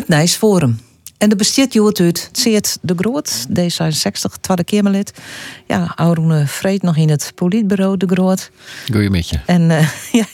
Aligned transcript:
Het 0.00 0.08
Nijsforum. 0.08 0.78
En 1.18 1.28
de 1.28 1.36
bestaat 1.36 1.72
Joet 1.72 2.00
uit 2.00 2.28
Zeert 2.32 2.78
de 2.82 2.94
Groot, 2.96 3.46
D66, 3.48 4.40
tweede 4.40 4.64
Kamerlid. 4.64 5.12
Ja, 5.66 5.92
Auroene 5.96 6.46
Vreed 6.46 6.82
nog 6.82 6.96
in 6.96 7.08
het 7.08 7.32
politbureau 7.34 7.96
de 7.96 8.06
Groot. 8.06 8.50
Goeie 8.92 9.10
met 9.10 9.28
je. 9.28 9.38
En 9.46 9.70
uh, 9.70 9.88
ja, 10.20 10.24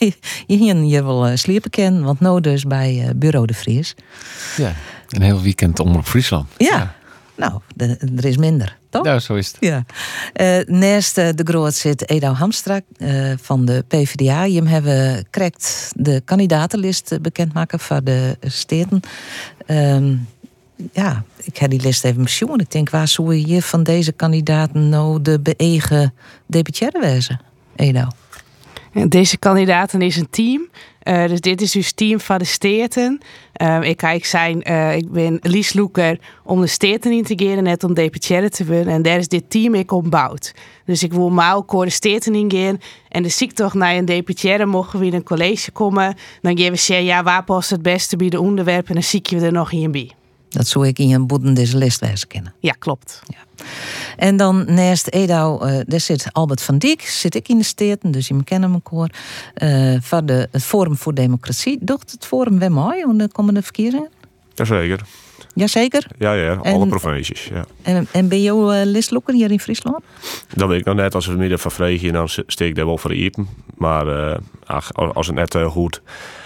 je 0.46 0.56
hier 0.56 0.76
je 0.76 1.04
wel 1.04 1.28
uh, 1.28 1.36
sliepen 1.36 1.70
ken, 1.70 2.02
want 2.02 2.20
nou 2.20 2.40
dus 2.40 2.64
bij 2.64 3.04
uh, 3.04 3.10
Bureau 3.16 3.46
de 3.46 3.54
Vries. 3.54 3.94
Ja, 4.56 4.74
een 5.08 5.22
heel 5.22 5.40
weekend 5.40 5.80
om 5.80 5.96
op 5.96 6.06
Friesland. 6.06 6.48
Ja, 6.56 6.66
ja. 6.66 6.94
nou, 7.36 7.60
er 8.16 8.24
is 8.24 8.36
minder, 8.36 8.78
toch? 8.90 9.04
Ja, 9.04 9.18
zo 9.18 9.34
is 9.34 9.46
het. 9.46 9.56
Ja. 9.60 9.84
naast 10.66 11.14
de 11.14 11.44
Groot 11.44 11.74
zit 11.74 12.08
Edou 12.08 12.34
Hamstra 12.34 12.80
van 13.42 13.64
de 13.64 13.84
PvdA. 13.88 14.44
Je 14.44 14.68
hebben 14.68 15.26
correct 15.30 15.90
de 15.96 16.22
kandidatenlist 16.24 17.18
bekendmaken 17.22 17.80
van 17.80 18.04
de 18.04 18.36
steden. 18.40 19.02
Um, 19.66 20.28
ja, 20.92 21.24
ik 21.42 21.56
heb 21.56 21.70
die 21.70 21.80
list 21.80 22.04
even 22.04 22.22
besjoen. 22.22 22.60
Ik 22.60 22.70
denk, 22.70 22.90
waar 22.90 23.08
zou 23.08 23.34
je 23.34 23.62
van 23.62 23.82
deze 23.82 24.12
kandidaten 24.12 24.88
nou 24.88 25.22
de 25.22 25.40
beëgen 25.40 26.14
deputaire 26.46 27.00
wezen, 27.00 27.40
Edo? 27.76 28.08
Deze 29.04 29.38
kandidaten 29.38 30.02
is 30.02 30.16
een 30.16 30.30
team. 30.30 30.68
Uh, 31.02 31.26
dus 31.26 31.40
dit 31.40 31.60
is 31.60 31.72
dus 31.72 31.92
team 31.92 32.20
van 32.20 32.38
de 32.38 32.44
Steerten. 32.44 33.20
Uh, 33.62 33.82
ik, 33.82 34.02
ik, 34.02 34.24
zijn, 34.24 34.70
uh, 34.70 34.96
ik 34.96 35.10
ben 35.10 35.38
Lies 35.42 35.72
Loeker 35.72 36.18
om 36.44 36.60
de 36.60 36.66
Steerten 36.66 37.12
in 37.12 37.22
te 37.22 37.32
integreren, 37.32 37.62
net 37.62 37.84
om 37.84 37.94
deputaire 37.94 38.50
te 38.50 38.64
winnen. 38.64 38.94
En 38.94 39.02
daar 39.02 39.18
is 39.18 39.28
dit 39.28 39.50
team 39.50 39.74
ik 39.74 39.92
ombouwd. 39.92 40.54
Dus 40.84 41.02
ik 41.02 41.12
wil 41.12 41.30
maar 41.30 41.56
ook 41.56 41.84
de 41.84 41.90
Steerten 41.90 42.34
ingaan. 42.34 42.80
En 43.08 43.22
de 43.22 43.28
zie 43.28 43.52
toch 43.52 43.74
naar 43.74 43.96
een 43.96 44.04
deputaire 44.04 44.66
mogen 44.66 44.98
we 44.98 45.06
in 45.06 45.14
een 45.14 45.22
college 45.22 45.70
komen. 45.70 46.14
Dan 46.40 46.58
geven 46.58 46.96
we 46.96 47.04
ja, 47.04 47.22
waar 47.22 47.44
past 47.44 47.70
het 47.70 47.82
beste 47.82 48.16
bij 48.16 48.28
de 48.28 48.40
onderwerpen? 48.40 48.88
En 48.88 48.94
dan 48.94 49.02
zie 49.02 49.20
je 49.22 49.40
er 49.40 49.52
nog 49.52 49.72
in 49.72 49.90
bij. 49.90 50.10
Dat 50.56 50.66
zou 50.66 50.86
ik 50.86 50.98
in 50.98 51.12
een 51.12 51.26
boeden 51.26 51.54
deze 51.54 51.76
list 51.76 52.00
wijzen 52.00 52.28
kennen. 52.28 52.54
Ja, 52.60 52.72
klopt. 52.78 53.22
Ja. 53.26 53.64
En 54.16 54.36
dan 54.36 54.64
naast 54.74 55.08
Edou, 55.08 55.70
uh, 55.70 55.80
daar 55.86 56.00
zit 56.00 56.28
Albert 56.32 56.62
van 56.62 56.78
Dijk, 56.78 57.00
zit 57.00 57.34
ik 57.34 57.48
in 57.48 57.58
de 57.58 57.64
steden, 57.64 58.10
dus 58.10 58.28
je 58.28 58.44
kennen 58.44 58.72
elkaar. 58.72 59.10
Uh, 59.62 59.96
van 60.00 60.26
de, 60.26 60.48
het 60.50 60.62
Forum 60.62 60.96
voor 60.96 61.14
Democratie. 61.14 61.78
Docht 61.80 62.10
het 62.10 62.26
Forum 62.26 62.58
weer 62.58 62.72
mooi 62.72 63.04
om 63.04 63.18
de 63.18 63.28
komende 63.32 63.62
verkiezingen? 63.62 64.08
Jazeker. 64.54 65.00
Jazeker? 65.56 66.06
Ja, 66.18 66.32
ja, 66.32 66.54
alle 66.54 66.86
provincies. 66.86 67.44
Ja. 67.44 67.64
En, 67.82 68.06
en 68.12 68.28
ben 68.28 68.42
je 68.42 68.50
uh, 68.50 68.90
listlokker 68.92 69.34
hier 69.34 69.50
in 69.50 69.60
Friesland? 69.60 70.04
Dat 70.54 70.68
weet 70.68 70.80
ik 70.80 70.84
nog 70.84 70.94
net. 70.94 71.14
Als 71.14 71.24
we 71.24 71.30
het 71.30 71.40
midden 71.40 71.58
van 71.58 71.70
vregen, 71.70 72.12
dan 72.12 72.28
steek 72.28 72.68
ik 72.68 72.74
daar 72.74 72.86
wel 72.86 72.98
voor 72.98 73.14
iepen. 73.14 73.48
Maar 73.76 74.06
uh, 74.06 74.36
ach, 74.64 74.94
als 74.94 75.26
het 75.26 75.36
net 75.36 75.54
uh, 75.54 75.66
goed 75.66 76.02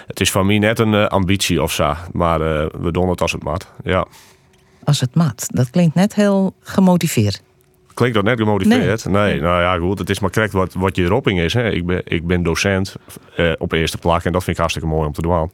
het 0.06 0.20
is 0.20 0.30
van 0.30 0.46
mij 0.46 0.58
net 0.58 0.78
een 0.78 1.08
ambitie 1.08 1.62
of 1.62 1.72
zo. 1.72 1.94
Maar 2.12 2.38
we 2.82 2.90
doen 2.90 3.08
het 3.08 3.20
als 3.20 3.32
het 3.32 3.42
mat. 3.42 3.66
Ja. 3.84 4.06
Als 4.84 5.00
het 5.00 5.14
mat. 5.14 5.46
Dat 5.48 5.70
klinkt 5.70 5.94
net 5.94 6.14
heel 6.14 6.54
gemotiveerd. 6.60 7.42
Klinkt 7.94 8.14
dat 8.14 8.24
net 8.24 8.38
gemotiveerd? 8.38 9.04
Nee. 9.04 9.32
nee. 9.32 9.40
nou 9.40 9.62
ja, 9.62 9.86
goed. 9.86 9.98
Het 9.98 10.10
is 10.10 10.20
maar 10.20 10.30
correct 10.30 10.52
wat, 10.52 10.74
wat 10.74 10.96
je 10.96 11.06
roeping 11.06 11.40
is. 11.40 11.54
Hè. 11.54 11.70
Ik, 11.70 11.86
ben, 11.86 12.02
ik 12.04 12.26
ben 12.26 12.42
docent 12.42 12.94
op 13.58 13.72
eerste 13.72 13.98
plak 13.98 14.24
en 14.24 14.32
dat 14.32 14.44
vind 14.44 14.56
ik 14.56 14.60
hartstikke 14.62 14.88
mooi 14.88 15.06
om 15.06 15.12
te 15.12 15.22
doen. 15.22 15.50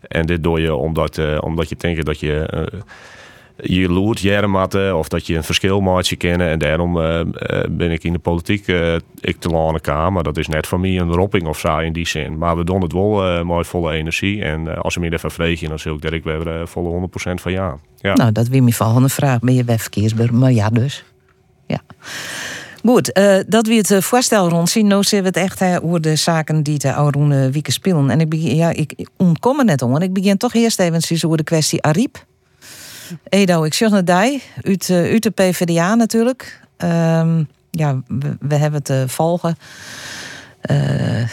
En 0.00 0.26
dit 0.26 0.42
doe 0.42 0.60
je 0.60 0.74
omdat, 0.74 1.40
omdat 1.40 1.68
je 1.68 1.76
denkt 1.78 2.06
dat 2.06 2.20
je 2.20 2.68
je 3.62 3.88
loert 3.88 4.20
jaren 4.20 4.96
of 4.96 5.08
dat 5.08 5.26
je 5.26 5.36
een 5.36 5.44
verschil 5.44 5.80
maakt 5.80 6.16
kennen. 6.16 6.48
En 6.48 6.58
daarom 6.58 6.96
uh, 6.96 7.20
ben 7.70 7.90
ik 7.90 8.04
in 8.04 8.12
de 8.12 8.18
politiek 8.18 8.66
ik 9.20 9.36
te 9.38 9.48
lang 9.48 9.80
kamer. 9.80 10.22
Dat 10.22 10.36
is 10.36 10.48
net 10.48 10.66
voor 10.66 10.80
mij 10.80 10.98
een 10.98 11.12
ropping 11.12 11.46
of 11.46 11.58
zo 11.58 11.78
in 11.78 11.92
die 11.92 12.08
zin. 12.08 12.38
Maar 12.38 12.56
we 12.56 12.64
doen 12.64 12.82
het 12.82 12.92
wel 12.92 13.38
uh, 13.38 13.56
met 13.56 13.66
volle 13.66 13.92
energie. 13.92 14.42
En 14.42 14.82
als 14.82 14.94
we 14.94 15.00
me 15.00 15.12
even 15.12 15.30
vregen, 15.30 15.68
dan 15.68 15.78
zul 15.78 15.94
ik 15.94 16.02
dat 16.02 16.12
ik 16.12 16.24
weer 16.24 16.68
volle 16.68 17.08
100% 17.08 17.34
van 17.34 17.52
ja. 17.52 17.76
ja. 17.96 18.14
Nou, 18.14 18.32
dat 18.32 18.48
wie 18.48 18.62
me 18.62 18.72
volgende 18.72 19.08
vraag. 19.08 19.38
Ben 19.38 19.54
je 19.54 19.64
bij? 19.64 19.78
Maar 20.32 20.52
ja, 20.52 20.68
dus. 20.68 21.04
Ja. 21.66 21.80
Goed, 22.84 23.18
uh, 23.18 23.38
dat 23.46 23.66
we 23.66 23.74
het 23.74 24.04
voorstel 24.04 24.48
rondzien. 24.48 24.86
Nou 24.86 25.02
zien 25.02 25.20
we 25.20 25.26
het 25.26 25.36
echt 25.36 25.62
over 25.82 26.00
de 26.00 26.16
zaken 26.16 26.62
die 26.62 26.78
de 26.78 26.94
oude 26.94 27.50
wieken 27.50 27.72
spelen. 27.72 28.10
En 28.10 28.20
ik, 28.20 28.34
ja, 28.34 28.70
ik 28.70 29.08
ontkom 29.16 29.58
er 29.58 29.64
net 29.64 29.82
om. 29.82 29.96
En 29.96 30.02
ik 30.02 30.12
begin 30.12 30.36
toch 30.36 30.54
eerst 30.54 30.80
even 30.80 31.24
over 31.24 31.36
de 31.36 31.44
kwestie 31.44 31.82
Ariep. 31.82 32.24
Edo, 33.28 33.62
ik 33.62 33.74
zeg 33.74 34.02
die, 34.02 34.42
uit, 34.62 34.88
uh, 34.88 34.96
uit 34.96 35.22
de 35.22 35.30
PvdA 35.30 35.94
natuurlijk. 35.94 36.60
Um, 36.78 37.48
ja, 37.70 38.02
we, 38.40 38.54
hebben 38.54 38.82
uh, 38.90 39.02
volgen. 39.06 39.58
Uh, 40.70 41.28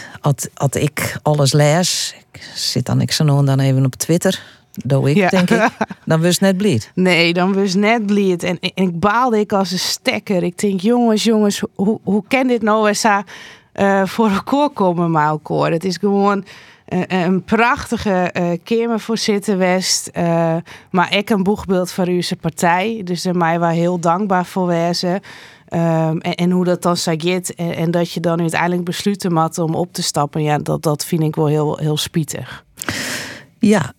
had, 0.54 0.74
ik 0.74 1.18
alles 1.22 1.52
lees, 1.52 2.14
ik 2.32 2.42
zit 2.54 2.86
dan 2.86 3.00
ik 3.00 3.12
zo 3.12 3.24
dan 3.44 3.60
even 3.60 3.84
op 3.84 3.94
Twitter. 3.94 4.42
Doe 4.72 5.10
ik, 5.10 5.16
ja. 5.16 5.28
denk 5.28 5.50
ik. 5.50 5.68
Dan 6.04 6.22
was 6.22 6.38
net 6.38 6.56
blied. 6.56 6.90
Nee, 6.94 7.32
dan 7.32 7.54
was 7.54 7.74
net 7.74 8.06
blied. 8.06 8.42
En, 8.42 8.58
en, 8.60 8.70
ik 8.74 9.00
baalde 9.00 9.38
ik 9.38 9.52
als 9.52 9.70
een 9.70 9.78
stekker. 9.78 10.42
Ik 10.42 10.58
denk, 10.58 10.80
jongens, 10.80 11.24
jongens, 11.24 11.62
hoe, 11.74 12.00
hoe 12.02 12.24
kan 12.28 12.46
dit 12.46 12.62
nou 12.62 12.88
eens 12.88 13.04
uh, 13.04 14.06
voor 14.06 14.30
elkaar 14.30 14.70
komen 14.70 15.14
elkaar? 15.14 15.70
Het 15.70 15.84
is 15.84 15.96
gewoon 15.96 16.44
uh, 16.88 17.02
een 17.06 17.44
prachtige 17.44 18.34
uh, 18.40 18.50
Kamervoorzitter 18.64 19.58
West. 19.58 20.10
Uh, 20.14 20.56
maar 20.90 21.16
ik 21.16 21.30
een 21.30 21.42
boegbeeld 21.42 21.90
van 21.90 22.08
uw 22.08 22.22
partij. 22.40 23.00
Dus 23.04 23.22
daar 23.22 23.36
mij 23.36 23.60
wel 23.60 23.68
heel 23.68 23.98
dankbaar 23.98 24.46
voor 24.46 24.66
wezen. 24.66 25.20
Um, 25.74 26.20
en, 26.20 26.34
en, 26.34 26.50
hoe 26.50 26.64
dat 26.64 26.82
dan. 26.82 26.96
En, 27.56 27.76
en, 27.76 27.90
dat 27.90 28.12
je 28.12 28.20
dan 28.20 28.40
uiteindelijk 28.40 28.84
besluiten 28.84 29.36
had 29.36 29.58
om 29.58 29.74
op 29.74 29.92
te 29.92 30.02
stappen. 30.02 30.42
Ja, 30.42 30.58
dat, 30.58 30.82
dat 30.82 31.04
vind 31.04 31.22
ik 31.22 31.36
wel 31.36 31.46
heel, 31.46 31.76
heel 31.76 31.96
spietig. 31.96 32.64
Ja, 33.58 33.92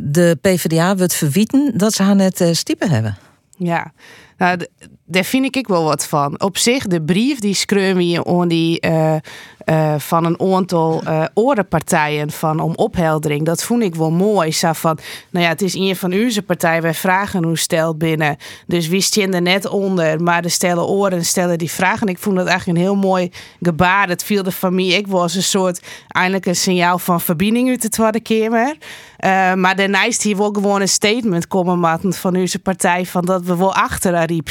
de 0.00 0.38
PvdA 0.40 0.96
wordt 0.96 1.14
verwieten 1.14 1.78
dat 1.78 1.92
ze 1.92 2.02
haar 2.02 2.16
net 2.16 2.48
stiepen 2.52 2.90
hebben. 2.90 3.16
Ja, 3.56 3.92
nou, 4.36 4.66
daar 5.06 5.24
vind 5.24 5.44
ik 5.44 5.66
wel 5.66 5.84
wat 5.84 6.06
van. 6.06 6.40
Op 6.40 6.56
zich, 6.56 6.86
de 6.86 7.02
brief 7.02 7.38
die 7.38 7.54
we 7.54 8.24
on 8.24 8.48
die 8.48 8.86
uh, 8.86 9.94
van 9.98 10.24
een 10.24 10.40
aantal 10.40 11.02
uh, 11.04 11.24
orenpartijen 11.34 12.30
van 12.30 12.60
om 12.60 12.72
opheldering. 12.74 13.44
Dat 13.44 13.62
vond 13.62 13.82
ik 13.82 13.94
wel 13.94 14.10
mooi. 14.10 14.52
Zo 14.52 14.72
van, 14.72 14.98
nou 15.30 15.44
ja, 15.44 15.50
het 15.50 15.62
is 15.62 15.74
een 15.74 15.96
van 15.96 16.12
onze 16.12 16.42
partij. 16.42 16.82
Wij 16.82 16.94
vragen 16.94 17.44
hoe 17.44 17.58
stelt 17.58 17.98
binnen. 17.98 18.36
Dus 18.66 18.88
wie 18.88 19.06
je 19.10 19.28
er 19.28 19.42
net 19.42 19.68
onder, 19.68 20.22
maar 20.22 20.42
de 20.42 20.48
stellen 20.48 20.86
oren 20.86 21.24
stellen 21.24 21.58
die 21.58 21.70
vragen. 21.70 22.08
Ik 22.08 22.18
vond 22.18 22.36
dat 22.36 22.46
eigenlijk 22.46 22.78
een 22.78 22.84
heel 22.84 22.96
mooi 22.96 23.30
gebaar. 23.62 24.08
Het 24.08 24.24
viel 24.24 24.42
de 24.42 24.52
familie. 24.52 24.96
Ik 24.96 25.06
was 25.06 25.34
een 25.34 25.42
soort 25.42 25.82
eindelijk 26.08 26.46
een 26.46 26.56
signaal 26.56 26.98
van 26.98 27.20
verbinding 27.20 27.68
uit 27.68 27.82
de 27.82 27.88
Tweede 27.88 28.20
Kamer. 28.20 28.76
Uh, 29.24 29.54
maar 29.54 29.76
daarna 29.76 30.04
is 30.04 30.22
hier 30.22 30.36
wel 30.36 30.50
gewoon 30.52 30.80
een 30.80 30.88
statement 30.88 31.48
komen 31.48 32.00
van 32.02 32.36
onze 32.36 32.58
partij 32.58 33.06
van 33.06 33.24
dat 33.24 33.42
we 33.42 33.56
wel 33.56 33.74
achter 33.74 34.14
Ariep 34.14 34.48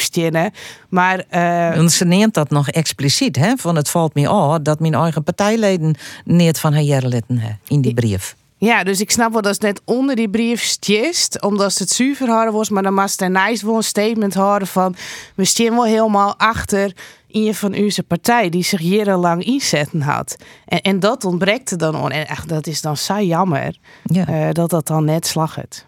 Maar 0.89 1.23
uh, 1.31 1.87
ze 1.87 2.05
neemt 2.05 2.33
dat 2.33 2.49
nog 2.49 2.69
expliciet, 2.69 3.35
hè? 3.35 3.55
Van 3.57 3.75
het 3.75 3.89
valt 3.89 4.13
me 4.13 4.31
op 4.31 4.63
dat 4.63 4.79
mijn 4.79 4.93
eigen 4.93 5.23
partijleden 5.23 5.95
niet 6.25 6.59
van 6.59 6.73
haar 6.73 6.81
jerlitten 6.81 7.59
in 7.67 7.81
die 7.81 7.93
brief. 7.93 8.35
Ja, 8.57 8.83
dus 8.83 9.01
ik 9.01 9.11
snap 9.11 9.31
wel 9.31 9.41
dat 9.41 9.53
het 9.53 9.61
net 9.61 9.81
onder 9.85 10.15
die 10.15 10.29
brief 10.29 10.63
stjist, 10.63 11.41
omdat 11.41 11.77
het 11.77 11.89
zuiver 11.89 12.27
houden 12.27 12.53
was, 12.53 12.69
maar 12.69 12.83
dan 12.83 12.95
was 12.95 13.17
er 13.17 13.31
nice 13.31 13.65
wel 13.65 13.75
een 13.75 13.83
statement 13.83 14.33
houden 14.33 14.67
van 14.67 14.95
we 15.35 15.45
staan 15.45 15.69
wel 15.69 15.85
helemaal 15.85 16.35
achter 16.37 16.93
een 17.31 17.55
van 17.55 17.75
onze 17.75 18.03
partij 18.03 18.49
die 18.49 18.63
zich 18.63 18.81
jarenlang 18.81 19.43
inzetten 19.43 20.01
had. 20.01 20.35
En, 20.65 20.81
en 20.81 20.99
dat 20.99 21.25
ontbreekt 21.25 21.71
er 21.71 21.77
dan 21.77 21.95
on. 21.95 22.11
En 22.11 22.27
echt, 22.27 22.49
dat 22.49 22.67
is 22.67 22.81
dan 22.81 22.97
zo 22.97 23.19
jammer 23.19 23.77
ja. 24.03 24.29
uh, 24.29 24.51
dat 24.51 24.69
dat 24.69 24.87
dan 24.87 25.05
net 25.05 25.27
slacht. 25.27 25.85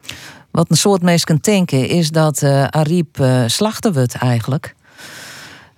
Wat 0.58 0.70
een 0.70 0.78
soort 0.78 1.02
mensen 1.02 1.28
denken 1.44 1.88
is 1.88 2.12
dat 2.12 2.42
uh, 2.42 2.64
Ariep 2.68 3.20
uh, 3.20 3.44
slachten 3.46 3.94
wordt 3.94 4.16
eigenlijk. 4.16 4.76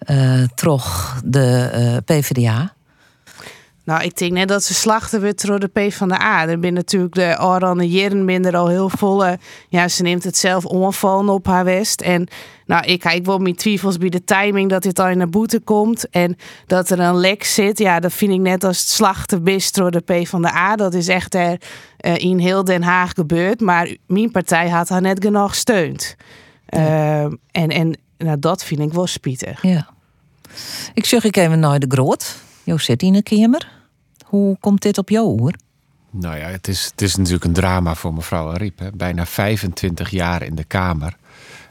Uh, 0.06 0.44
trog 0.56 1.16
de 1.26 2.02
PvdA. 2.06 2.74
Nou, 3.90 4.04
ik 4.04 4.18
denk 4.18 4.32
net 4.32 4.48
dat 4.48 4.64
ze 4.64 4.74
slachten 4.74 5.22
weer 5.22 5.34
door 5.36 5.60
de 5.60 5.68
P 5.68 5.94
van 5.94 6.08
de 6.08 6.22
A. 6.22 6.48
Er 6.48 6.60
ben 6.60 6.74
natuurlijk 6.74 7.16
de 7.16 7.38
Oranje 7.42 7.90
Jeren 7.90 8.26
minder 8.26 8.56
al 8.56 8.68
heel 8.68 8.90
volle. 8.90 9.40
Ja, 9.70 9.88
ze 9.88 10.04
neemt 10.04 10.24
het 10.24 10.38
zelf 10.38 10.66
onvallen 10.66 11.34
op 11.34 11.46
haar 11.46 11.64
west. 11.66 12.02
En 12.02 12.28
nou, 12.66 12.86
ik 12.86 13.00
kijk 13.00 13.26
wel 13.26 13.38
mijn 13.38 13.56
twijfels 13.56 13.98
bij 13.98 14.10
de 14.10 14.24
timing 14.24 14.70
dat 14.70 14.84
dit 14.84 15.00
al 15.00 15.08
in 15.08 15.20
de 15.20 15.28
boete 15.28 15.60
komt. 15.60 16.10
En 16.10 16.38
dat 16.66 16.90
er 16.90 17.00
een 17.00 17.18
lek 17.18 17.44
zit. 17.44 17.78
Ja, 17.78 18.00
dat 18.00 18.14
vind 18.14 18.32
ik 18.32 18.40
net 18.40 18.64
als 18.64 18.80
het 18.80 18.90
slachten 18.90 19.44
door 19.72 19.92
de 19.92 20.00
P 20.00 20.28
van 20.28 20.42
de 20.42 20.54
A. 20.54 20.76
Dat 20.76 20.94
is 20.94 21.08
echt 21.08 21.36
er 21.36 21.62
uh, 22.02 22.18
in 22.18 22.40
heel 22.40 22.64
Den 22.64 22.84
Haag 22.84 23.12
gebeurd. 23.14 23.60
Maar 23.60 23.96
mijn 24.08 24.32
partij 24.32 24.70
had 24.70 24.90
haar 24.90 25.02
net 25.02 25.24
genoeg 25.24 25.56
steund. 25.56 26.16
Uh, 26.70 27.24
en 27.24 27.40
en 27.52 27.98
nou, 28.18 28.40
dat 28.40 28.64
vind 28.64 28.80
ik 28.80 28.94
wel 28.94 29.08
spietig. 29.08 29.62
Ja. 29.62 29.90
Ik 30.94 31.06
zeg 31.06 31.24
ik 31.24 31.38
even 31.38 31.60
naar 31.60 31.80
de 31.80 31.88
groot. 31.90 32.36
Jo 32.64 32.78
zit 32.78 33.02
in 33.02 33.16
een 33.16 33.24
kamer. 33.24 33.79
Hoe 34.30 34.58
komt 34.60 34.82
dit 34.82 34.98
op 34.98 35.10
jou 35.10 35.40
hoor? 35.40 35.54
Nou 36.12 36.38
ja, 36.38 36.48
het 36.48 36.68
is, 36.68 36.86
het 36.86 37.02
is 37.02 37.16
natuurlijk 37.16 37.44
een 37.44 37.54
drama 37.54 37.96
voor 37.96 38.14
mevrouw 38.14 38.52
Ariep. 38.52 38.80
Hè. 38.80 38.92
Bijna 38.92 39.26
25 39.26 40.10
jaar 40.10 40.44
in 40.44 40.56
de 40.56 40.64
Kamer. 40.64 41.16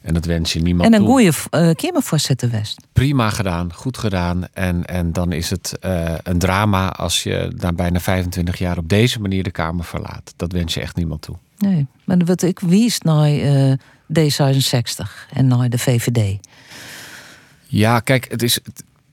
En 0.03 0.15
dat 0.15 0.25
wens 0.25 0.53
je 0.53 0.61
niemand 0.61 0.87
En 0.89 0.93
een 0.95 1.07
toe. 1.07 1.09
goede 1.09 1.69
uh, 1.69 1.75
kamervoorzitter 1.75 2.51
West. 2.51 2.81
Prima 2.93 3.31
gedaan, 3.31 3.73
goed 3.75 3.99
gedaan. 3.99 4.47
En, 4.53 4.85
en 4.85 5.13
dan 5.13 5.33
is 5.33 5.51
het 5.51 5.79
uh, 5.85 6.15
een 6.23 6.39
drama 6.39 6.89
als 6.89 7.23
je 7.23 7.53
na 7.57 7.73
bijna 7.73 8.01
25 8.01 8.59
jaar 8.59 8.79
op 8.79 8.89
deze 8.89 9.21
manier 9.21 9.43
de 9.43 9.51
Kamer 9.51 9.85
verlaat. 9.85 10.33
Dat 10.37 10.53
wens 10.53 10.75
je 10.75 10.81
echt 10.81 10.97
niemand 10.97 11.23
toe. 11.23 11.37
Nee, 11.59 11.87
maar 12.05 12.19
wat 12.25 12.43
ik 12.43 12.61
wies 12.61 13.01
naar 13.01 13.31
uh, 13.33 13.73
D66 14.19 15.33
en 15.33 15.47
naar 15.47 15.69
de 15.71 15.79
VVD. 15.79 16.39
Ja, 17.67 18.01
kijk, 18.01 18.31
het 18.31 18.43
is, 18.43 18.61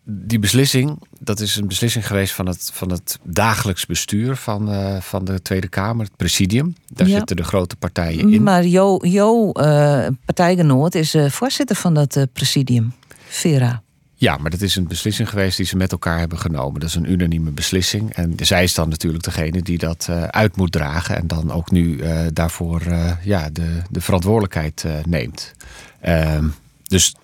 die 0.07 0.39
beslissing, 0.39 0.99
dat 1.19 1.39
is 1.39 1.55
een 1.55 1.67
beslissing 1.67 2.07
geweest 2.07 2.33
van 2.33 2.47
het, 2.47 2.69
van 2.73 2.91
het 2.91 3.19
dagelijks 3.23 3.85
bestuur 3.85 4.35
van, 4.35 4.71
uh, 4.71 5.01
van 5.01 5.25
de 5.25 5.41
Tweede 5.41 5.67
Kamer, 5.67 6.05
het 6.05 6.15
presidium. 6.15 6.75
Daar 6.87 7.07
Ja. 7.07 7.17
zitten 7.17 7.35
de 7.35 7.43
grote 7.43 7.75
partijen 7.75 8.29
in. 8.33 8.43
Maar 8.43 8.65
Jo, 8.65 8.99
jo 9.01 9.51
uh, 9.53 10.07
partijgenoot 10.25 10.95
is 10.95 11.15
uh, 11.15 11.29
voorzitter 11.29 11.75
van 11.75 11.93
dat 11.93 12.25
presidium, 12.33 12.93
Vera. 13.27 13.83
Ja, 14.17 14.37
maar 14.37 14.49
dat 14.51 14.61
is 14.61 14.75
een 14.75 14.87
beslissing 14.87 15.29
geweest 15.29 15.57
die 15.57 15.65
ze 15.65 15.75
met 15.77 15.91
elkaar 15.91 16.19
hebben 16.19 16.37
genomen. 16.39 16.79
Dat 16.79 16.89
is 16.89 16.95
een 16.95 17.11
unanieme 17.11 17.51
beslissing. 17.51 18.13
En 18.13 18.33
zij 18.41 18.63
is 18.63 18.73
dan 18.73 18.89
natuurlijk 18.89 19.23
degene 19.23 19.61
die 19.61 19.77
dat 19.77 20.09
uit 20.29 20.55
moet 20.55 20.71
dragen. 20.71 21.15
En 21.17 21.27
dan 21.27 21.51
ook 21.51 21.71
nu 21.71 22.01
daarvoor 22.33 22.81
ja, 23.23 23.49
de, 23.49 23.81
de 23.89 24.01
verantwoordelijkheid 24.01 24.85
neemt. 25.05 25.53
Ehm, 26.01 26.47
dus, 26.83 27.15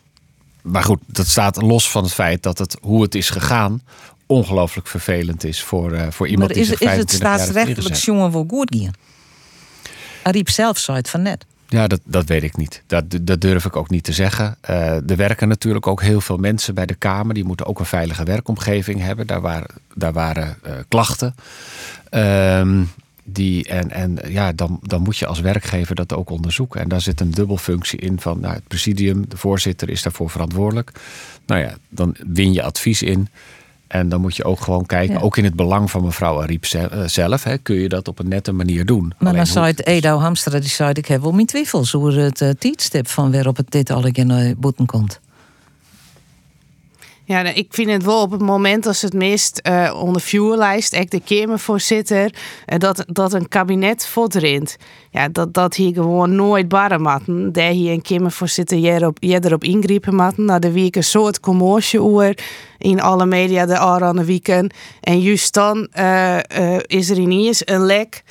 maar 0.62 0.84
goed, 0.84 1.00
dat 1.06 1.28
staat 1.28 1.62
los 1.62 1.90
van 1.92 2.04
het 2.04 2.14
feit 2.14 2.44
dat 2.44 2.58
het, 2.58 2.78
hoe 2.82 3.02
het 3.02 3.16
is 3.16 3.30
gegaan 3.30 3.82
ongelooflijk 4.26 4.88
vervelend 4.88 5.44
is 5.44 5.64
voor, 5.64 6.08
voor 6.10 6.28
iemand 6.28 6.48
maar 6.48 6.58
die 6.58 6.72
is, 6.72 6.80
zich 6.80 6.82
is 6.82 6.88
het 6.88 6.98
25 7.12 7.20
jaar 7.20 7.38
heeft 7.38 7.50
staatsrechtelijk 7.50 7.96
jongen 7.96 8.32
wel 8.32 8.46
goed 8.48 8.76
gaan? 8.76 8.94
Ariep 10.24 10.50
zelf 10.50 10.78
zei 10.78 10.98
het 10.98 11.10
van 11.10 11.22
net. 11.22 11.46
Ja, 11.68 11.88
dat, 11.88 12.00
dat 12.04 12.26
weet 12.26 12.44
ik 12.44 12.58
niet. 12.58 12.84
Dat, 12.88 13.04
dat 13.22 13.42
durf 13.42 13.66
ik 13.66 13.76
ook 13.76 13.90
niet 13.90 14.04
te 14.04 14.14
zeggen. 14.14 14.58
Uh, 14.70 15.10
er 15.10 15.16
werken 15.16 15.48
natuurlijk 15.48 15.88
ook 15.88 16.02
heel 16.02 16.22
veel 16.22 16.38
mensen 16.38 16.76
bij 16.76 16.86
de 16.86 16.96
Kamer. 16.96 17.34
Die 17.34 17.44
moeten 17.44 17.66
ook 17.66 17.80
een 17.80 17.86
veilige 17.86 18.24
werkomgeving 18.24 19.02
hebben. 19.02 19.28
Daar 19.28 19.42
waren, 19.42 19.76
daar 19.96 20.14
waren 20.14 20.58
uh, 20.68 20.74
klachten. 20.88 21.36
Um, 22.10 22.90
die, 23.32 23.68
en 23.68 23.92
en 23.92 24.18
ja, 24.28 24.52
dan, 24.52 24.80
dan 24.82 25.02
moet 25.02 25.18
je 25.18 25.26
als 25.26 25.40
werkgever 25.40 25.96
dat 25.96 26.14
ook 26.14 26.30
onderzoeken. 26.30 26.82
En 26.82 26.90
daar 26.90 27.02
zit 27.02 27.22
een 27.22 27.32
dubbelfunctie 27.32 28.00
in 28.00 28.20
van 28.20 28.40
nou, 28.40 28.54
het 28.54 28.68
presidium, 28.68 29.30
de 29.30 29.38
voorzitter 29.38 29.90
is 29.90 30.02
daarvoor 30.02 30.30
verantwoordelijk. 30.30 30.92
Nou 31.46 31.62
ja, 31.62 31.74
dan 31.90 32.16
win 32.28 32.54
je 32.54 32.64
advies 32.64 33.02
in. 33.02 33.28
En 33.88 34.10
dan 34.10 34.22
moet 34.22 34.36
je 34.36 34.44
ook 34.44 34.62
gewoon 34.62 34.86
kijken, 34.86 35.16
ja. 35.16 35.22
ook 35.22 35.38
in 35.38 35.44
het 35.44 35.56
belang 35.56 35.92
van 35.92 36.04
mevrouw 36.04 36.42
Ariep 36.42 36.66
zelf, 37.06 37.44
hè, 37.44 37.58
kun 37.58 37.76
je 37.76 37.90
dat 37.90 38.08
op 38.08 38.20
een 38.20 38.28
nette 38.28 38.52
manier 38.52 38.86
doen. 38.86 39.14
Maar 39.20 39.34
dan 39.34 39.46
zei 39.46 39.66
het 39.66 39.86
Edo 39.86 40.18
Hamstra, 40.18 40.60
die 40.60 40.70
zei 40.70 40.92
ik 40.92 41.06
heb 41.06 41.22
wel 41.22 41.32
mijn 41.32 41.46
twijfels 41.46 41.92
hoe 41.92 42.12
het 42.12 42.42
uh, 42.42 42.50
tijdstip 42.50 43.08
van 43.08 43.32
waarop 43.32 43.58
het 43.58 43.72
dit 43.72 43.90
alle 43.90 44.12
keer 44.12 44.54
boeten 44.58 44.86
komt. 44.86 45.20
Ja, 47.32 47.44
ik 47.44 47.68
vind 47.70 47.90
het 47.90 48.04
wel 48.04 48.22
op 48.22 48.32
het 48.32 48.42
moment 48.42 48.86
als 48.86 49.02
het 49.02 49.14
mist 49.14 49.60
uh, 49.68 50.00
onder 50.04 50.22
vuurlijst, 50.22 50.94
ik 50.94 51.12
de 51.12 51.22
Kamervoorzitter, 51.22 52.34
uh, 52.68 52.78
dat, 52.78 53.04
dat 53.08 53.34
een 53.34 53.48
kabinet 53.48 54.08
voortrint. 54.08 54.78
Ja, 55.12 55.28
dat, 55.28 55.54
dat 55.54 55.76
hier 55.76 55.94
gewoon 55.94 56.36
nooit 56.36 56.68
barren 56.68 57.02
matten. 57.02 57.52
Daar 57.52 57.70
hier 57.70 57.92
een 57.92 58.02
Kamervoorzitter 58.02 58.78
je 59.20 59.46
erop 59.46 59.64
ingrijpen 59.64 60.16
matten. 60.16 60.46
Nou, 60.46 60.60
de 60.60 60.72
week 60.72 60.96
een 60.96 61.04
soort 61.04 61.40
commotie 61.40 62.02
oer 62.02 62.38
in 62.78 63.02
alle 63.02 63.26
media 63.26 63.66
de 63.66 63.78
aan 63.78 64.26
weekend. 64.26 64.74
En 65.02 65.22
juist 65.22 65.54
dan 65.54 65.88
uh, 66.00 66.38
is 66.82 67.10
er 67.10 67.18
ineens 67.18 67.62
een 67.66 67.86
lek 67.86 68.24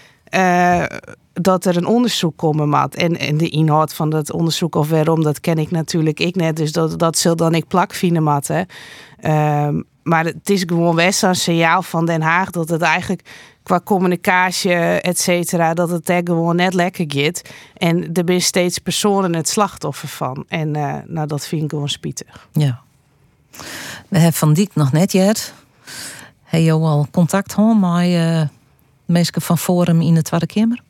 dat 1.43 1.65
er 1.65 1.77
een 1.77 1.87
onderzoek 1.87 2.37
komen 2.37 2.69
maat. 2.69 2.95
En, 2.95 3.19
en 3.19 3.37
de 3.37 3.49
inhoud 3.49 3.95
van 3.95 4.11
dat 4.11 4.33
onderzoek 4.33 4.75
of 4.75 4.89
waarom, 4.89 5.23
dat 5.23 5.41
ken 5.41 5.59
ik 5.59 5.71
natuurlijk 5.71 6.21
ik 6.21 6.35
net. 6.35 6.57
Dus 6.57 6.73
dat, 6.73 6.99
dat 6.99 7.19
zal 7.19 7.37
dan 7.37 7.55
ik 7.55 7.67
plak 7.67 7.95
vinden 7.95 8.23
mat. 8.23 8.51
Um, 8.51 9.85
maar 10.03 10.25
het 10.25 10.51
is 10.51 10.63
gewoon 10.67 10.95
best 10.95 11.23
een 11.23 11.35
signaal 11.35 11.83
van 11.83 12.07
Den 12.07 12.23
Haag 12.23 12.51
dat 12.51 12.69
het 12.69 12.83
eigenlijk 12.83 13.23
qua 13.63 13.81
communicatie, 13.85 14.73
et 15.01 15.19
cetera, 15.19 15.75
dat 15.75 15.91
het 15.91 16.09
er 16.09 16.21
gewoon 16.25 16.57
net 16.57 16.75
lekker 16.75 17.05
gaat. 17.09 17.43
En 17.77 18.13
er 18.13 18.23
zijn 18.27 18.43
steeds 18.43 18.79
personen 18.79 19.35
het 19.35 19.49
slachtoffer 19.49 20.09
van. 20.09 20.45
En 20.49 20.77
uh, 20.77 20.95
nou, 21.07 21.27
dat 21.27 21.47
vind 21.47 21.63
ik 21.63 21.71
gewoon 21.71 21.89
spietig. 21.89 22.49
Ja. 22.53 22.81
We 24.09 24.19
hebben 24.19 24.33
Van 24.33 24.53
Diek 24.53 24.75
nog 24.75 24.93
net 24.93 25.13
jet. 25.13 25.55
Heb 26.43 26.63
je 26.63 26.73
al 26.73 27.07
contact 27.11 27.55
gehad 27.55 27.81
met 27.81 28.07
uh, 28.07 28.43
mensen 29.05 29.43
van 29.43 29.59
Forum 29.59 30.01
in 30.01 30.15
de 30.15 30.23
Tweede 30.23 30.47
Kamer? 30.47 30.83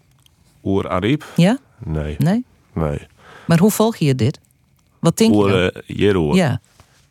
Oer 0.64 0.88
Ariep? 0.88 1.24
Ja? 1.36 1.58
Nee. 1.78 2.14
Nee? 2.18 2.44
Nee. 2.72 3.06
Maar 3.46 3.58
hoe 3.58 3.70
volg 3.70 3.96
je 3.96 4.14
dit? 4.14 4.40
Wat 4.98 5.16
denk 5.16 5.34
Oer, 5.34 5.56
je? 5.56 5.74
Uh, 5.88 5.96
Jeroen? 5.96 6.34
Ja. 6.34 6.60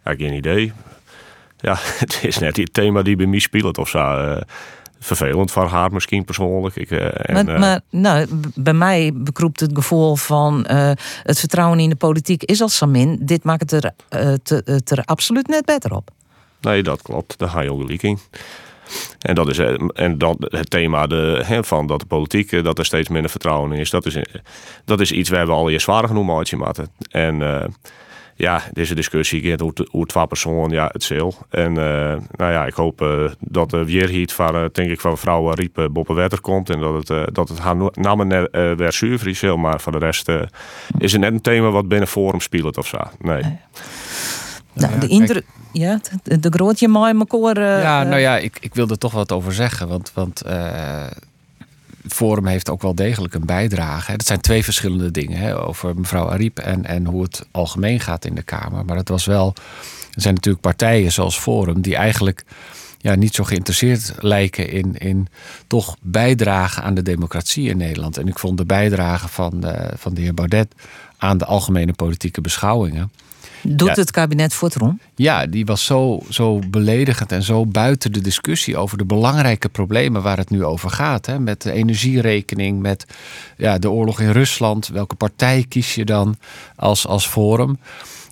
ja. 0.04 0.14
Geen 0.16 0.34
idee. 0.34 0.74
Ja, 1.58 1.76
het 2.04 2.20
is 2.24 2.38
net 2.38 2.58
het 2.58 2.74
thema 2.74 3.02
die 3.02 3.16
bij 3.16 3.26
mij 3.26 3.40
speelt 3.40 3.78
of 3.78 3.90
zo. 3.90 4.00
Uh, 4.00 4.42
vervelend 5.00 5.52
voor 5.52 5.68
haar 5.68 5.92
misschien 5.92 6.26
persoonlijk. 6.26 6.76
Ik, 6.76 6.90
uh, 6.90 7.00
maar, 7.00 7.12
en, 7.48 7.60
maar 7.60 7.82
nou, 7.90 8.28
bij 8.56 8.74
mij 8.74 9.12
bekroept 9.14 9.60
het 9.60 9.72
gevoel 9.74 10.16
van 10.16 10.66
uh, 10.72 10.92
het 11.24 11.40
vertrouwen 11.40 11.80
in 11.80 11.90
de 11.90 11.96
politiek 11.96 12.44
is 12.44 12.62
al 12.62 12.70
zo 12.70 12.86
min. 12.86 13.20
Dit 13.22 13.44
maakt 13.44 13.72
het 13.72 13.84
er, 13.84 13.92
uh, 14.10 14.34
te, 14.44 14.62
het 14.66 14.92
er 14.92 15.04
absoluut 15.04 15.48
net 15.48 15.66
beter 15.66 15.96
op. 15.96 16.12
Nee, 16.62 16.84
dat 16.84 17.02
klopt. 17.02 17.38
Daar 17.38 17.50
ga 17.50 17.62
je 17.62 17.72
ook 17.72 17.82
gelijk 17.82 18.04
in. 18.04 18.20
En 19.20 19.36
dat 19.36 19.50
is 19.50 19.60
en 19.94 20.18
dan 20.18 20.36
het 20.40 20.70
thema 20.70 21.08
de, 21.08 21.60
van 21.62 21.88
dat 21.88 22.00
de 22.00 22.06
politiek 22.06 22.64
dat 22.64 22.78
er 22.78 22.86
steeds 22.86 23.10
minder 23.10 23.32
vertrouwen 23.32 23.72
in 23.72 23.80
is. 23.80 23.90
Dat 23.90 24.06
is, 24.06 24.18
dat 24.86 25.00
is 25.00 25.12
iets 25.12 25.30
waar 25.30 25.46
we 25.46 25.52
al 25.52 25.70
je 25.70 25.80
zwaar 25.80 26.08
genoeg 26.08 26.26
maken. 26.58 26.88
En 27.10 27.42
ja, 28.36 28.62
deze 28.74 28.96
discussie 28.96 29.42
gaat 29.42 29.60
hoe, 29.60 29.74
hoe 29.90 30.06
twee 30.06 30.28
personen, 30.28 30.70
ja, 30.70 30.90
het 30.92 31.04
zeel. 31.04 31.36
En 31.50 31.74
nou 31.74 32.52
ja, 32.52 32.66
ik 32.66 32.74
hoop 32.74 33.28
dat 33.40 33.70
de 33.70 33.86
weerhiet 33.86 34.34
van, 34.34 34.70
denk 34.72 34.90
ik, 34.90 35.00
van 35.00 35.12
mevrouw 35.12 35.50
Riep 35.50 35.88
Boppenwetter 35.92 36.42
komt. 36.42 36.70
En 36.70 36.80
dat 36.80 37.08
het, 37.08 37.36
dat 37.36 37.50
het 37.50 37.60
haar 37.60 37.76
namen 37.92 38.28
net 38.28 38.50
uh, 38.52 38.72
weer 38.72 39.28
is. 39.28 39.42
Maar 39.42 39.82
voor 39.82 39.92
de 39.92 39.98
rest 39.98 40.30
is 40.98 41.12
het 41.12 41.22
net 41.22 41.32
een 41.34 41.42
thema 41.42 41.70
wat 41.70 41.88
binnen 41.88 42.08
Forum 42.08 42.40
speelt 42.40 42.78
of 42.78 42.88
zo. 42.88 42.98
Nee. 43.20 43.44
Nou, 44.74 45.00
de 45.00 45.08
indruk. 45.08 45.46
Ja, 45.72 46.00
de, 46.24 46.40
de 46.40 46.50
grootje 46.50 46.88
mooi. 46.88 47.14
Uh, 47.14 47.82
ja, 47.82 48.04
nou 48.04 48.20
ja, 48.20 48.38
ik, 48.38 48.58
ik 48.62 48.76
wil 48.76 48.88
er 48.88 48.98
toch 48.98 49.12
wat 49.12 49.32
over 49.32 49.54
zeggen. 49.54 49.88
Want, 49.88 50.12
want 50.14 50.44
uh, 50.46 50.52
het 52.04 52.14
Forum 52.14 52.46
heeft 52.46 52.70
ook 52.70 52.82
wel 52.82 52.96
degelijk 52.96 53.34
een 53.34 53.46
bijdrage. 53.46 54.12
Dat 54.12 54.26
zijn 54.26 54.42
twee 54.42 54.64
verschillende 54.64 55.12
dingen. 55.12 55.38
Hè, 55.38 55.60
over 55.60 55.96
mevrouw 55.96 56.30
Ariep 56.30 56.60
en, 56.60 56.86
en 56.86 57.06
hoe 57.06 57.24
het 57.24 57.46
algemeen 57.52 58.00
gaat 58.00 58.26
in 58.26 58.36
de 58.36 58.44
Kamer. 58.44 58.86
Maar 58.86 58.98
het 58.98 59.10
was 59.10 59.26
wel. 59.26 59.54
Er 60.14 60.22
zijn 60.22 60.34
natuurlijk 60.34 60.64
partijen 60.64 61.12
zoals 61.12 61.40
Forum 61.40 61.82
die 61.82 61.96
eigenlijk 61.96 62.44
ja, 63.02 63.16
niet 63.16 63.36
zo 63.36 63.44
geïnteresseerd 63.44 64.14
lijken 64.20 64.70
in, 64.70 64.98
in 64.98 65.28
toch 65.68 65.96
bijdragen 66.02 66.84
aan 66.84 66.94
de 66.94 67.02
democratie 67.02 67.70
in 67.70 67.78
Nederland. 67.78 68.18
En 68.18 68.28
ik 68.28 68.40
vond 68.40 68.58
de 68.58 68.66
bijdrage 68.66 69.28
van, 69.28 69.62
uh, 69.66 69.72
van 69.96 70.14
de 70.14 70.22
heer 70.22 70.34
Baudet 70.34 70.74
aan 71.18 71.38
de 71.38 71.46
algemene 71.46 71.94
politieke 71.94 72.42
beschouwingen. 72.42 73.12
Doet 73.64 73.88
ja, 73.88 73.94
het 73.94 74.12
kabinet 74.12 74.54
voortrom? 74.54 75.00
Ja, 75.16 75.46
die 75.46 75.66
was 75.66 75.86
zo, 75.86 76.20
zo 76.30 76.60
beledigend 76.68 77.32
en 77.32 77.44
zo 77.44 77.66
buiten 77.66 78.12
de 78.12 78.22
discussie 78.22 78.78
over 78.78 78.98
de 78.98 79.06
belangrijke 79.06 79.70
problemen 79.70 80.22
waar 80.22 80.38
het 80.38 80.50
nu 80.50 80.64
over 80.64 80.90
gaat. 80.90 81.26
Hè? 81.26 81.40
Met 81.40 81.62
de 81.62 81.72
energierekening, 81.72 82.82
met 82.82 83.06
ja, 83.58 83.78
de 83.78 83.92
oorlog 83.92 84.20
in 84.20 84.32
Rusland. 84.32 84.88
Welke 84.88 85.16
partij 85.16 85.66
kies 85.70 85.96
je 85.96 86.06
dan 86.06 86.38
als, 86.76 87.08
als 87.08 87.28
forum? 87.28 87.80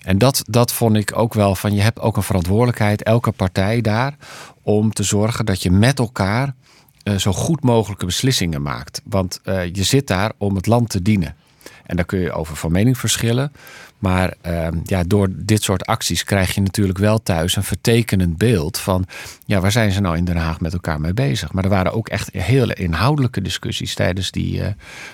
En 0.02 0.18
dat, 0.18 0.42
dat 0.46 0.72
vond 0.72 0.96
ik 0.96 1.18
ook 1.18 1.34
wel 1.34 1.54
van, 1.54 1.74
je 1.74 1.80
hebt 1.80 2.00
ook 2.00 2.16
een 2.16 2.22
verantwoordelijkheid, 2.22 3.02
elke 3.02 3.32
partij 3.32 3.80
daar, 3.80 4.16
om 4.62 4.92
te 4.92 5.02
zorgen 5.02 5.46
dat 5.46 5.62
je 5.62 5.70
met 5.70 5.98
elkaar 5.98 6.54
uh, 7.04 7.16
zo 7.16 7.32
goed 7.32 7.62
mogelijke 7.62 8.04
beslissingen 8.04 8.62
maakt. 8.62 9.00
Want 9.04 9.40
uh, 9.44 9.64
je 9.64 9.82
zit 9.82 10.06
daar 10.06 10.32
om 10.38 10.54
het 10.54 10.66
land 10.66 10.88
te 10.88 11.02
dienen. 11.02 11.36
En 11.88 11.96
daar 11.96 12.04
kun 12.04 12.18
je 12.18 12.32
over 12.32 12.56
van 12.56 12.72
mening 12.72 12.98
verschillen. 12.98 13.52
Maar 13.98 14.34
uh, 14.46 14.68
ja, 14.84 15.02
door 15.02 15.28
dit 15.30 15.62
soort 15.62 15.86
acties 15.86 16.24
krijg 16.24 16.54
je 16.54 16.60
natuurlijk 16.60 16.98
wel 16.98 17.22
thuis 17.22 17.56
een 17.56 17.62
vertekenend 17.62 18.36
beeld 18.36 18.78
van 18.78 19.04
ja, 19.44 19.60
waar 19.60 19.72
zijn 19.72 19.92
ze 19.92 20.00
nou 20.00 20.16
in 20.16 20.24
Den 20.24 20.36
Haag 20.36 20.60
met 20.60 20.72
elkaar 20.72 21.00
mee 21.00 21.14
bezig? 21.14 21.52
Maar 21.52 21.64
er 21.64 21.70
waren 21.70 21.92
ook 21.92 22.08
echt 22.08 22.32
hele 22.32 22.74
inhoudelijke 22.74 23.42
discussies 23.42 23.94
tijdens 23.94 24.30
die 24.30 24.60
uh, 24.60 24.66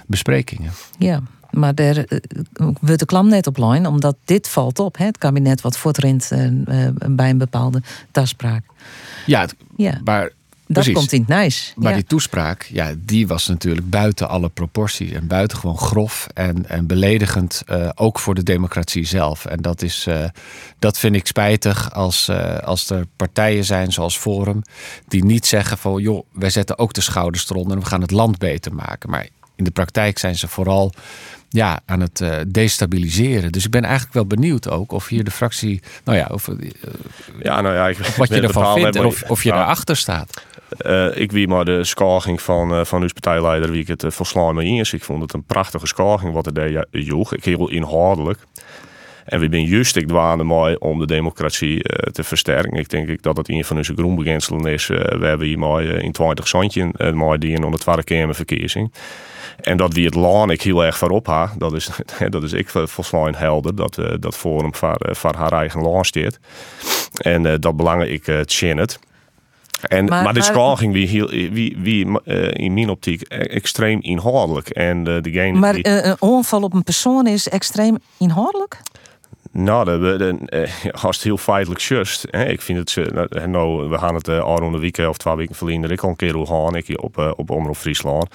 besprekingen. 0.06 0.72
Ja, 0.98 1.20
maar 1.50 1.74
daar 1.74 1.96
uh, 1.96 2.18
wordt 2.80 2.98
de 2.98 3.06
klam 3.06 3.28
net 3.28 3.46
op 3.46 3.58
lijn, 3.58 3.86
omdat 3.86 4.16
dit 4.24 4.48
valt 4.48 4.78
op, 4.78 4.96
hè, 4.96 5.04
het 5.04 5.18
kabinet 5.18 5.60
wat 5.60 5.78
voortrint 5.78 6.30
uh, 6.32 6.48
bij 7.08 7.30
een 7.30 7.38
bepaalde 7.38 7.82
taspraak. 8.10 8.64
Ja, 9.26 9.40
het, 9.40 9.54
ja. 9.76 10.00
maar 10.04 10.30
dat 10.66 10.74
Precies. 10.74 10.94
komt 10.94 11.12
in 11.12 11.20
het 11.20 11.28
nice. 11.28 11.72
Maar 11.76 11.90
ja. 11.90 11.96
die 11.96 12.06
toespraak, 12.06 12.68
ja, 12.72 12.94
die 12.98 13.26
was 13.26 13.46
natuurlijk 13.46 13.90
buiten 13.90 14.28
alle 14.28 14.48
proporties. 14.48 15.12
En 15.12 15.26
buitengewoon 15.26 15.78
grof 15.78 16.26
en, 16.34 16.68
en 16.68 16.86
beledigend. 16.86 17.62
Uh, 17.70 17.88
ook 17.94 18.18
voor 18.18 18.34
de 18.34 18.42
democratie 18.42 19.06
zelf. 19.06 19.44
En 19.44 19.62
dat, 19.62 19.82
is, 19.82 20.06
uh, 20.08 20.24
dat 20.78 20.98
vind 20.98 21.14
ik 21.14 21.26
spijtig 21.26 21.92
als, 21.92 22.28
uh, 22.28 22.58
als 22.58 22.90
er 22.90 23.06
partijen 23.16 23.64
zijn 23.64 23.92
zoals 23.92 24.18
Forum. 24.18 24.62
die 25.08 25.24
niet 25.24 25.46
zeggen 25.46 25.78
van 25.78 26.02
joh, 26.02 26.26
wij 26.32 26.50
zetten 26.50 26.78
ook 26.78 26.92
de 26.92 27.00
schouders 27.00 27.50
eronder 27.50 27.76
en 27.76 27.82
we 27.82 27.88
gaan 27.88 28.00
het 28.00 28.10
land 28.10 28.38
beter 28.38 28.74
maken. 28.74 29.10
Maar 29.10 29.28
in 29.56 29.64
de 29.64 29.70
praktijk 29.70 30.18
zijn 30.18 30.36
ze 30.36 30.48
vooral 30.48 30.92
ja, 31.48 31.80
aan 31.86 32.00
het 32.00 32.20
uh, 32.20 32.36
destabiliseren. 32.48 33.52
Dus 33.52 33.64
ik 33.64 33.70
ben 33.70 33.84
eigenlijk 33.84 34.14
wel 34.14 34.26
benieuwd 34.26 34.70
ook 34.70 34.92
of 34.92 35.08
hier 35.08 35.24
de 35.24 35.30
fractie, 35.30 35.82
nou 36.04 36.18
ja, 36.18 36.28
of, 36.32 36.48
uh, 36.48 36.70
ja, 37.42 37.60
nou 37.60 37.74
ja, 37.74 37.88
ik, 37.88 37.96
wat 37.98 38.28
je 38.28 38.40
ervan 38.40 38.74
vindt 38.74 38.96
en 38.96 39.04
of, 39.04 39.22
of 39.22 39.42
je 39.42 39.48
ja, 39.48 39.54
daarachter 39.54 39.96
staat. 39.96 40.42
Uh, 40.86 41.16
ik 41.16 41.32
wie 41.32 41.48
maar 41.48 41.64
de 41.64 41.84
scoring 41.84 42.42
van, 42.42 42.86
van 42.86 43.02
uw 43.02 43.08
partijleider, 43.12 43.70
wie 43.70 43.80
ik 43.80 43.86
het 43.86 44.02
uh, 44.02 44.10
volslaan 44.10 44.54
mee 44.54 44.66
eens. 44.66 44.92
Ik 44.92 45.04
vond 45.04 45.22
het 45.22 45.32
een 45.32 45.44
prachtige 45.44 45.86
scoring 45.86 46.32
wat 46.32 46.46
er 46.46 46.54
deed 46.54 46.86
joeg. 46.90 47.34
Ik 47.34 47.44
heel 47.44 47.70
inhoudelijk. 47.70 48.38
En 49.24 49.40
we 49.40 49.48
zijn 49.50 49.64
juist 49.64 49.96
ik 49.96 50.08
dwaande 50.08 50.44
mooi 50.44 50.76
om 50.78 50.98
de 50.98 51.06
democratie 51.06 51.82
te 52.12 52.24
versterken. 52.24 52.78
Ik 52.78 52.88
denk 52.88 53.22
dat 53.22 53.36
het 53.36 53.48
een 53.48 53.64
van 53.64 53.76
onze 53.76 53.94
groenbeginselen 53.94 54.72
is. 54.72 54.86
We 54.86 55.18
hebben 55.20 55.46
hier 55.46 55.58
mooi 55.58 55.88
in 55.88 56.12
20 56.12 56.48
zandje 56.48 56.92
uh, 56.96 57.12
mooi 57.12 57.38
die 57.38 57.50
in 57.50 57.64
onder 57.64 57.78
de 57.78 57.84
Tweede 57.84 58.04
Kamerverkiezing. 58.04 58.92
En 59.60 59.76
dat 59.76 59.92
wie 59.92 60.04
het 60.04 60.14
laan 60.14 60.50
ik 60.50 60.62
heel 60.62 60.84
erg 60.84 60.98
voorop 60.98 61.26
ha, 61.26 61.52
dat 61.58 61.72
is, 61.72 61.90
dat 62.28 62.42
is 62.42 62.52
ik 62.52 62.68
volgens 62.68 63.38
helder, 63.38 63.74
dat, 63.74 63.98
dat 64.20 64.36
Forum 64.36 64.74
voor, 64.74 64.96
voor 65.10 65.34
haar 65.34 65.52
eigen 65.52 65.82
laan 65.82 66.04
staat. 66.04 66.38
En 67.12 67.60
dat 67.60 67.76
belangrijk 67.76 68.26
uh, 68.26 68.76
het. 68.76 68.98
En, 69.88 70.04
maar, 70.04 70.24
maar 70.24 70.34
de 70.34 70.42
scoring 70.42 70.92
wie, 70.92 71.24
wie, 71.52 71.76
wie 71.78 72.06
uh, 72.24 72.50
in 72.52 72.74
mijn 72.74 72.88
optiek 72.88 73.22
extreem 73.28 74.00
inhoudelijk. 74.00 74.68
En, 74.68 75.08
uh, 75.08 75.20
degene 75.20 75.58
maar 75.58 75.72
die... 75.72 75.88
een 75.88 76.16
onval 76.18 76.62
op 76.62 76.74
een 76.74 76.84
persoon 76.84 77.26
is 77.26 77.48
extreem 77.48 77.98
inhoudelijk? 78.18 78.80
Nou, 79.52 79.84
de, 79.84 79.98
de, 79.98 80.36
de, 80.44 80.92
als 80.92 81.16
het 81.16 81.24
heel 81.24 81.36
feitelijk 81.36 81.80
just. 81.80 82.26
Hè, 82.30 82.44
ik 82.44 82.60
vind 82.60 82.78
het, 82.78 83.12
nou, 83.12 83.48
nou, 83.48 83.88
we 83.88 83.98
gaan 83.98 84.14
het 84.14 84.28
uh, 84.28 84.40
al 84.40 84.62
een 84.62 84.78
week 84.78 84.98
of 84.98 85.16
twee 85.16 85.34
weken 85.34 85.54
verliezen. 85.54 85.90
Ik 85.90 86.00
al 86.00 86.08
een 86.08 86.16
keer 86.16 86.34
hoe 86.34 86.46
gaan 86.46 86.76
ik 86.76 87.02
op, 87.02 87.18
uh, 87.18 87.30
op 87.36 87.50
Omroep 87.50 87.76
Friesland. 87.76 88.26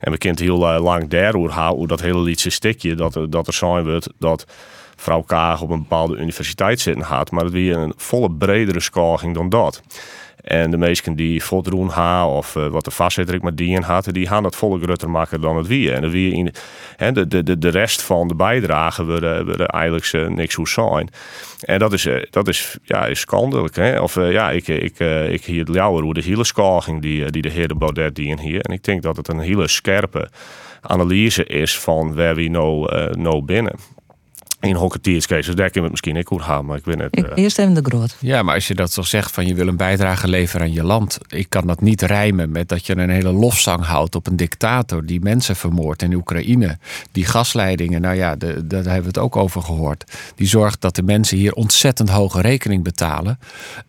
En 0.00 0.12
we 0.12 0.18
kunnen 0.18 0.42
heel 0.42 0.74
uh, 0.74 0.82
lang 0.82 1.08
daarover 1.08 1.52
houden, 1.52 1.78
hoe 1.78 1.86
dat 1.86 2.00
hele 2.00 2.20
liedje 2.20 2.50
stikje, 2.50 2.94
dat, 2.94 3.18
dat 3.28 3.46
er 3.46 3.52
zijn 3.52 3.84
wordt 3.84 4.08
dat 4.18 4.44
vrouw 4.96 5.22
Kaag 5.22 5.62
op 5.62 5.70
een 5.70 5.78
bepaalde 5.78 6.16
universiteit 6.16 6.80
zitten 6.80 7.04
had. 7.04 7.30
Maar 7.30 7.42
dat 7.42 7.52
weer 7.52 7.76
een 7.76 7.92
volle 7.96 8.30
bredere 8.30 8.80
scoring 8.80 9.34
dan 9.34 9.48
dat. 9.48 9.82
En 10.46 10.70
de 10.70 10.76
meesten 10.76 11.14
die 11.14 11.44
voldoen 11.44 11.88
ha 11.88 12.28
of 12.28 12.54
uh, 12.54 12.66
wat 12.66 12.84
de 12.84 12.90
vastzetter 12.90 13.38
maar 13.42 13.54
die 13.54 13.74
in 13.74 13.82
hadden, 13.82 14.14
die 14.14 14.26
gaan 14.26 14.42
dat 14.42 14.56
volle 14.56 14.80
grutter 14.80 15.10
maken 15.10 15.40
dan 15.40 15.56
het 15.56 15.66
wie. 15.66 15.92
En 15.92 16.00
de, 16.00 16.10
wie 16.10 16.50
hè, 16.96 17.12
de, 17.12 17.42
de, 17.42 17.58
de 17.58 17.68
rest 17.68 18.02
van 18.02 18.28
de 18.28 18.34
bijdragen 18.34 19.06
worden, 19.06 19.46
worden 19.46 19.66
eigenlijk 19.66 20.12
uh, 20.12 20.28
niks 20.28 20.54
hoe 20.54 20.68
zijn. 20.68 21.08
En 21.60 21.78
dat 21.78 21.92
is, 21.92 22.06
uh, 22.06 22.22
dat 22.30 22.48
is, 22.48 22.76
ja, 22.82 23.06
is 23.06 23.20
schandelijk. 23.20 23.76
Hè? 23.76 24.00
Of 24.00 24.14
ja, 24.14 24.50
ik, 24.50 24.68
ik, 24.68 24.98
ik 25.30 25.44
hier 25.44 25.70
jouwer 25.70 26.02
hoe 26.02 26.14
de 26.14 26.22
hele 26.22 27.00
die, 27.00 27.30
die 27.30 27.42
de 27.42 27.50
heer 27.50 27.68
de 27.68 27.74
Baudet 27.74 28.14
die 28.14 28.28
in 28.28 28.38
hier. 28.38 28.60
En 28.60 28.72
ik 28.72 28.84
denk 28.84 29.02
dat 29.02 29.16
het 29.16 29.28
een 29.28 29.40
hele 29.40 29.68
scherpe 29.68 30.28
analyse 30.80 31.44
is 31.44 31.78
van 31.78 32.14
waar 32.14 32.34
we 32.34 32.48
nou, 32.48 32.94
nou 33.18 33.42
binnen 33.42 33.74
in 34.66 34.74
hockeytierscases, 34.74 35.54
daar 35.54 35.70
kunnen 35.70 35.72
we 35.72 35.80
het 35.80 35.90
misschien 35.90 36.16
ik 36.16 36.26
goed 36.26 36.42
gaan, 36.42 36.66
maar 36.66 36.76
ik 36.76 36.84
weet 36.84 36.98
het. 36.98 37.18
Uh... 37.18 37.24
Eerst 37.34 37.58
even 37.58 37.74
de 37.74 37.82
groot. 37.82 38.16
Ja, 38.20 38.42
maar 38.42 38.54
als 38.54 38.68
je 38.68 38.74
dat 38.74 38.92
zo 38.92 39.02
zegt 39.02 39.32
van 39.32 39.46
je 39.46 39.54
wil 39.54 39.68
een 39.68 39.76
bijdrage 39.76 40.28
leveren 40.28 40.66
aan 40.66 40.72
je 40.72 40.84
land, 40.84 41.18
ik 41.28 41.50
kan 41.50 41.66
dat 41.66 41.80
niet 41.80 42.02
rijmen 42.02 42.50
met 42.50 42.68
dat 42.68 42.86
je 42.86 42.96
een 42.96 43.10
hele 43.10 43.32
lofzang 43.32 43.84
houdt 43.84 44.14
op 44.14 44.26
een 44.26 44.36
dictator 44.36 45.06
die 45.06 45.20
mensen 45.20 45.56
vermoordt 45.56 46.02
in 46.02 46.14
Oekraïne. 46.14 46.78
Die 47.12 47.24
gasleidingen, 47.24 48.00
nou 48.00 48.16
ja, 48.16 48.36
de, 48.36 48.66
daar 48.66 48.82
hebben 48.82 49.00
we 49.00 49.06
het 49.06 49.18
ook 49.18 49.36
over 49.36 49.62
gehoord. 49.62 50.04
Die 50.34 50.46
zorgt 50.46 50.80
dat 50.80 50.94
de 50.96 51.02
mensen 51.02 51.36
hier 51.36 51.52
ontzettend 51.52 52.10
hoge 52.10 52.40
rekening 52.40 52.84
betalen 52.84 53.38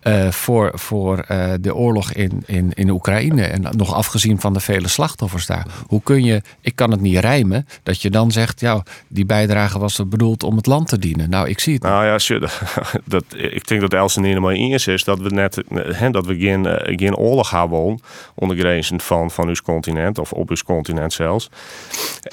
uh, 0.03 0.31
voor, 0.31 0.71
voor 0.73 1.25
uh, 1.31 1.53
de 1.61 1.75
oorlog 1.75 2.11
in, 2.11 2.43
in, 2.45 2.71
in 2.73 2.89
Oekraïne. 2.89 3.43
En 3.43 3.65
nog 3.71 3.93
afgezien 3.93 4.39
van 4.39 4.53
de 4.53 4.59
vele 4.59 4.87
slachtoffers 4.87 5.45
daar. 5.45 5.65
Hoe 5.87 6.01
kun 6.03 6.23
je, 6.23 6.41
ik 6.61 6.75
kan 6.75 6.91
het 6.91 7.01
niet 7.01 7.17
rijmen, 7.17 7.67
dat 7.83 8.01
je 8.01 8.09
dan 8.09 8.31
zegt, 8.31 8.59
ja, 8.59 8.83
die 9.07 9.25
bijdrage 9.25 9.79
was 9.79 9.97
er 9.97 10.07
bedoeld 10.07 10.43
om 10.43 10.55
het 10.55 10.65
land 10.67 10.87
te 10.87 10.99
dienen. 10.99 11.29
Nou, 11.29 11.49
ik 11.49 11.59
zie 11.59 11.73
het. 11.73 11.83
Nou 11.83 12.05
ja, 12.05 12.39
dat, 13.05 13.23
ik 13.35 13.67
denk 13.67 13.81
dat 13.81 13.93
Elsen 13.93 14.23
helemaal 14.23 14.51
eens 14.51 14.87
is 14.87 15.03
dat 15.03 15.19
we 15.19 15.29
net 15.29 15.63
he, 15.73 16.09
dat 16.09 16.25
we 16.25 16.37
geen, 16.37 16.65
geen 16.81 17.15
oorlog 17.15 17.49
hebben 17.49 17.99
onder 18.35 18.57
grenzen 18.57 19.01
van, 19.01 19.31
van 19.31 19.47
uw 19.47 19.55
continent 19.63 20.17
of 20.17 20.33
op 20.33 20.49
uw 20.49 20.55
continent 20.65 21.13
zelfs. 21.13 21.49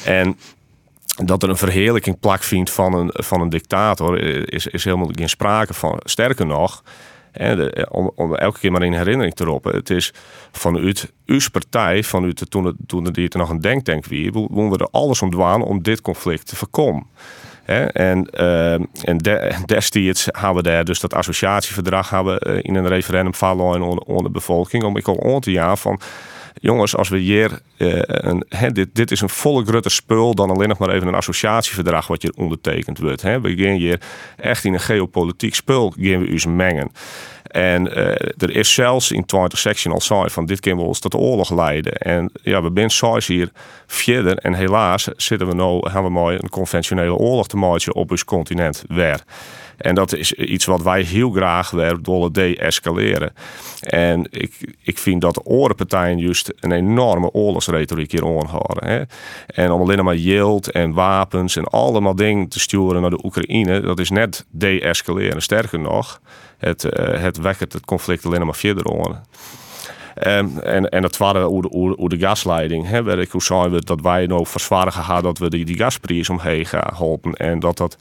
En 0.05 0.39
dat 1.25 1.43
er 1.43 1.49
een 1.49 1.57
verheerlijking 1.57 2.21
plak 2.21 2.43
vindt 2.43 2.71
van 2.71 2.95
een, 2.95 3.11
van 3.13 3.41
een 3.41 3.49
dictator 3.49 4.19
is, 4.53 4.67
is 4.67 4.85
helemaal 4.85 5.11
geen 5.13 5.29
sprake 5.29 5.75
van. 5.75 6.01
Sterker 6.05 6.47
nog, 6.47 6.83
en 7.35 7.91
om, 7.91 8.11
om, 8.15 8.35
elke 8.35 8.59
keer 8.59 8.73
maar 8.73 8.83
in 8.83 8.93
herinnering 8.93 9.35
te 9.35 9.45
roepen. 9.45 9.75
Het 9.75 9.91
is 9.91 10.13
vanuit 10.53 11.13
uw 11.27 11.41
partij, 11.53 12.03
vanuit 12.03 12.51
toen, 12.51 12.65
het, 12.65 12.77
toen 12.87 13.05
het, 13.05 13.35
nog 13.35 13.51
een 13.51 13.61
denktank 13.61 14.05
wie, 14.05 14.33
we 14.33 14.77
er 14.79 14.89
alles 14.91 15.23
om 15.23 15.31
dwaan 15.31 15.63
om 15.63 15.83
dit 15.83 16.01
conflict 16.01 16.47
te 16.47 16.57
voorkomen. 16.57 17.07
En, 17.65 18.29
uh, 18.41 18.73
en 18.73 19.19
de, 19.19 19.55
destijds 19.67 20.29
hebben 20.33 20.63
we 20.63 20.71
daar 20.71 20.85
dus 20.85 21.01
dat 21.01 21.15
associatieverdrag 21.15 22.11
hebben 22.11 22.49
uh, 22.49 22.59
in 22.63 22.75
een 22.75 22.89
referendum 22.89 23.35
vallen 23.35 23.83
onder, 23.83 24.05
onder 24.05 24.25
de 24.25 24.31
bevolking. 24.31 24.85
Om 24.85 24.97
ik 24.97 25.09
al 25.09 25.35
aan 25.35 25.41
te 25.41 25.51
jaar 25.51 25.77
van 25.77 26.01
jongens, 26.61 26.97
als 26.97 27.09
we 27.09 27.19
hier, 27.19 27.61
uh, 27.79 28.01
een, 28.05 28.45
he, 28.49 28.71
dit, 28.71 28.89
dit 28.93 29.11
is 29.11 29.21
een 29.21 29.29
volle 29.29 29.65
grote 29.65 29.89
spul 29.89 30.35
dan 30.35 30.51
alleen 30.51 30.69
nog 30.69 30.79
maar 30.79 30.89
even 30.91 31.09
een 31.09 31.15
associatieverdrag 31.15 32.07
wat 32.07 32.23
je 32.23 32.33
ondertekend 32.37 32.99
wordt. 32.99 33.23
He. 33.23 33.41
We 33.41 33.57
gaan 33.57 33.77
hier 33.77 34.01
echt 34.37 34.65
in 34.65 34.73
een 34.73 34.81
geopolitiek 34.81 35.55
spul 35.55 35.95
gaan 35.99 36.21
we 36.21 36.33
ons 36.33 36.47
mengen. 36.47 36.91
En 37.55 37.87
uh, 37.87 38.09
er 38.37 38.51
is 38.51 38.75
zelfs 38.75 39.13
in 39.13 39.25
20 39.25 39.59
section 39.59 39.95
al 39.95 40.01
zei 40.01 40.31
van 40.31 40.47
dit 40.47 40.61
kan 40.61 40.77
wel 40.77 40.87
eens 40.87 40.99
tot 40.99 41.15
oorlog 41.15 41.51
leiden. 41.51 41.93
En 41.93 42.31
ja, 42.43 42.63
we 42.63 42.71
zijn 42.71 42.97
zoals 42.97 43.27
hier 43.27 43.51
verder. 43.87 44.39
En 44.39 44.55
helaas 44.55 45.09
zitten 45.17 45.49
we 45.49 45.55
we 46.03 46.11
mooi 46.11 46.39
een 46.41 46.49
conventionele 46.49 47.15
oorlog 47.15 47.47
te 47.47 47.57
maken 47.57 47.95
op 47.95 48.11
ons 48.11 48.25
continent 48.25 48.85
weer. 48.89 49.25
En 49.77 49.95
dat 49.95 50.13
is 50.15 50.33
iets 50.33 50.65
wat 50.65 50.83
wij 50.83 51.03
heel 51.03 51.31
graag 51.31 51.71
door 52.01 52.33
de-escaleren. 52.33 53.33
En 53.81 54.27
ik, 54.31 54.75
ik 54.83 54.99
vind 54.99 55.21
dat 55.21 55.35
de 55.35 55.45
orenpartijen 55.45 56.19
juist 56.19 56.53
een 56.61 56.73
enorme 56.73 57.31
oorlogsretoriek 57.31 58.11
hier 58.11 58.25
aanhouden. 58.25 59.09
En 59.47 59.71
om 59.71 59.81
alleen 59.81 60.05
maar 60.05 60.17
yield 60.17 60.71
en 60.71 60.93
wapens 60.93 61.57
en 61.57 61.65
allemaal 61.65 62.15
dingen 62.15 62.49
te 62.49 62.61
sturen 62.61 63.01
naar 63.01 63.11
de 63.11 63.25
Oekraïne, 63.25 63.81
dat 63.81 63.99
is 63.99 64.11
net 64.11 64.47
de-escaleren. 64.51 65.43
Sterker 65.43 65.79
nog, 65.79 66.21
het, 66.59 66.85
uh, 66.85 67.21
het 67.21 67.37
wekkert 67.37 67.73
het 67.73 67.85
conflict 67.85 68.27
alleen 68.27 68.45
maar 68.45 68.55
verder 68.55 69.05
aan. 69.05 69.25
Um, 70.27 70.59
en, 70.59 70.89
en 70.89 71.03
het 71.03 71.17
waren 71.17 71.43
hoe 71.43 71.97
de, 71.97 72.17
de 72.17 72.27
gasleiding. 72.27 72.89
Hè, 72.89 73.21
ik 73.21 73.31
hoe 73.31 73.43
zijn 73.43 73.71
we 73.71 73.85
dat 73.85 74.01
wij 74.01 74.27
nou 74.27 74.47
verzwaren 74.47 74.93
gaan 74.93 75.23
dat 75.23 75.39
we 75.39 75.51
die, 75.51 75.65
die 75.65 75.77
gasprijs 75.77 76.29
omheen 76.29 76.67
gaan 76.67 76.95
helpen. 76.97 77.33
En 77.33 77.59
dat 77.59 77.77
dat 77.77 77.97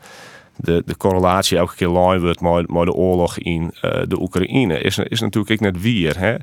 de, 0.56 0.84
de 0.86 0.98
correlatie 0.98 1.58
elke 1.58 1.76
keer 1.76 1.90
lijn 1.90 2.22
wordt 2.22 2.42
met, 2.42 2.70
met 2.70 2.86
de 2.86 2.94
oorlog 2.94 3.38
in 3.38 3.74
uh, 3.82 3.92
de 4.08 4.22
Oekraïne. 4.22 4.80
Is, 4.80 4.98
is 4.98 5.20
natuurlijk 5.20 5.52
ook 5.52 5.60
net 5.60 5.82
weer. 5.82 6.20
Hè? 6.20 6.36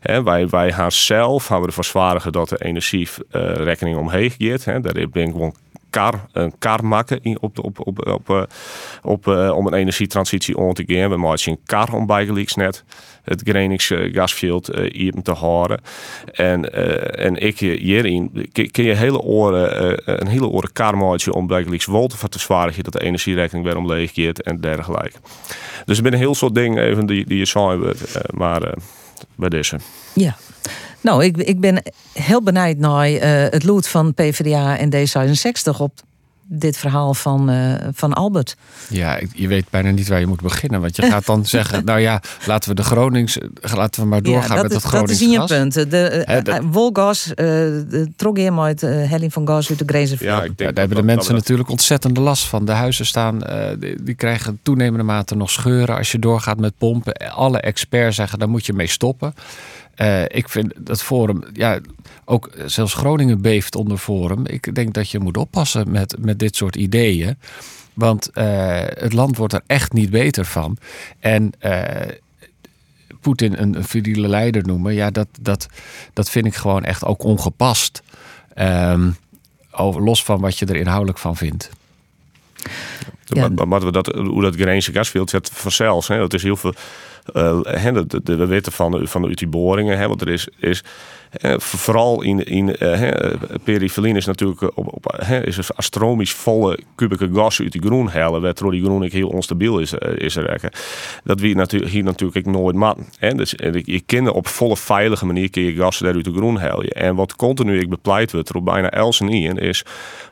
Hè, 0.00 0.22
wij, 0.22 0.48
wij 0.48 0.72
gaan 0.72 0.92
zelf 0.92 1.48
hebben 1.48 1.72
verzwaren 1.72 2.32
dat 2.32 2.48
de 2.48 2.64
energierekening 2.64 3.96
uh, 3.96 4.02
omheen 4.02 4.30
gaat. 4.38 4.64
Hè? 4.64 4.80
Daar 4.80 4.92
ben 4.92 5.22
ik 5.22 5.30
gewoon 5.30 5.54
kar, 5.90 6.26
een 6.32 6.52
kar 6.58 6.84
maken 6.84 7.20
op, 7.40 7.58
op, 7.58 7.86
op, 7.86 8.06
op, 8.06 8.28
op, 8.28 8.48
op 9.02 9.26
uh, 9.26 9.56
om 9.56 9.66
een 9.66 9.74
energietransitie 9.74 10.56
om 10.56 10.72
te 10.72 10.84
gaan. 10.86 11.10
We 11.10 11.16
maken 11.16 11.50
een 11.50 11.60
kar 11.64 11.94
om 11.94 12.06
net 12.56 12.84
het 13.24 13.42
Groningse 13.44 14.10
gasveld 14.12 14.70
hier 14.92 15.14
te 15.22 15.32
horen. 15.32 15.80
En, 16.32 16.72
en 17.18 17.36
ik 17.36 17.58
hierin 17.58 18.48
kun 18.70 18.84
je 18.84 18.94
hele 18.94 19.20
oren, 19.20 20.20
een 20.20 20.26
hele 20.26 20.46
oren 20.46 20.72
kar 20.72 20.96
maken 20.96 21.32
om 21.32 21.46
bijgelijks 21.46 21.86
wel 21.86 22.06
te 22.06 22.16
verzwaren 22.16 22.82
dat 22.82 22.92
de 22.92 23.02
energierekening 23.02 23.64
weer 23.64 23.76
omleeg 23.76 24.14
en 24.38 24.60
dergelijke. 24.60 25.18
Dus 25.84 25.98
er 25.98 26.02
zijn 26.02 26.12
een 26.12 26.18
heel 26.18 26.34
soort 26.34 26.54
dingen 26.54 26.84
even 26.84 27.06
die, 27.06 27.26
die 27.26 27.38
je 27.38 27.44
zijn 27.44 27.78
wordt, 27.78 28.20
maar 28.30 28.74
bij 29.34 29.48
deze. 29.48 29.78
Ja. 30.14 30.36
Nou, 31.00 31.24
ik, 31.24 31.36
ik 31.36 31.60
ben 31.60 31.82
heel 32.12 32.42
benijd 32.42 32.78
naar 32.78 33.10
uh, 33.10 33.20
het 33.50 33.64
lood 33.64 33.88
van 33.88 34.14
PvdA 34.14 34.78
en 34.78 34.90
D66 34.94 35.78
op 35.78 35.92
dit 36.52 36.76
verhaal 36.76 37.14
van, 37.14 37.50
uh, 37.50 37.74
van 37.92 38.12
Albert. 38.12 38.56
Ja, 38.88 39.20
je 39.32 39.48
weet 39.48 39.70
bijna 39.70 39.90
niet 39.90 40.08
waar 40.08 40.20
je 40.20 40.26
moet 40.26 40.42
beginnen. 40.42 40.80
Want 40.80 40.96
je 40.96 41.02
gaat 41.02 41.26
dan 41.26 41.46
zeggen, 41.56 41.84
nou 41.84 42.00
ja, 42.00 42.22
laten 42.46 42.68
we 42.68 42.74
de 42.74 42.82
Gronings, 42.82 43.38
laten 43.60 44.02
we 44.02 44.08
maar 44.08 44.22
doorgaan 44.22 44.56
ja, 44.56 44.62
met 44.62 44.70
dat 44.70 44.82
Gronings 44.82 45.10
Dat 45.10 45.20
is 45.20 45.26
in 45.26 45.40
je 45.40 45.44
punt. 45.44 45.90
De, 45.90 46.24
uh, 46.28 46.42
de, 46.42 46.68
Wolgas, 46.70 47.32
uh, 47.36 48.06
trok 48.16 48.36
je 48.36 48.52
uit 48.52 48.80
Helling 48.80 49.32
van 49.32 49.46
Gas 49.46 49.68
uit 49.68 49.78
de 49.78 49.84
Grezenveld. 49.86 50.30
Ja, 50.30 50.36
ik 50.36 50.42
denk 50.42 50.58
ja, 50.58 50.66
daar 50.66 50.86
hebben 50.86 50.96
de 50.96 51.12
mensen 51.12 51.34
natuurlijk 51.34 51.68
ontzettende 51.70 52.20
last 52.20 52.44
van. 52.44 52.64
De 52.64 52.72
huizen 52.72 53.06
staan, 53.06 53.42
die, 53.78 54.02
die, 54.02 54.14
krijgen 54.14 54.58
toenemende 54.62 55.04
mate 55.04 55.36
nog 55.36 55.50
scheuren 55.50 55.96
als 55.96 56.12
je 56.12 56.18
doorgaat 56.18 56.58
met 56.58 56.72
pompen. 56.78 57.14
Alle 57.14 57.60
experts 57.60 58.16
zeggen, 58.16 58.38
daar 58.38 58.48
moet 58.48 58.66
je 58.66 58.72
mee 58.72 58.86
stoppen. 58.86 59.34
Uh, 60.00 60.22
ik 60.22 60.48
vind 60.48 60.72
dat 60.76 61.02
Forum, 61.02 61.42
ja, 61.52 61.80
ook 62.24 62.50
zelfs 62.66 62.94
Groningen 62.94 63.40
beeft 63.40 63.74
onder 63.74 63.98
Forum. 63.98 64.46
Ik 64.46 64.74
denk 64.74 64.94
dat 64.94 65.10
je 65.10 65.18
moet 65.18 65.36
oppassen 65.36 65.90
met, 65.90 66.16
met 66.18 66.38
dit 66.38 66.56
soort 66.56 66.76
ideeën. 66.76 67.38
Want 67.94 68.30
uh, 68.34 68.44
het 68.86 69.12
land 69.12 69.36
wordt 69.36 69.52
er 69.52 69.62
echt 69.66 69.92
niet 69.92 70.10
beter 70.10 70.44
van. 70.44 70.76
En 71.18 71.52
uh, 71.60 71.90
Poetin 73.20 73.60
een, 73.60 73.84
een 73.92 74.28
leider 74.28 74.66
noemen, 74.66 74.94
ja, 74.94 75.10
dat, 75.10 75.28
dat, 75.40 75.66
dat 76.12 76.30
vind 76.30 76.46
ik 76.46 76.54
gewoon 76.54 76.84
echt 76.84 77.04
ook 77.04 77.22
ongepast. 77.22 78.02
Um, 78.58 79.16
over, 79.70 80.02
los 80.02 80.24
van 80.24 80.40
wat 80.40 80.58
je 80.58 80.66
er 80.66 80.76
inhoudelijk 80.76 81.18
van 81.18 81.36
vindt. 81.36 81.70
Ja. 83.24 83.48
Maar, 83.48 83.68
maar 83.68 83.92
dat, 83.92 84.06
hoe 84.06 84.42
dat 84.42 84.54
Grense 84.54 84.92
gasveld 84.92 85.30
zet 85.30 85.50
vanzelfs. 85.52 86.08
Hè. 86.08 86.22
Het 86.22 86.34
is 86.34 86.42
heel 86.42 86.56
veel. 86.56 86.74
De, 87.32 88.20
de, 88.22 88.36
we 88.36 88.46
weten 88.46 88.72
van, 88.72 89.08
van 89.08 89.22
de, 89.22 89.34
die 89.34 89.48
boringen, 89.48 89.98
hè, 89.98 90.08
want 90.08 90.20
er 90.20 90.28
is, 90.28 90.48
is 90.58 90.84
vooral 91.56 92.22
in, 92.22 92.44
in 92.44 92.76
uh, 92.78 94.14
is 94.16 94.26
natuurlijk 94.26 94.62
op, 94.62 94.94
op, 94.94 95.24
is 95.44 95.56
een 95.56 95.64
astronomisch 95.74 96.32
volle 96.32 96.78
kubieke 96.94 97.30
gas 97.32 97.60
uit 97.60 97.72
die 97.72 97.82
groen 97.82 98.08
halen, 98.08 98.42
waardoor 98.42 98.70
die 98.70 98.84
groen 98.84 99.02
heel 99.02 99.28
onstabiel 99.28 99.78
is, 99.78 99.92
is 100.14 100.36
er 100.36 100.70
Dat 101.24 101.40
wie 101.40 101.54
natuurlijk 101.54 101.92
hier 101.92 102.02
natuurlijk 102.02 102.46
nooit 102.46 102.76
mat. 102.76 102.98
Hè. 103.18 103.34
Dus 103.34 103.54
je 103.84 104.02
kan 104.06 104.28
op 104.28 104.46
volle 104.46 104.76
veilige 104.76 105.26
manier 105.26 105.50
kun 105.50 105.62
je 105.62 105.74
gas 105.74 106.04
uit 106.04 106.24
de 106.24 106.32
groen 106.32 106.56
halen. 106.56 106.88
En 106.88 107.14
wat 107.14 107.36
continu 107.36 107.78
ik 107.78 107.88
bepleit 107.88 108.32
wordt 108.32 108.54
op 108.54 108.64
bijna 108.64 108.90
elsen 108.90 109.28
in 109.28 109.56
is 109.56 109.82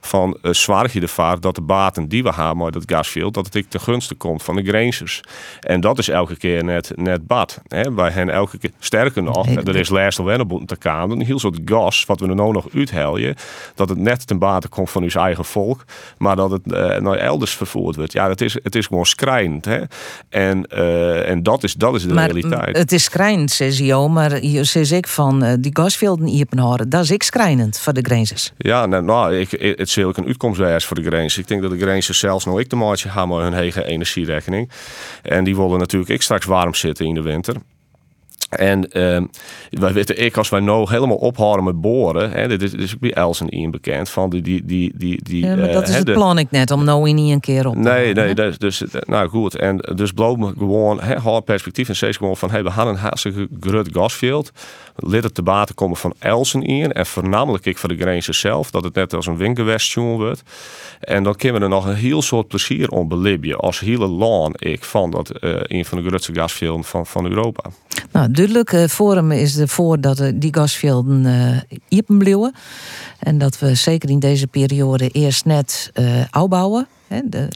van 0.00 0.38
uh, 0.42 0.52
zwaar 0.52 0.90
je 0.92 1.00
de 1.00 1.08
vaart 1.08 1.42
dat 1.42 1.54
de 1.54 1.60
baten 1.60 2.08
die 2.08 2.22
we 2.22 2.32
hebben 2.32 2.56
maar 2.56 2.70
dat 2.70 2.82
gasveld 2.86 3.34
dat 3.34 3.44
het 3.44 3.54
ik 3.54 3.68
ten 3.68 3.80
gunste 3.80 4.14
komt 4.14 4.42
van 4.42 4.56
de 4.56 4.62
grenzers. 4.62 5.20
En 5.60 5.80
dat 5.80 5.98
is 5.98 6.08
elke 6.08 6.36
keer 6.36 6.64
net, 6.64 6.92
net 6.94 7.26
bad. 7.26 7.60
Hè. 7.68 7.94
Wij 7.94 8.10
hebben 8.10 8.34
elke 8.34 8.58
keer 8.58 8.70
sterker 8.78 9.22
nog, 9.22 9.46
er 9.46 9.76
is 9.76 9.88
laatst 9.88 10.18
al 10.18 10.30
een 10.30 10.46
een 10.88 11.23
heel 11.23 11.38
soort 11.38 11.59
gas 11.64 12.04
wat 12.07 12.21
we 12.21 12.28
er 12.28 12.35
nou 12.35 12.52
nog 12.52 12.66
uithelden, 12.75 13.35
dat 13.75 13.88
het 13.88 13.99
net 13.99 14.26
ten 14.26 14.38
bate 14.38 14.68
komt 14.68 14.90
van 14.90 15.02
uw 15.02 15.09
eigen 15.09 15.45
volk, 15.45 15.85
maar 16.18 16.37
dat 16.37 16.50
het 16.50 16.62
uh, 16.66 16.97
naar 16.97 17.16
elders 17.16 17.52
vervoerd 17.52 17.97
wordt. 17.97 18.12
Ja, 18.12 18.28
het 18.28 18.40
is, 18.40 18.57
het 18.62 18.75
is 18.75 18.87
gewoon 18.87 19.07
schrijnend. 19.07 19.64
Hè? 19.64 19.80
En, 20.28 20.66
uh, 20.75 21.28
en 21.28 21.42
dat, 21.42 21.64
is, 21.64 21.75
dat 21.75 21.95
is 21.95 22.02
de 22.02 22.14
maar 22.14 22.30
realiteit. 22.30 22.76
Het 22.76 22.92
is 22.92 23.04
schrijnend, 23.04 23.50
zegt 23.50 23.76
je, 23.76 24.09
maar 24.11 24.40
zeg 24.62 24.90
ik 24.90 25.09
van 25.09 25.45
uh, 25.45 25.52
die 25.61 25.71
gasvelden 25.75 26.26
hier 26.26 26.47
horen, 26.57 26.88
dat 26.88 27.02
is 27.02 27.11
ik 27.11 27.23
schrijnend 27.23 27.78
voor 27.78 27.92
de 27.92 28.02
grenzers. 28.02 28.52
Ja, 28.59 28.87
nou, 28.87 29.04
nou 29.04 29.37
ik, 29.37 29.50
het 29.50 29.80
is 29.80 29.99
ook 29.99 30.16
een 30.16 30.26
uitkomstwijs 30.26 30.85
voor 30.85 30.97
de 30.97 31.02
grenzers. 31.02 31.38
Ik 31.38 31.49
denk 31.49 31.62
dat 31.62 31.71
de 31.71 31.78
grenzers 31.78 32.18
zelfs 32.18 32.45
nog 32.45 32.61
ik 32.61 32.71
de 32.71 32.76
maatje 32.76 33.09
hebben 33.09 33.37
hun 33.37 33.54
eigen 33.54 33.87
energierekening. 33.87 34.71
En 35.23 35.45
die 35.45 35.57
willen 35.57 35.78
natuurlijk 35.78 36.11
ik 36.11 36.23
straks 36.23 36.47
warm 36.47 36.75
zitten 36.75 37.07
in 37.07 37.14
de 37.14 37.23
winter. 37.23 37.57
En 38.48 38.98
uh, 38.98 39.22
wij 39.70 39.92
weten, 39.92 40.24
ik, 40.24 40.36
als 40.36 40.48
wij 40.48 40.60
nou 40.60 40.90
helemaal 40.90 41.16
ophouden 41.16 41.64
met 41.64 41.80
boren, 41.80 42.30
hè, 42.30 42.48
dit 42.48 42.62
is, 42.62 42.70
dit 42.70 42.80
is 42.80 42.98
bij 42.98 43.12
Elsen 43.12 43.70
bekend 43.70 44.10
van 44.10 44.30
die, 44.30 44.42
die, 44.42 44.64
die, 44.64 44.92
die, 44.96 45.22
die 45.22 45.46
ja, 45.46 45.56
maar 45.56 45.72
dat 45.72 45.82
uh, 45.82 45.88
is 45.88 45.94
het 45.94 46.12
plan 46.12 46.38
ik 46.38 46.50
net 46.50 46.70
om 46.70 46.84
nou 46.84 47.08
in 47.08 47.18
een 47.18 47.40
keer 47.40 47.66
op 47.66 47.72
te 47.72 47.78
Nee, 47.78 48.14
nee, 48.14 48.34
dus, 48.34 48.58
dus, 48.58 48.82
nou 49.06 49.28
goed. 49.28 49.56
En 49.56 49.76
dus 49.94 50.12
bloot 50.12 50.36
me 50.36 50.52
gewoon 50.58 51.00
hè, 51.00 51.42
perspectief 51.42 51.88
en 51.88 51.96
steeds 51.96 52.16
gewoon 52.16 52.36
van, 52.36 52.50
hey, 52.50 52.62
we 52.62 52.70
hadden 52.70 52.94
een 52.94 53.00
hartstikke 53.00 53.48
groot 53.60 53.88
gasveld. 53.92 54.52
Lid 54.96 55.22
het 55.22 55.34
te 55.34 55.42
baten 55.42 55.74
komen 55.74 55.96
van 55.96 56.14
Elsen 56.18 56.62
in 56.62 56.92
en 56.92 57.06
voornamelijk 57.06 57.66
ik 57.66 57.78
voor 57.78 57.88
de 57.88 57.96
Grenzen 57.96 58.34
zelf, 58.34 58.70
dat 58.70 58.84
het 58.84 58.94
net 58.94 59.14
als 59.14 59.26
een 59.26 59.36
winkelwestjoen 59.36 60.16
wordt. 60.16 60.42
En 61.00 61.22
dan 61.22 61.36
kunnen 61.36 61.58
we 61.58 61.66
er 61.66 61.72
nog 61.72 61.86
een 61.86 61.94
heel 61.94 62.22
soort 62.22 62.48
plezier 62.48 62.88
om 62.88 63.08
belibben 63.08 63.56
als 63.56 63.80
hele 63.80 64.06
laan 64.06 64.52
ik 64.54 64.84
van 64.84 65.10
dat 65.10 65.32
uh, 65.40 65.56
een 65.62 65.84
van 65.84 66.02
de 66.02 66.08
grootste 66.08 66.34
gasvelden 66.34 66.84
van, 66.84 67.06
van 67.06 67.26
Europa. 67.26 67.70
Nou, 68.12 68.30
duidelijk. 68.38 68.73
Uh, 68.73 68.85
Forum 68.85 69.33
is 69.33 69.59
ervoor 69.59 70.00
dat 70.00 70.21
uh, 70.21 70.28
die 70.35 70.54
gasvelden 70.54 71.25
uh, 71.90 72.18
blijven. 72.18 72.54
En 73.18 73.38
dat 73.38 73.59
we 73.59 73.75
zeker 73.75 74.11
in 74.11 74.18
deze 74.18 74.47
periode 74.47 75.09
eerst 75.09 75.45
net 75.45 75.92
opbouwen. 76.38 76.88
De, 77.25 77.49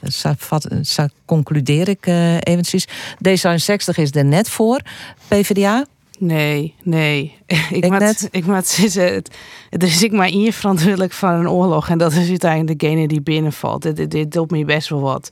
zo 0.83 1.05
concludeer 1.25 1.89
ik 1.89 2.07
uh, 2.07 2.35
eventjes. 2.35 2.87
D66 3.27 3.95
is 3.95 4.11
er 4.11 4.25
net 4.25 4.49
voor. 4.49 4.81
PvdA? 5.27 5.85
Nee, 6.19 6.75
nee. 6.83 7.35
ik 7.71 7.89
maak, 7.89 7.99
net. 7.99 8.27
ik 8.31 8.45
maak 8.45 8.65
het. 8.75 9.29
Dus 9.69 10.03
ik 10.03 10.11
maar 10.11 10.27
hier 10.27 10.53
verantwoordelijk 10.53 11.11
van 11.11 11.33
een 11.33 11.49
oorlog. 11.49 11.89
En 11.89 11.97
dat 11.97 12.11
is 12.11 12.29
uiteindelijk 12.29 12.79
degene 12.79 13.07
die 13.07 13.21
binnenvalt. 13.21 13.81
Dit, 13.81 13.95
dit, 13.95 14.11
dit 14.11 14.31
doet 14.31 14.51
me 14.51 14.65
best 14.65 14.89
wel 14.89 15.01
wat. 15.01 15.29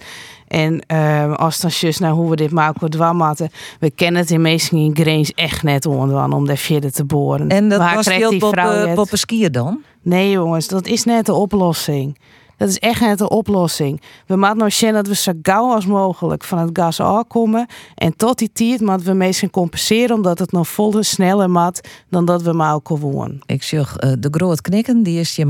En 0.47 0.83
uh, 0.87 1.33
als 1.33 1.59
dan 1.59 1.69
just 1.69 1.99
naar 1.99 2.11
hoe 2.11 2.29
we 2.29 2.35
dit 2.35 2.51
maken, 2.51 2.89
dwamatten. 2.89 3.49
We 3.79 3.91
kennen 3.91 4.21
het 4.21 4.31
in 4.31 4.41
meestal 4.41 4.79
in 4.79 4.95
Greens 4.95 5.33
echt 5.33 5.63
net 5.63 5.85
onder 5.85 6.31
om 6.31 6.45
daar 6.45 6.57
verder 6.57 6.91
te 6.91 7.05
boren. 7.05 7.49
En 7.49 7.69
dat 7.69 7.93
was 7.93 8.07
veel 8.07 8.35
op, 8.39 8.57
uh, 8.57 8.93
op 8.95 9.11
een 9.11 9.17
skier 9.17 9.51
dan? 9.51 9.81
Nee 10.01 10.31
jongens, 10.31 10.67
dat 10.67 10.87
is 10.87 11.03
net 11.03 11.25
de 11.25 11.33
oplossing. 11.33 12.17
Dat 12.61 12.69
is 12.69 12.79
echt 12.79 12.99
net 12.99 13.17
de 13.17 13.29
oplossing. 13.29 14.01
We 14.25 14.35
moeten 14.35 14.57
nou 14.57 14.71
zien 14.71 14.93
dat 14.93 15.07
we 15.07 15.15
zo 15.15 15.31
gauw 15.41 15.73
als 15.73 15.85
mogelijk 15.85 16.43
van 16.43 16.57
het 16.57 16.69
gas 16.73 16.99
afkomen. 16.99 17.67
En 17.95 18.15
tot 18.15 18.37
die 18.37 18.51
tijd 18.53 18.81
moeten 18.81 19.05
we 19.05 19.13
meestal 19.13 19.49
compenseren 19.49 20.15
omdat 20.15 20.39
het 20.39 20.51
nog 20.51 20.67
volle 20.67 21.03
sneller 21.03 21.49
mat 21.49 21.87
dan 22.09 22.25
dat 22.25 22.41
we 22.41 22.53
maar 22.53 22.79
gewoon. 22.83 23.41
Ik 23.45 23.63
zeg 23.63 24.03
uh, 24.03 24.11
de 24.19 24.27
groot 24.31 24.61
knikken, 24.61 25.03
die 25.03 25.19
is 25.19 25.35
je 25.35 25.45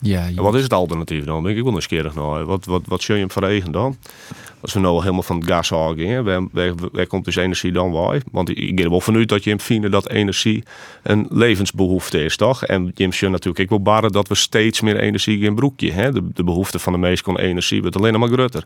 Ja, 0.00 0.34
Wat 0.34 0.54
is 0.54 0.62
het 0.62 0.72
alternatief 0.72 1.24
dan? 1.24 1.42
Ben 1.42 1.56
ik 1.56 1.62
wel 1.62 1.72
nieuwsgierig 1.72 2.14
naar. 2.14 2.44
Wat, 2.44 2.64
wat, 2.64 2.82
wat 2.86 3.02
zul 3.02 3.14
je 3.14 3.20
hem 3.20 3.30
verregen 3.30 3.72
dan? 3.72 3.96
Als 4.60 4.72
we 4.72 4.80
nou 4.80 5.00
helemaal 5.00 5.22
van 5.22 5.36
het 5.36 5.46
gas 5.46 5.68
gaan, 5.68 6.24
waar, 6.24 6.46
waar, 6.52 6.72
waar, 6.92 7.06
komt 7.06 7.24
dus 7.24 7.36
energie 7.36 7.72
dan 7.72 7.90
bij? 7.90 8.20
Want 8.30 8.48
ik 8.48 8.80
er 8.80 8.90
wel 8.90 9.00
vanuit 9.00 9.28
dat 9.28 9.44
je 9.44 9.50
hem 9.50 9.60
vindt 9.60 9.90
dat 9.90 10.08
energie 10.08 10.62
een 11.02 11.26
levensbehoefte 11.30 12.24
is, 12.24 12.36
toch? 12.36 12.64
En 12.64 12.92
je 12.94 13.02
hebt 13.02 13.20
natuurlijk 13.20 13.58
ik 13.58 13.68
wil 13.68 13.82
baren 13.82 14.12
dat 14.12 14.28
we 14.28 14.34
steeds 14.34 14.80
meer 14.80 14.96
energie 14.96 15.38
in 15.38 15.54
broekje. 15.54 15.92
Hè? 15.92 16.12
De, 16.12 16.28
de 16.32 16.44
behoefte 16.44 16.78
van 16.78 16.92
de 16.92 16.98
meeste 16.98 17.38
energie 17.38 17.80
wordt 17.80 17.96
alleen 17.96 18.18
maar 18.18 18.28
groter. 18.28 18.64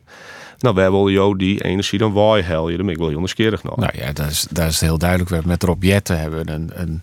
Nou, 0.58 0.74
wij 0.74 0.90
willen 0.90 1.12
jou 1.12 1.36
die 1.36 1.64
energie 1.64 1.98
dan 1.98 2.12
waai 2.12 2.42
helden. 2.42 2.76
Daar 2.76 2.84
ben 2.84 2.94
ik 2.94 3.00
wel 3.00 3.08
heel 3.08 3.18
nieuwsgierig 3.18 3.62
naar. 3.62 3.72
Nou 3.76 3.92
ja, 3.94 4.12
dat 4.12 4.30
is, 4.30 4.46
dat 4.50 4.70
is 4.70 4.80
heel 4.80 4.98
duidelijk. 4.98 5.28
We 5.28 5.34
hebben 5.34 5.52
met 5.52 5.62
Rob 5.62 5.82
Jetten 5.82 6.20
hebben 6.20 6.52
een, 6.52 6.70
een, 6.74 7.02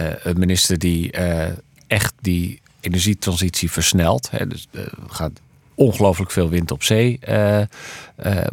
uh, 0.00 0.06
een 0.22 0.38
minister 0.38 0.78
die 0.78 1.18
uh, 1.18 1.44
echt 1.86 2.14
die 2.20 2.60
energietransitie 2.86 3.70
versnelt. 3.70 4.30
Hè, 4.30 4.46
dus 4.46 4.68
er 4.70 4.80
uh, 4.80 5.04
gaat 5.08 5.40
ongelooflijk 5.74 6.30
veel 6.30 6.48
wind 6.48 6.70
op 6.70 6.82
zee 6.82 7.18
uh, 7.28 7.58
uh, 7.58 7.66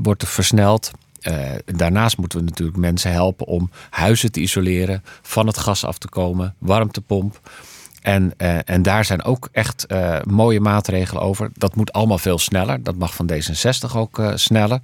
wordt 0.02 0.22
er 0.22 0.28
versneld. 0.28 0.92
Daarnaast 1.66 2.18
moeten 2.18 2.40
we 2.40 2.46
natuurlijk 2.46 2.78
mensen 2.78 3.12
helpen 3.12 3.46
om 3.46 3.70
huizen 3.90 4.32
te 4.32 4.40
isoleren, 4.40 5.04
van 5.22 5.48
het 5.48 5.58
gas 5.58 5.86
af 5.86 5.98
te 5.98 6.08
komen, 6.08 6.56
warmtepomp. 6.58 7.40
En, 8.02 8.38
en 8.66 8.82
daar 8.82 9.06
zijn 9.06 9.24
ook 9.24 9.50
echt 9.52 9.86
mooie 10.24 10.60
maatregelen 10.60 11.24
over. 11.24 11.50
Dat 11.54 11.76
moet 11.76 11.94
allemaal 11.94 12.18
veel 12.18 12.40
sneller. 12.40 12.84
Dat 12.84 12.96
mag 12.96 13.16
van 13.16 13.32
D66 13.32 13.96
ook 13.96 14.22
sneller. 14.36 14.80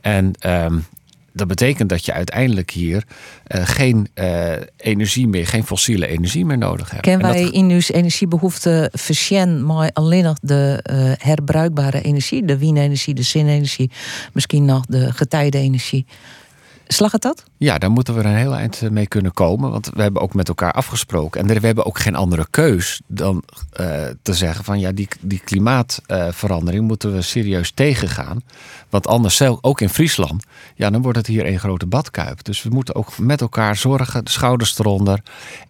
En 0.00 0.32
um, 0.46 0.86
dat 1.36 1.46
betekent 1.46 1.88
dat 1.88 2.04
je 2.04 2.12
uiteindelijk 2.12 2.70
hier 2.70 3.04
uh, 3.48 3.66
geen 3.66 4.08
uh, 4.14 4.52
energie 4.76 5.28
meer, 5.28 5.46
geen 5.46 5.64
fossiele 5.64 6.06
energie 6.06 6.44
meer 6.44 6.58
nodig 6.58 6.90
hebt. 6.90 7.02
Kennen 7.02 7.32
wij 7.32 7.48
in 7.48 7.70
uw 7.70 7.80
energiebehoefte 7.86 8.90
versiën 8.92 9.66
maar 9.66 9.90
alleen 9.92 10.24
nog 10.24 10.36
de 10.42 10.84
uh, 10.90 11.12
herbruikbare 11.28 12.02
energie, 12.02 12.44
de 12.44 12.58
wienenergie, 12.58 13.14
de 13.14 13.22
zinenergie, 13.22 13.90
misschien 14.32 14.64
nog 14.64 14.86
de 14.86 15.12
getijdenenergie. 15.12 16.06
Slag 16.88 17.12
het 17.12 17.22
dat? 17.22 17.44
Ja, 17.56 17.78
daar 17.78 17.90
moeten 17.90 18.14
we 18.14 18.24
een 18.24 18.36
heel 18.36 18.54
eind 18.54 18.90
mee 18.90 19.06
kunnen 19.06 19.32
komen. 19.32 19.70
Want 19.70 19.90
we 19.94 20.02
hebben 20.02 20.22
ook 20.22 20.34
met 20.34 20.48
elkaar 20.48 20.72
afgesproken. 20.72 21.40
En 21.40 21.60
we 21.60 21.66
hebben 21.66 21.86
ook 21.86 21.98
geen 21.98 22.14
andere 22.14 22.46
keus 22.50 23.00
dan 23.06 23.42
uh, 23.80 23.86
te 24.22 24.34
zeggen 24.34 24.64
van 24.64 24.80
ja, 24.80 24.92
die, 24.92 25.08
die 25.20 25.40
klimaatverandering 25.44 26.86
moeten 26.86 27.12
we 27.12 27.22
serieus 27.22 27.70
tegengaan. 27.70 28.42
Want 28.90 29.06
anders, 29.06 29.42
ook 29.42 29.80
in 29.80 29.88
Friesland, 29.88 30.44
ja, 30.74 30.90
dan 30.90 31.02
wordt 31.02 31.18
het 31.18 31.26
hier 31.26 31.46
een 31.46 31.58
grote 31.58 31.86
badkuip. 31.86 32.44
Dus 32.44 32.62
we 32.62 32.68
moeten 32.68 32.94
ook 32.94 33.18
met 33.18 33.40
elkaar 33.40 33.76
zorgen, 33.76 34.24
de 34.24 34.30
schouders 34.30 34.78
eronder. 34.78 35.22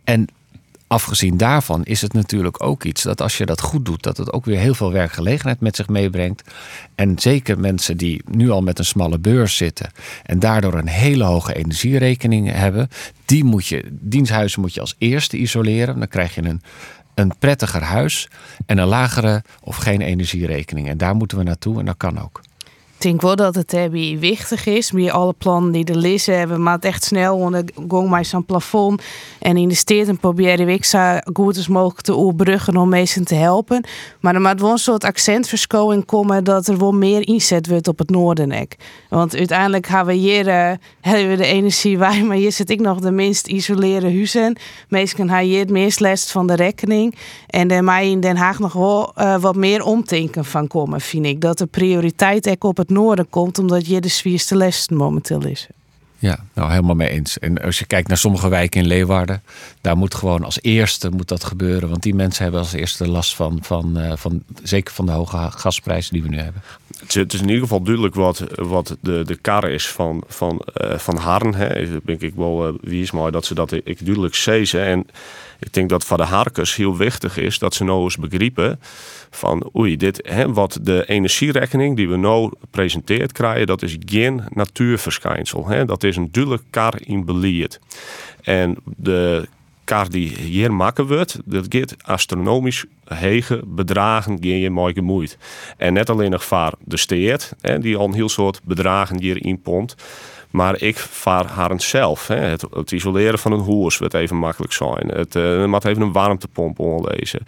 En 0.05 0.27
afgezien 0.87 1.37
daarvan 1.37 1.85
is 1.85 2.03
het 2.03 2.13
natuurlijk 2.13 2.63
ook 2.65 2.85
iets 2.85 3.03
dat 3.03 3.21
als 3.21 3.39
je 3.39 3.47
dat 3.47 3.61
goed 3.61 3.85
doet, 3.85 4.03
dat 4.03 4.17
het 4.17 4.33
ook 4.33 4.45
weer 4.45 4.59
heel 4.59 4.75
veel 4.75 4.93
werkgelegenheid 4.93 5.61
met 5.61 5.77
zich 5.77 5.89
meebrengt. 5.89 6.43
En 6.95 7.19
zeker 7.19 7.59
mensen 7.59 7.97
die 7.97 8.23
nu 8.31 8.51
al 8.51 8.63
met 8.63 8.79
een 8.79 8.85
smalle 8.85 9.19
beurs 9.19 9.57
zitten 9.57 9.91
en 10.23 10.39
daardoor 10.39 10.75
een 10.75 10.89
hele 10.89 11.25
hoge 11.25 11.55
energierekening 11.55 12.53
hebben, 12.53 12.89
die 13.25 13.45
moet 13.45 13.67
je, 13.67 13.85
diensthuizen 13.91 14.61
moet 14.61 14.75
je 14.75 14.81
als 14.81 14.95
eerste 14.99 15.37
isoleren. 15.37 15.99
Dan 15.99 16.09
krijg 16.09 16.35
je 16.35 16.43
een, 16.43 16.63
een 17.15 17.33
prettiger 17.39 17.83
huis 17.83 18.29
en 18.67 18.79
een 18.79 18.87
lagere 18.87 19.43
of 19.61 19.77
geen 19.77 20.01
energierekening. 20.01 20.89
En 20.89 20.99
daar 20.99 21.17
moeten 21.17 21.39
we 21.39 21.45
naartoe 21.45 21.79
en 21.79 21.85
dat 21.85 21.97
kan 21.97 22.21
ook. 22.21 22.41
Ik 22.97 23.03
denk 23.03 23.21
wel 23.21 23.37
dat 23.37 23.55
het 23.55 23.73
hebben 23.73 24.19
wichtig 24.19 24.67
is. 24.67 24.93
Met 24.93 25.11
alle 25.11 25.33
plannen 25.39 25.73
die 25.73 25.85
er 25.85 25.97
liggen, 25.97 26.39
hebben 26.39 26.63
maar 26.63 26.75
het 26.75 26.85
echt 26.85 27.05
snel 27.05 27.37
onder 27.37 27.65
gong 27.89 28.09
maar 28.09 28.25
zo'n 28.25 28.45
plafond. 28.45 29.03
En 29.39 29.57
in 29.57 29.69
de 29.69 29.75
steden 29.75 30.19
proberen 30.19 30.67
we 30.67 30.79
zo 30.81 31.19
goed 31.33 31.57
als 31.57 31.69
mogelijk 31.69 32.01
te 32.01 32.17
overbruggen 32.17 32.77
om 32.77 32.89
mensen 32.89 33.25
te 33.25 33.35
helpen. 33.35 33.85
Maar 34.21 34.35
er 34.35 34.41
moet 34.41 34.61
wel 34.61 34.71
een 34.71 34.79
soort 34.79 35.05
accentverschouwing 35.05 36.05
komen 36.05 36.45
dat 36.45 36.67
er 36.67 36.79
wel 36.79 36.93
meer 36.93 37.29
inzet 37.29 37.69
wordt 37.69 37.89
op 37.89 37.99
het 37.99 38.11
Noordernek. 38.11 38.77
Want 39.09 39.37
uiteindelijk 39.37 39.87
gaan 39.87 40.07
we 40.07 40.13
hier 40.13 40.47
uh, 40.47 40.71
hebben 41.01 41.29
we 41.29 41.37
de 41.37 41.47
energie 41.47 41.99
wij, 41.99 42.23
maar 42.23 42.37
hier 42.37 42.53
zit 42.53 42.71
ik 42.71 42.81
nog 42.81 43.01
de 43.01 43.11
minst 43.11 43.47
isoleren 43.47 44.15
huizen. 44.15 44.57
Meestal 44.89 45.27
gaan 45.27 45.45
hier 45.45 45.59
het 45.59 45.71
meest 45.71 46.01
last 46.01 46.31
van 46.31 46.47
de 46.47 46.55
rekening. 46.55 47.15
En 47.47 47.71
er 47.71 47.85
mij 47.85 48.11
in 48.11 48.21
Den 48.21 48.37
Haag 48.37 48.59
nog 48.59 48.73
wel 48.73 49.13
uh, 49.17 49.37
wat 49.39 49.57
meer 49.57 49.85
omdenken 49.85 50.45
van 50.45 50.67
komen, 50.67 51.01
vind 51.01 51.27
ik. 51.27 51.41
Dat 51.41 51.59
de 51.59 51.67
prioriteit 51.67 52.57
op 52.59 52.77
het 52.77 52.91
noorden 52.97 53.29
komt, 53.31 53.59
omdat 53.59 53.87
je 53.87 54.01
de 54.01 54.09
zwierste 54.09 54.57
les 54.57 54.89
momenteel 54.89 55.47
is. 55.47 55.69
Ja, 56.19 56.39
nou 56.55 56.71
helemaal 56.71 56.95
mee 56.95 57.09
eens. 57.09 57.39
En 57.39 57.63
als 57.63 57.79
je 57.79 57.87
kijkt 57.87 58.09
naar 58.09 58.17
sommige 58.17 58.49
wijken 58.49 58.81
in 58.81 58.87
Leeuwarden, 58.87 59.43
daar 59.81 59.97
moet 59.97 60.15
gewoon 60.15 60.45
als 60.45 60.59
eerste 60.63 61.11
moet 61.11 61.29
dat 61.29 61.45
gebeuren. 61.45 61.89
Want 61.89 62.03
die 62.03 62.15
mensen 62.15 62.43
hebben 62.43 62.61
als 62.61 62.73
eerste 62.73 63.09
last 63.09 63.35
van, 63.35 63.59
van, 63.63 63.99
uh, 63.99 64.13
van 64.17 64.43
zeker 64.63 64.95
van 64.95 65.07
de 65.07 65.13
hoge 65.13 65.49
gasprijzen 65.51 66.13
die 66.13 66.23
we 66.23 66.29
nu 66.29 66.39
hebben. 66.39 66.63
Het 67.07 67.33
is 67.33 67.41
in 67.41 67.49
ieder 67.49 67.63
geval 67.63 67.83
duidelijk 67.83 68.15
wat, 68.15 68.45
wat 68.55 68.97
de, 69.01 69.23
de 69.25 69.37
kar 69.37 69.71
is 69.71 69.89
van, 69.89 70.23
van, 70.27 70.63
uh, 70.83 70.99
van 70.99 71.17
Harn. 71.17 71.55
Hè. 71.55 71.99
denk 72.05 72.21
ik 72.21 72.35
wel 72.35 72.69
uh, 72.69 72.75
wie 72.81 73.03
is 73.03 73.11
mooi 73.11 73.33
dat 73.33 73.45
ze 73.45 73.55
dat 73.55 73.73
ik 73.73 74.05
duidelijk 74.05 74.35
zezen. 74.35 74.85
En 74.85 75.07
ik 75.59 75.73
denk 75.73 75.89
dat 75.89 76.05
voor 76.05 76.17
de 76.17 76.23
harkers 76.23 76.77
heel 76.77 76.97
wichtig 76.97 77.37
is 77.37 77.59
dat 77.59 77.75
ze 77.75 77.85
nou 77.85 78.03
eens 78.03 78.17
begrijpen 78.17 78.81
van 79.31 79.71
oei, 79.77 79.97
dit, 79.97 80.21
hè, 80.29 80.53
wat 80.53 80.79
de 80.83 81.05
energierekening 81.07 81.97
die 81.97 82.09
we 82.09 82.17
nu 82.17 82.51
presenteert 82.71 83.33
krijgen, 83.33 83.67
dat 83.67 83.83
is 83.83 83.97
geen 84.05 84.43
natuurverschijnsel. 84.51 85.67
Hè. 85.69 85.85
Dat 85.85 86.05
is 86.05 86.17
een 86.17 86.29
duidelijk 86.31 86.63
kar 86.71 86.95
in 87.01 87.25
beleid. 87.25 87.81
En 88.43 88.77
de 88.97 89.49
kar 89.85 90.11
die 90.11 90.29
hier 90.29 90.73
maken 90.73 91.07
wordt, 91.07 91.39
dat 91.45 91.67
gaat 91.69 91.97
astronomisch 92.03 92.85
hege 93.05 93.63
bedragen 93.65 94.37
geen 94.41 94.59
je 94.59 94.71
mooi 94.71 94.95
gemoeid. 94.95 95.39
En 95.77 95.93
net 95.93 96.11
alleen 96.11 96.31
nog 96.31 96.45
voor 96.45 96.73
de 96.85 96.97
steert, 96.97 97.53
hè, 97.61 97.79
die 97.79 97.97
al 97.97 98.07
een 98.07 98.15
heel 98.15 98.29
soort 98.29 98.61
bedragen 98.65 99.21
hier 99.21 99.45
inpompt. 99.45 99.95
Maar 100.57 100.83
ik 100.83 100.99
vaar 100.99 101.47
haar 101.47 101.81
zelf. 101.81 102.27
Hè. 102.27 102.37
Het, 102.37 102.65
het, 102.71 102.93
isoleren 102.93 103.39
van 103.39 103.53
een 103.53 103.61
hoers 103.61 103.99
wordt 103.99 104.15
even 104.15 104.37
makkelijk 104.37 104.73
zijn. 104.73 105.09
Het 105.09 105.35
uh, 105.35 105.61
er 105.61 105.69
moet 105.69 105.85
even 105.85 106.03
een 106.03 106.13
warmtepomp 106.13 106.79
onlezen. 106.79 107.41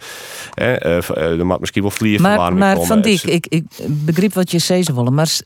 Hè. 0.53 0.85
Uh, 0.85 1.39
er 1.39 1.45
moet 1.45 1.59
misschien 1.59 1.81
wel 1.81 1.91
vlierverwarming 1.91 2.59
maar, 2.59 2.77
maar 2.77 2.85
van 2.85 3.01
Diek, 3.01 3.23
ik, 3.23 3.45
ik 3.47 3.65
begreep 3.87 4.33
wat 4.33 4.51
je 4.51 4.59
zeggen 4.59 4.95
willen. 4.95 5.13
Maar 5.13 5.39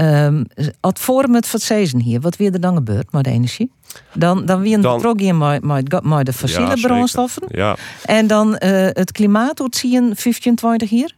um, 0.00 0.46
het 0.80 0.98
vorm 0.98 1.34
het 1.34 1.46
van 1.46 2.00
hier, 2.00 2.20
wat 2.20 2.36
weer 2.36 2.52
er 2.52 2.60
dan 2.60 2.74
gebeurt 2.74 3.12
met 3.12 3.24
de 3.24 3.30
energie? 3.30 3.72
Dan, 4.14 4.46
dan 4.46 4.60
wie 4.60 4.74
een 4.74 4.80
betrokken 4.80 5.38
met, 5.38 5.62
met 6.02 6.26
de 6.26 6.32
fossiele 6.32 6.76
ja, 6.76 6.86
brandstoffen. 6.86 7.42
Ja. 7.48 7.76
En 8.04 8.26
dan 8.26 8.48
uh, 8.48 8.58
het 8.72 9.12
klimaat, 9.12 9.58
hoe 9.58 9.68
zie 9.70 9.90
je 9.90 10.10
25 10.14 10.90
hier? 10.90 11.14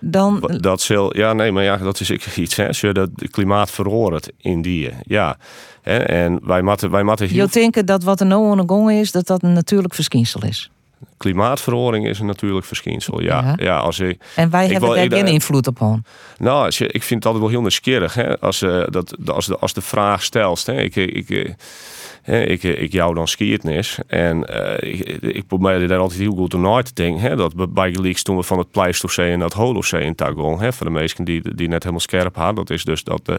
Dan... 0.00 0.58
Dat 0.60 0.80
zal, 0.80 1.16
ja, 1.16 1.32
nee, 1.32 1.52
maar 1.52 1.62
ja, 1.62 1.76
dat 1.76 2.00
is 2.00 2.10
iets. 2.10 2.56
Hè. 2.56 2.66
Je 2.70 2.86
het 2.88 3.30
klimaat 3.30 3.70
verhoort 3.70 4.30
in 4.36 4.62
die, 4.62 4.90
ja. 5.02 5.36
Hè. 5.82 5.96
En 5.98 6.40
wij 6.42 6.62
moeten, 6.62 6.90
wij 6.90 7.02
moeten 7.02 7.28
heel... 7.28 7.44
Je 7.44 7.50
denkt 7.50 7.86
dat 7.86 8.02
wat 8.02 8.20
er 8.20 8.26
nou 8.26 8.50
aan 8.50 8.56
de 8.56 8.64
gang 8.66 8.90
is, 8.90 9.12
dat 9.12 9.26
dat 9.26 9.42
een 9.42 9.52
natuurlijk 9.52 9.94
verschijnsel 9.94 10.44
is? 10.44 10.70
Klimaatverhoring 11.18 12.06
is 12.06 12.18
een 12.18 12.26
natuurlijk 12.26 12.66
verschijnsel, 12.66 13.20
ja. 13.20 13.54
ja. 13.56 13.78
als 13.78 13.98
ik, 13.98 14.20
en 14.34 14.50
wij 14.50 14.68
hebben 14.68 14.94
daar 14.94 15.18
geen 15.18 15.26
invloed 15.26 15.66
op 15.66 15.82
aan. 15.82 16.04
Nou, 16.38 16.64
als 16.64 16.78
je, 16.78 16.86
ik 16.86 17.02
vind 17.02 17.24
het 17.24 17.24
altijd 17.24 17.42
wel 17.42 17.52
heel 17.52 17.60
nieuwsgierig. 17.60 18.14
Hè, 18.14 18.40
als, 18.40 18.62
uh, 18.62 18.84
dat, 18.90 19.14
als, 19.26 19.46
de, 19.46 19.58
als 19.58 19.72
de 19.72 19.80
vraag 19.80 20.22
stelt. 20.22 20.66
Hè, 20.66 20.80
ik, 20.80 20.96
ik, 20.96 21.56
ik, 22.24 22.62
ik 22.62 22.92
jou 22.92 23.14
dan 23.14 23.28
skietnis. 23.28 23.98
En 24.06 24.46
uh, 24.50 24.92
ik, 24.92 25.00
ik 25.20 25.46
probeerde 25.46 25.86
daar 25.86 25.98
altijd 25.98 26.20
heel 26.20 26.34
goed 26.34 26.52
naar 26.52 26.82
te 26.82 26.94
denken. 26.94 27.20
Hè, 27.20 27.36
dat 27.36 27.74
bij 27.74 27.92
Geleaks 27.92 28.22
toen 28.22 28.36
we 28.36 28.42
van 28.42 28.58
het 28.58 28.70
Pleistocene 28.70 29.36
naar 29.36 29.44
het 29.44 29.54
Holocene 29.54 30.04
in 30.04 30.14
Tagon. 30.14 30.60
Hè, 30.60 30.72
voor 30.72 30.86
de 30.86 30.92
meesten 30.92 31.24
die, 31.24 31.54
die 31.54 31.68
net 31.68 31.82
helemaal 31.82 32.00
scherp 32.00 32.36
hadden. 32.36 32.54
Dat 32.54 32.70
is 32.70 32.84
dus 32.84 33.04
dat, 33.04 33.20
uh, 33.30 33.36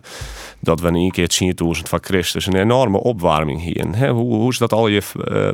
dat 0.60 0.80
we 0.80 0.88
in 0.88 0.96
één 0.96 1.12
keer 1.12 1.24
het 1.24 1.40
10.000 1.78 1.82
van 1.84 2.00
Christus 2.02 2.46
een 2.46 2.56
enorme 2.56 2.98
opwarming 2.98 3.62
hier. 3.62 3.86
Hè. 3.96 4.10
Hoe, 4.10 4.36
hoe 4.36 4.52
is 4.52 4.58
dat 4.58 4.74
al 4.74 4.88
je 4.88 5.02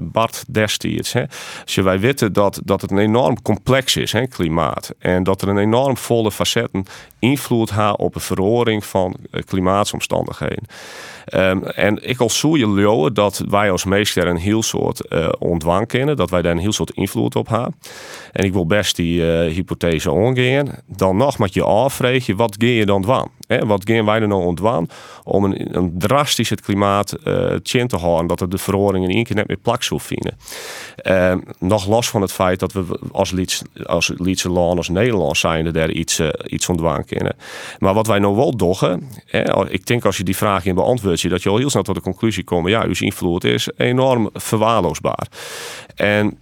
Bart 0.04 0.44
destijds? 0.48 1.14
Hè? 1.14 1.24
Als 1.64 1.76
je 1.76 1.82
wij 1.82 2.00
weten 2.00 2.15
dat, 2.20 2.62
dat 2.64 2.82
het 2.82 2.92
een 2.92 2.98
enorm 2.98 3.42
complex 3.42 3.96
is, 3.96 4.12
hè, 4.12 4.28
klimaat. 4.28 4.94
En 5.00 5.24
dat 5.24 5.42
er 5.42 5.48
een 5.48 5.58
enorm 5.58 5.98
volle 5.98 6.32
facetten 6.32 6.86
invloed 7.20 7.74
heeft 7.74 7.98
op 7.98 8.14
de 8.14 8.20
verhoring 8.20 8.86
van 8.86 9.16
klimaatsomstandigheden. 9.46 10.64
Um, 11.34 11.64
en 11.64 12.10
ik 12.10 12.20
als 12.20 12.42
je 12.42 12.70
leeuwen 12.70 13.14
dat 13.14 13.44
wij 13.50 13.72
als 13.72 13.86
meester 13.86 14.28
een 14.28 14.38
heel 14.38 14.64
soort 14.64 15.06
uh, 15.10 15.30
ontwang 15.40 15.88
kennen, 15.88 16.16
dat 16.16 16.30
wij 16.30 16.42
daar 16.42 16.52
een 16.52 16.58
heel 16.58 16.72
soort 16.72 16.92
invloed 16.92 17.36
op 17.36 17.48
hebben. 17.48 17.76
En 18.32 18.46
ik 18.46 18.54
wil 18.54 18.66
best 18.66 18.96
die 18.96 19.22
uh, 19.22 19.54
hypothese 19.54 20.12
omgaan. 20.12 20.68
Dan 20.86 21.18
nog 21.18 21.38
met 21.38 21.54
je 21.54 21.64
afvregen, 21.64 22.36
wat 22.36 22.56
ga 22.60 22.68
je 22.68 22.86
dan 22.86 23.02
doen? 23.02 23.34
Wat 23.68 23.90
gaan 23.90 24.06
wij 24.06 24.22
er 24.22 24.28
nou 24.28 24.44
ontwaan 24.44 24.88
om 25.24 25.44
een, 25.44 25.78
een 25.78 25.94
drastisch 25.98 26.50
het 26.50 26.62
klimaat 26.62 27.16
uh, 27.24 27.56
te 27.56 27.98
houden, 27.98 28.28
dat 28.28 28.42
er 28.42 28.50
de 28.50 28.58
verhoring 28.58 29.06
in 29.06 29.12
één 29.16 29.24
keer 29.24 29.36
net 29.36 29.48
meer 29.48 29.58
plak 29.58 29.84
zou 29.84 30.00
vinden. 30.00 30.38
Uh, 31.04 31.36
nog 31.60 31.88
los 31.88 32.10
van 32.10 32.22
het 32.22 32.32
feit 32.32 32.60
dat 32.60 32.74
we 32.74 33.00
als, 33.12 33.32
Lieds, 33.32 33.62
als 33.84 34.12
Lietse 34.18 34.50
als 34.50 34.90
Nederland 34.90 35.38
zijn, 35.38 35.72
daar 35.72 35.92
iets, 35.92 36.22
iets 36.46 36.70
ontwaan 36.70 37.06
kennen. 37.06 37.36
Maar 37.80 37.94
wat 37.94 38.08
wij 38.08 38.20
nou 38.20 38.36
wel 38.36 38.58
doggen, 38.58 39.10
ik 39.68 39.86
denk 39.86 40.06
als 40.06 40.18
je 40.18 40.24
die 40.24 40.38
vraag 40.38 40.66
in 40.66 40.76
beantwoordt, 40.76 41.15
dat 41.22 41.44
je 41.44 41.50
al 41.50 41.58
heel 41.58 41.70
snel 41.70 41.84
tot 41.84 41.96
de 41.96 42.02
conclusie 42.02 42.44
komt, 42.44 42.68
ja, 42.68 42.84
uw 42.84 42.94
invloed 43.00 43.44
is 43.44 43.70
enorm 43.78 44.30
verwaarloosbaar. 44.34 45.28
En 45.96 46.38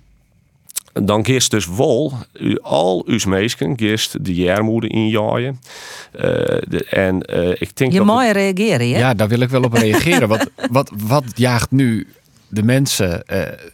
dan 0.93 1.25
gist 1.25 1.51
dus 1.51 1.65
wol 1.65 2.13
u 2.33 2.59
al 2.61 3.03
uw 3.05 3.19
meesken 3.27 3.77
gist 3.77 4.25
de 4.25 4.33
jaarmoede 4.33 4.87
injaaien. 4.87 5.59
Uh, 6.21 6.93
en 6.93 7.23
uh, 7.35 7.49
ik 7.49 7.77
denk 7.77 7.91
je 7.91 7.97
dat 7.97 8.07
mooi 8.07 8.31
reageren, 8.31 8.87
ja? 8.87 8.97
Ja, 8.97 9.13
daar 9.13 9.27
wil 9.27 9.39
ik 9.39 9.49
wel 9.49 9.63
op 9.63 9.73
reageren. 9.73 10.27
wat, 10.27 10.49
wat, 10.69 10.91
wat 10.95 11.23
jaagt 11.35 11.71
nu 11.71 12.07
de 12.47 12.63
mensen, 12.63 13.23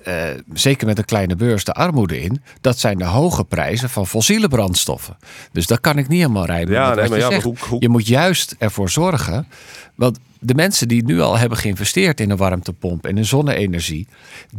uh, 0.07 0.13
zeker 0.53 0.88
met 0.88 0.97
een 0.97 1.05
kleine 1.05 1.35
beurs, 1.35 1.63
de 1.63 1.73
armoede 1.73 2.21
in. 2.21 2.41
Dat 2.62 2.79
zijn 2.79 2.97
de 2.97 3.05
hoge 3.05 3.43
prijzen 3.43 3.89
van 3.89 4.07
fossiele 4.07 4.47
brandstoffen. 4.47 5.17
Dus 5.51 5.67
daar 5.67 5.79
kan 5.79 5.97
ik 5.97 6.07
niet 6.07 6.21
helemaal 6.21 6.45
rijden. 6.45 6.73
Ja, 6.73 6.93
nee, 6.93 7.09
maar 7.09 7.17
je, 7.17 7.29
ja, 7.29 7.41
hoe, 7.41 7.55
hoe... 7.69 7.81
je 7.81 7.89
moet 7.89 8.07
juist 8.07 8.55
ervoor 8.59 8.89
zorgen. 8.89 9.47
Want 9.95 10.19
de 10.39 10.56
mensen 10.56 10.88
die 10.88 11.04
nu 11.06 11.21
al 11.21 11.38
hebben 11.38 11.58
geïnvesteerd 11.58 12.19
in 12.19 12.30
een 12.30 12.38
warmtepomp 12.38 13.06
en 13.06 13.17
in 13.17 13.25
zonne-energie, 13.25 14.08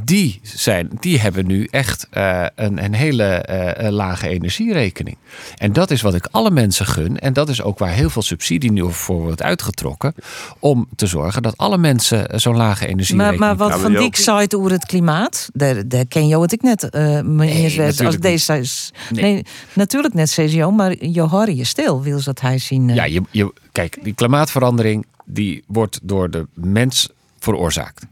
die, 0.05 0.41
zijn, 0.43 0.91
die 1.01 1.21
hebben 1.21 1.47
nu 1.47 1.69
echt 1.71 2.09
uh, 2.13 2.47
een, 2.55 2.85
een 2.85 2.95
hele 2.95 3.47
uh, 3.81 3.89
lage 3.89 4.29
energierekening. 4.29 5.17
En 5.57 5.73
dat 5.73 5.91
is 5.91 6.03
wat 6.03 6.15
ik 6.15 6.29
alle 6.31 6.51
mensen 6.51 6.87
gun. 6.87 7.19
En 7.19 7.33
dat 7.33 7.49
is 7.49 7.63
ook 7.63 7.79
waar 7.79 7.93
heel 7.93 8.11
veel 8.11 8.23
subsidie 8.23 8.73
nu 8.73 8.93
voor 8.93 9.21
wordt 9.21 9.43
uitgetrokken. 9.43 10.15
Om 10.59 10.89
te 10.97 11.07
zorgen 11.07 11.43
dat 11.43 11.57
alle 11.57 11.79
mensen 11.79 12.41
zo'n 12.41 12.57
lage 12.57 12.87
energierekening 12.87 13.41
Maar, 13.41 13.57
maar 13.57 13.69
wat 13.69 13.81
van 13.81 13.93
die 13.93 14.17
site 14.17 14.59
over 14.59 14.71
het 14.71 14.87
klimaat, 14.87 15.49
daar, 15.53 15.89
daar 15.89 16.07
ken 16.07 16.27
je 16.27 16.39
wat 16.39 16.53
ik 16.53 16.63
net, 16.63 16.89
uh, 16.91 17.21
nee, 17.21 18.05
als 18.05 18.19
deze 18.19 18.59
is. 18.59 18.93
Nee. 19.11 19.33
nee. 19.33 19.45
natuurlijk 19.73 20.15
net 20.15 20.31
CCO, 20.31 20.71
maar 20.71 21.05
je 21.07 21.21
hoor 21.21 21.51
je 21.51 21.65
stil, 21.65 22.03
wil 22.03 22.23
dat 22.25 22.41
hij 22.41 22.59
zien. 22.59 22.89
Ja, 22.89 23.05
je, 23.05 23.23
je, 23.31 23.53
kijk, 23.73 23.99
die 24.03 24.15
klimaatverandering 24.15 25.07
die 25.25 25.65
wordt 25.67 26.01
door 26.03 26.31
de 26.31 26.47
mens 26.55 27.09
veroorzaakt. 27.39 28.07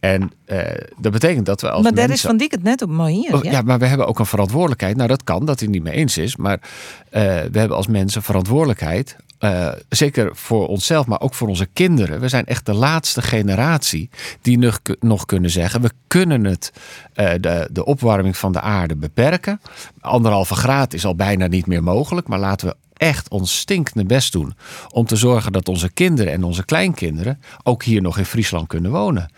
En 0.00 0.32
uh, 0.46 0.58
dat 0.98 1.12
betekent 1.12 1.46
dat 1.46 1.60
we 1.60 1.70
als 1.70 1.82
Maar 1.82 1.94
daar 1.94 2.10
is 2.10 2.20
Van 2.20 2.36
Dijk 2.36 2.50
het 2.50 2.62
net 2.62 2.82
op 2.82 2.88
mooi 2.88 3.14
hier. 3.14 3.34
Oh, 3.34 3.44
ja. 3.44 3.62
maar 3.62 3.78
we 3.78 3.86
hebben 3.86 4.06
ook 4.06 4.18
een 4.18 4.26
verantwoordelijkheid. 4.26 4.96
Nou, 4.96 5.08
dat 5.08 5.24
kan, 5.24 5.44
dat 5.44 5.60
hij 5.60 5.68
niet 5.68 5.82
mee 5.82 5.94
eens 5.94 6.18
is. 6.18 6.36
Maar 6.36 6.58
uh, 6.60 6.70
we 7.12 7.58
hebben 7.58 7.76
als 7.76 7.86
mensen 7.86 8.22
verantwoordelijkheid. 8.22 9.16
Uh, 9.40 9.68
zeker 9.88 10.36
voor 10.36 10.66
onszelf, 10.66 11.06
maar 11.06 11.20
ook 11.20 11.34
voor 11.34 11.48
onze 11.48 11.66
kinderen. 11.72 12.20
We 12.20 12.28
zijn 12.28 12.46
echt 12.46 12.66
de 12.66 12.74
laatste 12.74 13.22
generatie 13.22 14.10
die 14.42 14.58
nog, 14.58 14.80
nog 15.00 15.26
kunnen 15.26 15.50
zeggen: 15.50 15.80
we 15.80 15.90
kunnen 16.06 16.44
het, 16.44 16.72
de, 17.14 17.68
de 17.72 17.84
opwarming 17.84 18.36
van 18.36 18.52
de 18.52 18.60
aarde 18.60 18.96
beperken. 18.96 19.60
Anderhalve 20.00 20.54
graad 20.54 20.92
is 20.92 21.04
al 21.04 21.14
bijna 21.14 21.46
niet 21.46 21.66
meer 21.66 21.82
mogelijk. 21.82 22.28
Maar 22.28 22.38
laten 22.38 22.68
we 22.68 22.76
echt 23.00 23.28
ons 23.28 23.58
stinkende 23.58 24.04
best 24.04 24.32
doen 24.32 24.54
om 24.92 25.06
te 25.06 25.16
zorgen 25.16 25.52
dat 25.52 25.68
onze 25.68 25.90
kinderen 25.90 26.32
en 26.32 26.44
onze 26.44 26.64
kleinkinderen 26.64 27.40
ook 27.62 27.82
hier 27.82 28.02
nog 28.02 28.18
in 28.18 28.24
Friesland 28.24 28.66
kunnen 28.66 28.90
wonen. 28.90 29.30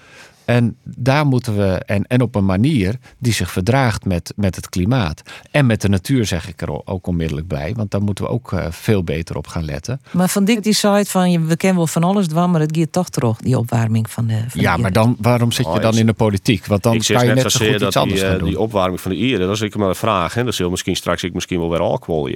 En 0.44 0.76
daar 0.84 1.26
moeten 1.26 1.56
we, 1.56 1.82
en, 1.86 2.06
en 2.06 2.20
op 2.20 2.34
een 2.34 2.44
manier 2.44 2.98
die 3.18 3.32
zich 3.32 3.50
verdraagt 3.50 4.04
met, 4.04 4.32
met 4.36 4.56
het 4.56 4.68
klimaat. 4.68 5.22
En 5.50 5.66
met 5.66 5.80
de 5.80 5.88
natuur, 5.88 6.26
zeg 6.26 6.48
ik 6.48 6.60
er 6.60 6.86
ook 6.86 7.06
onmiddellijk 7.06 7.48
bij. 7.48 7.72
Want 7.76 7.90
daar 7.90 8.02
moeten 8.02 8.24
we 8.24 8.30
ook 8.30 8.52
uh, 8.52 8.66
veel 8.70 9.04
beter 9.04 9.36
op 9.36 9.46
gaan 9.46 9.64
letten. 9.64 10.00
Maar 10.10 10.28
van 10.28 10.44
Dick 10.44 10.62
die 10.62 10.72
site 10.72 11.04
van, 11.06 11.46
we 11.46 11.56
kennen 11.56 11.78
wel 11.78 11.86
van 11.86 12.04
alles 12.04 12.26
dwan, 12.26 12.50
maar 12.50 12.60
het 12.60 12.76
gaat 12.76 12.92
toch 12.92 13.08
terug, 13.08 13.38
die 13.38 13.58
opwarming 13.58 14.10
van 14.10 14.26
de. 14.26 14.44
Van 14.48 14.60
ja, 14.60 14.76
maar 14.76 14.92
dan, 14.92 15.16
waarom 15.20 15.52
zit 15.52 15.66
je 15.66 15.72
oh, 15.72 15.80
dan 15.80 15.96
in 15.96 16.06
de 16.06 16.12
politiek? 16.12 16.66
Want 16.66 16.82
dan 16.82 16.98
kan 16.98 17.26
je 17.26 17.34
net 17.34 17.52
zo 17.52 17.66
goed 17.66 17.82
iets 17.82 17.96
anders 17.96 18.20
die, 18.20 18.28
gaan 18.28 18.38
doen. 18.38 18.48
Die 18.48 18.58
opwarming 18.58 19.00
van 19.00 19.10
de 19.10 19.16
Ieren, 19.16 19.46
dat 19.46 19.56
is 19.56 19.60
ik 19.60 19.76
maar 19.76 19.88
een 19.88 19.94
vraag. 19.94 20.36
En 20.36 20.44
dat 20.44 20.54
zul 20.54 20.70
misschien 20.70 20.96
straks 20.96 21.22
ik 21.22 21.34
misschien 21.34 21.58
wel 21.58 21.70
weer 21.70 21.80
alcohol 21.80 22.30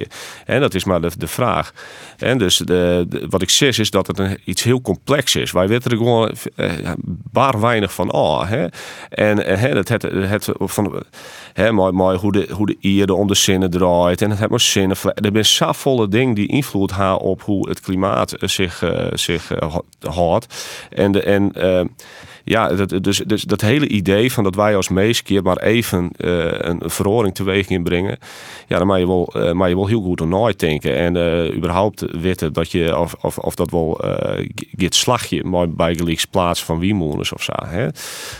En 0.45 0.61
dat 0.61 0.73
is 0.73 0.83
maar 0.83 1.01
de, 1.01 1.11
de 1.17 1.27
vraag. 1.27 1.73
En 2.17 2.37
dus 2.37 2.57
de, 2.57 3.25
wat 3.29 3.41
ik 3.41 3.49
zeg 3.49 3.79
is 3.79 3.89
dat 3.89 4.07
het 4.07 4.19
een, 4.19 4.37
iets 4.43 4.63
heel 4.63 4.81
complex 4.81 5.35
is. 5.35 5.51
Wij 5.51 5.67
weten 5.67 5.91
er 5.91 5.97
gewoon 5.97 6.35
uh, 6.55 6.71
bar 7.31 7.59
weinig 7.59 7.93
van 7.97 8.13
oh, 8.13 8.49
hè. 8.49 8.67
En 9.09 9.37
hè, 9.37 9.67
het, 9.67 9.89
het, 9.89 10.01
het, 10.01 10.49
van, 10.59 11.03
hè, 11.53 11.71
mooi, 11.71 11.91
mooi 11.91 12.17
hoe 12.17 12.31
de, 12.31 12.47
hoe 12.51 12.65
de 12.65 12.77
ierde 12.79 13.13
om 13.13 13.27
de 13.27 13.35
zinnen 13.35 13.69
draait. 13.69 14.21
En 14.21 14.31
het 14.31 14.49
maar 14.49 14.59
zinnen. 14.59 14.97
Er 15.03 15.29
zijn 15.31 15.45
zo 15.45 15.71
volle 15.71 16.07
dingen 16.07 16.35
die 16.35 16.47
invloed 16.47 16.95
hebben 16.95 17.19
op 17.19 17.41
hoe 17.41 17.69
het 17.69 17.79
klimaat 17.79 18.33
zich, 18.39 18.81
uh, 18.81 19.07
zich 19.13 19.61
uh, 19.61 19.75
houdt. 19.99 20.65
En, 20.89 21.11
de, 21.11 21.21
en 21.21 21.51
ja, 22.47 22.67
dat, 22.67 23.03
dus, 23.03 23.17
dus 23.17 23.43
dat 23.43 23.61
hele 23.61 23.87
idee 23.87 24.31
van 24.31 24.43
dat 24.43 24.55
wij 24.55 24.75
als 24.75 24.89
meeskier 24.89 25.43
maar 25.43 25.57
even 25.57 26.09
uh, 26.17 26.45
een 26.57 26.81
verhoring 26.85 27.35
teweeg 27.35 27.67
inbrengen. 27.67 28.17
Ja, 28.67 28.77
dan 28.77 28.87
mag 28.87 28.97
je 28.99 29.07
wel, 29.07 29.33
uh, 29.35 29.51
maar 29.51 29.69
je 29.69 29.75
wel 29.75 29.87
heel 29.87 30.01
goed 30.01 30.21
aan 30.21 30.29
nooit 30.29 30.59
denken. 30.59 30.95
En 30.95 31.15
uh, 31.15 31.55
überhaupt 31.55 32.05
weten 32.21 32.53
dat 32.53 32.71
je, 32.71 32.99
of, 32.99 33.15
of, 33.21 33.37
of 33.37 33.55
dat 33.55 33.71
wel 33.71 34.01
het 34.71 34.95
slagje 34.95 35.43
maar 35.43 35.69
bij 35.69 36.17
plaats 36.31 36.63
van 36.63 36.79
wiemoeners 36.79 37.33
of 37.33 37.43
zo. 37.43 37.53
Hè? 37.65 37.87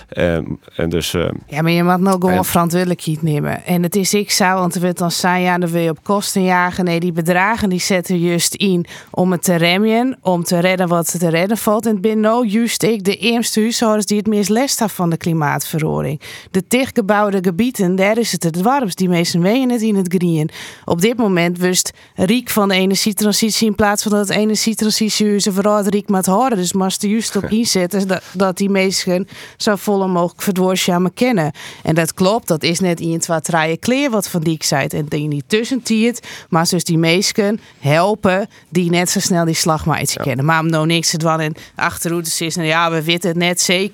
En, 0.07 0.59
en 0.75 0.89
dus, 0.89 1.11
ja, 1.47 1.61
maar 1.61 1.71
je 1.71 1.83
mag 1.83 1.99
nou 1.99 2.19
gewoon 2.19 2.37
en, 2.37 2.45
verantwoordelijkheid 2.45 3.21
nemen. 3.21 3.65
En 3.65 3.83
het 3.83 3.95
is 3.95 4.13
ik 4.13 4.31
zou, 4.31 4.59
want 4.59 4.75
er 4.75 4.81
werd 4.81 4.97
dan 4.97 5.11
zijn 5.11 5.41
ja, 5.41 5.57
dan 5.57 5.69
wil 5.69 5.81
je 5.81 5.89
op 5.89 6.03
kosten 6.03 6.43
jagen. 6.43 6.85
Nee, 6.85 6.99
die 6.99 7.11
bedragen 7.11 7.69
die 7.69 7.79
zetten 7.79 8.19
juist 8.19 8.55
in 8.55 8.85
om 9.09 9.31
het 9.31 9.43
te 9.43 9.55
remmen, 9.55 10.17
om 10.21 10.43
te 10.43 10.59
redden 10.59 10.87
wat 10.87 11.19
te 11.19 11.29
redden 11.29 11.57
valt. 11.57 11.85
En 11.85 12.01
binnen 12.01 12.25
nou 12.27 12.47
juist 12.47 12.83
ik 12.83 13.03
de 13.03 13.15
eerste 13.15 13.61
die 14.05 14.17
het 14.17 14.27
meest 14.27 14.49
last 14.49 14.79
hebben 14.79 14.95
van 14.95 15.09
de 15.09 15.17
klimaatverandering. 15.17 16.21
De 16.51 16.63
dichtgebouwde 16.67 17.39
gebieden, 17.41 17.95
daar 17.95 18.17
is 18.17 18.31
het 18.31 18.43
het 18.43 18.61
warmst. 18.61 18.97
Die 18.97 19.09
meesten 19.09 19.41
wegen 19.41 19.69
het 19.69 19.81
in 19.81 19.95
het 19.95 20.13
green. 20.17 20.49
Op 20.85 21.01
dit 21.01 21.17
moment 21.17 21.57
wist 21.57 21.91
riek 22.15 22.49
van 22.49 22.67
de 22.67 22.75
energietransitie 22.75 23.67
in 23.67 23.75
plaats 23.75 24.03
van 24.03 24.11
dat 24.11 24.29
energietransitie 24.29 25.39
ze 25.39 25.51
vooral 25.53 25.83
riek 25.83 26.09
moet 26.09 26.25
houden. 26.25 26.57
Dus 26.57 26.73
maar 26.73 26.95
er 26.99 27.09
juist 27.09 27.35
op 27.35 27.43
inzetten 27.49 28.07
dat, 28.07 28.23
dat 28.33 28.57
die 28.57 28.69
mensen 28.69 29.27
zo 29.57 29.75
volle 29.75 30.07
mogelijk 30.07 30.41
verdwoordzamen 30.41 31.13
kennen. 31.13 31.51
En 31.83 31.95
dat 31.95 32.13
klopt, 32.13 32.47
dat 32.47 32.63
is 32.63 32.79
net 32.79 32.99
in 32.99 33.13
het 33.13 33.25
wat 33.25 33.49
kleer 33.79 34.09
wat 34.09 34.29
van 34.29 34.41
die 34.41 34.55
zei. 34.59 34.87
En 34.87 35.05
die 35.05 35.27
niet 35.27 35.43
tussentiert, 35.47 36.27
maar 36.49 36.67
dus 36.69 36.83
die 36.83 36.97
mensen 36.97 37.59
helpen 37.79 38.47
die 38.69 38.89
net 38.89 39.09
zo 39.09 39.19
snel 39.19 39.45
die 39.45 39.53
slag 39.53 39.85
maar 39.85 40.01
iets 40.01 40.15
kennen. 40.15 40.45
Maar 40.45 40.59
om 40.59 40.69
nou 40.69 40.85
niks 40.85 41.09
te 41.09 41.17
doen 41.17 41.39
en 41.39 41.55
achterroutes 41.75 42.41
is, 42.41 42.55
nou 42.55 42.67
ja, 42.67 42.91
we 42.91 43.03
weten 43.03 43.29
het 43.29 43.37
net 43.37 43.61
zeker. 43.61 43.86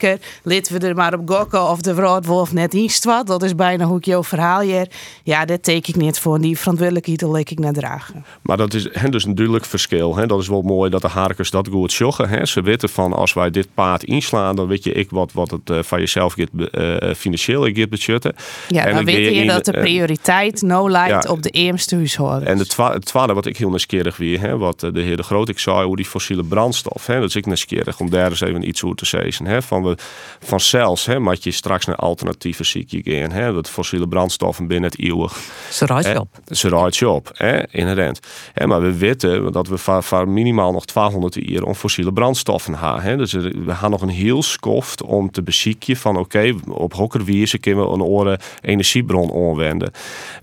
Lid 0.43 0.69
we 0.69 0.79
er 0.79 0.95
maar 0.95 1.13
op 1.13 1.29
gokken 1.29 1.69
of 1.69 1.81
de 1.81 2.21
Wolf 2.25 2.53
net 2.53 2.73
iets 2.73 3.05
wat. 3.05 3.27
Dat 3.27 3.43
is 3.43 3.55
bijna 3.55 3.85
hoe 3.85 3.97
ik 3.97 4.05
jouw 4.05 4.23
verhaal 4.23 4.59
hier. 4.59 4.87
Ja, 5.23 5.45
dat 5.45 5.63
teken 5.63 5.93
ik 5.93 6.01
niet 6.01 6.19
voor. 6.19 6.41
Die 6.41 6.57
verantwoordelijkheid 6.57 7.21
leek 7.21 7.49
ik 7.49 7.59
naar 7.59 7.73
dragen. 7.73 8.25
Maar 8.41 8.57
dat 8.57 8.73
is 8.73 8.87
he, 8.91 9.09
dus 9.09 9.25
een 9.25 9.35
duidelijk 9.35 9.65
verschil. 9.65 10.15
He. 10.15 10.25
Dat 10.25 10.39
is 10.39 10.47
wel 10.47 10.61
mooi 10.61 10.89
dat 10.89 11.01
de 11.01 11.07
harkers 11.07 11.51
dat 11.51 11.67
goed 11.67 11.93
joggen. 11.93 12.29
He. 12.29 12.45
Ze 12.45 12.61
weten 12.61 12.89
van 12.89 13.13
als 13.13 13.33
wij 13.33 13.49
dit 13.49 13.67
paard 13.73 14.03
inslaan, 14.03 14.55
dan 14.55 14.67
weet 14.67 14.83
je 14.83 14.91
ik 14.91 15.09
wat, 15.09 15.31
wat 15.33 15.51
het 15.51 15.69
uh, 15.69 15.79
van 15.83 15.99
jezelf 15.99 16.33
gaat, 16.33 16.49
uh, 16.71 17.13
financieel 17.13 17.63
gaat 17.73 17.89
budgetten. 17.89 18.35
Ja, 18.67 18.85
en 18.85 18.95
dan 18.95 19.05
weet 19.05 19.35
je, 19.35 19.45
dat 19.45 19.65
de 19.65 19.71
prioriteit 19.71 20.61
no 20.61 20.89
lijkt 20.89 21.27
op 21.27 21.41
de 21.41 21.49
eerste 21.49 21.95
huishoudens. 21.95 22.49
En 22.49 22.57
het 22.93 23.05
tweede 23.05 23.33
wat 23.33 23.45
ik 23.45 23.57
heel 23.57 23.69
nieuwsgierig 23.69 24.17
weer, 24.17 24.39
hè, 24.39 24.57
wat 24.57 24.79
de 24.79 24.91
heer 25.01 25.17
De 25.17 25.23
Groot 25.23 25.49
ik 25.49 25.59
zei, 25.59 25.85
hoe 25.85 25.95
die 25.95 26.05
fossiele 26.05 26.43
brandstof. 26.43 27.05
Hè, 27.05 27.19
dat 27.19 27.29
is 27.29 27.35
ik 27.35 27.45
nieuwsgierig 27.45 27.99
om 27.99 28.09
daar 28.09 28.29
eens 28.29 28.41
even 28.41 28.67
iets 28.67 28.83
over 28.83 28.97
te 28.97 29.05
zeggen. 29.05 29.45
Hè, 29.45 29.61
van, 29.73 29.83
we, 29.83 29.97
van 30.39 30.59
zelfs, 30.59 31.05
hè, 31.05 31.19
moet 31.19 31.43
je 31.43 31.51
straks 31.51 31.85
naar 31.85 31.95
alternatieve 31.95 32.63
ziekje 32.63 33.01
gaan. 33.03 33.31
Hè, 33.31 33.53
dat 33.53 33.69
fossiele 33.69 34.07
brandstoffen 34.07 34.67
binnen 34.67 34.89
het 34.89 34.99
eeuwig. 34.99 35.37
Ze 35.69 35.85
rijdt 35.85 36.19
op. 36.19 36.27
Ze 36.47 36.69
rijdt 36.69 37.03
op, 37.03 37.29
hè, 37.33 37.67
inherent. 37.71 38.19
Hè, 38.53 38.67
maar 38.67 38.81
we 38.81 38.97
weten 38.97 39.51
dat 39.51 39.67
we 39.67 39.77
van 39.77 40.33
minimaal 40.33 40.71
nog 40.71 40.85
1200 40.85 41.49
jaar 41.49 41.63
om 41.63 41.75
fossiele 41.75 42.13
brandstoffen 42.13 42.75
hebben. 42.75 43.01
Hè. 43.01 43.17
Dus 43.17 43.31
we 43.31 43.75
gaan 43.75 43.91
nog 43.91 44.01
een 44.01 44.09
heel 44.09 44.43
skoft 44.43 45.03
om 45.03 45.31
te 45.31 45.43
beziekje 45.43 45.95
van 45.95 46.17
oké, 46.17 46.37
okay, 46.37 46.55
op 46.67 46.93
hokkerwierse 46.93 47.57
kunnen 47.57 47.85
we 47.85 47.93
een 47.93 48.01
oren 48.01 48.39
energiebron 48.61 49.33
aanwenden. 49.33 49.91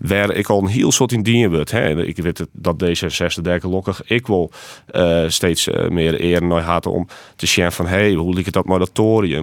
Waar 0.00 0.30
ik 0.30 0.48
al 0.48 0.58
een 0.58 0.66
heel 0.66 0.92
soort 0.92 1.12
in 1.12 1.50
wordt. 1.50 1.70
Hè. 1.70 2.04
Ik 2.04 2.16
weet 2.16 2.46
dat 2.52 2.84
D66 2.84 3.42
daar 3.42 3.60
gelukkig 3.60 4.02
ik 4.04 4.26
wil 4.26 4.50
uh, 4.92 5.24
steeds 5.28 5.68
uh, 5.68 5.88
meer 5.88 6.20
eer 6.20 6.42
naar 6.42 6.62
had 6.62 6.86
om 6.86 7.06
te 7.36 7.46
zien 7.46 7.72
van 7.72 7.86
hey, 7.86 8.12
hoe 8.12 8.34
ligt 8.34 8.54
het 8.54 8.54
dat 8.54 8.92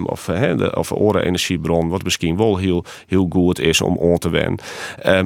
of, 0.06 0.26
hè, 0.26 0.56
de, 0.56 0.76
of 0.76 0.92
oren 0.92 1.24
energiebron, 1.24 1.88
wat 1.88 2.02
misschien 2.02 2.36
wel 2.36 2.56
heel, 2.56 2.84
heel 3.06 3.26
goed 3.30 3.58
is 3.60 3.80
om 3.80 3.98
aan 4.02 4.18
te 4.18 4.30
wennen. 4.30 4.58
Uh, 5.06 5.20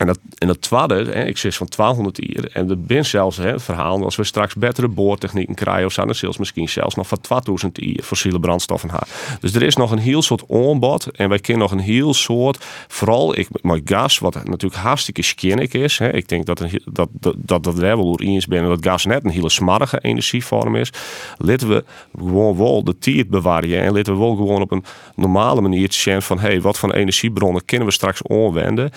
en 0.00 0.06
dat, 0.06 0.18
en 0.38 0.46
dat 0.46 0.68
hè, 0.90 1.24
ik 1.24 1.38
zeg 1.38 1.54
van 1.54 1.66
1200 1.76 2.20
uur. 2.20 2.50
En 2.52 2.70
er 2.70 2.80
ben 2.80 3.06
zelfs 3.06 3.36
hè, 3.36 3.60
verhaal, 3.60 4.04
als 4.04 4.16
we 4.16 4.24
straks 4.24 4.54
betere 4.54 4.88
boortechnieken 4.88 5.54
krijgen, 5.54 5.86
of 5.86 5.92
zijn 5.92 6.14
zelfs 6.14 6.38
misschien 6.38 6.68
zelfs 6.68 6.94
nog 6.94 7.08
van 7.08 7.20
2000 7.20 7.82
uur 7.82 8.02
fossiele 8.02 8.40
brandstoffen 8.40 8.90
hebben. 8.90 9.08
Dus 9.40 9.54
er 9.54 9.62
is 9.62 9.76
nog 9.76 9.90
een 9.90 9.98
heel 9.98 10.22
soort 10.22 10.44
aanbod. 10.50 11.06
En 11.10 11.28
wij 11.28 11.38
kennen 11.38 11.62
nog 11.62 11.72
een 11.72 11.84
heel 11.84 12.14
soort, 12.14 12.64
vooral 12.88 13.38
ik, 13.38 13.48
met 13.62 13.80
gas, 13.84 14.18
wat 14.18 14.34
natuurlijk 14.34 14.82
hartstikke 14.82 15.22
skinnig 15.22 15.72
is. 15.72 15.98
Hè. 15.98 16.12
Ik 16.12 16.28
denk 16.28 16.46
dat, 16.46 16.58
dat, 16.84 17.08
dat, 17.12 17.34
dat, 17.36 17.64
dat 17.64 18.20
eens 18.20 18.46
ben 18.46 18.64
dat 18.64 18.84
gas 18.86 19.04
net 19.04 19.24
een 19.24 19.30
hele 19.30 19.48
smarrige 19.48 19.98
energievorm 20.00 20.76
is. 20.76 20.92
Laten 21.38 21.68
we 21.68 21.84
gewoon 22.18 22.56
wel 22.56 22.84
de 22.84 22.98
tijd 22.98 23.28
bewaren. 23.28 23.82
En 23.82 23.92
laten 23.94 24.12
we 24.12 24.18
wel 24.18 24.34
gewoon 24.34 24.62
op 24.62 24.70
een 24.70 24.84
normale 25.14 25.60
manier 25.60 25.92
zien 25.92 26.22
van, 26.22 26.38
hey, 26.38 26.60
wat 26.60 26.78
voor 26.78 26.92
energiebronnen 26.92 27.64
kunnen 27.64 27.86
we 27.86 27.92
straks 27.92 28.20
aanwenden. 28.26 28.90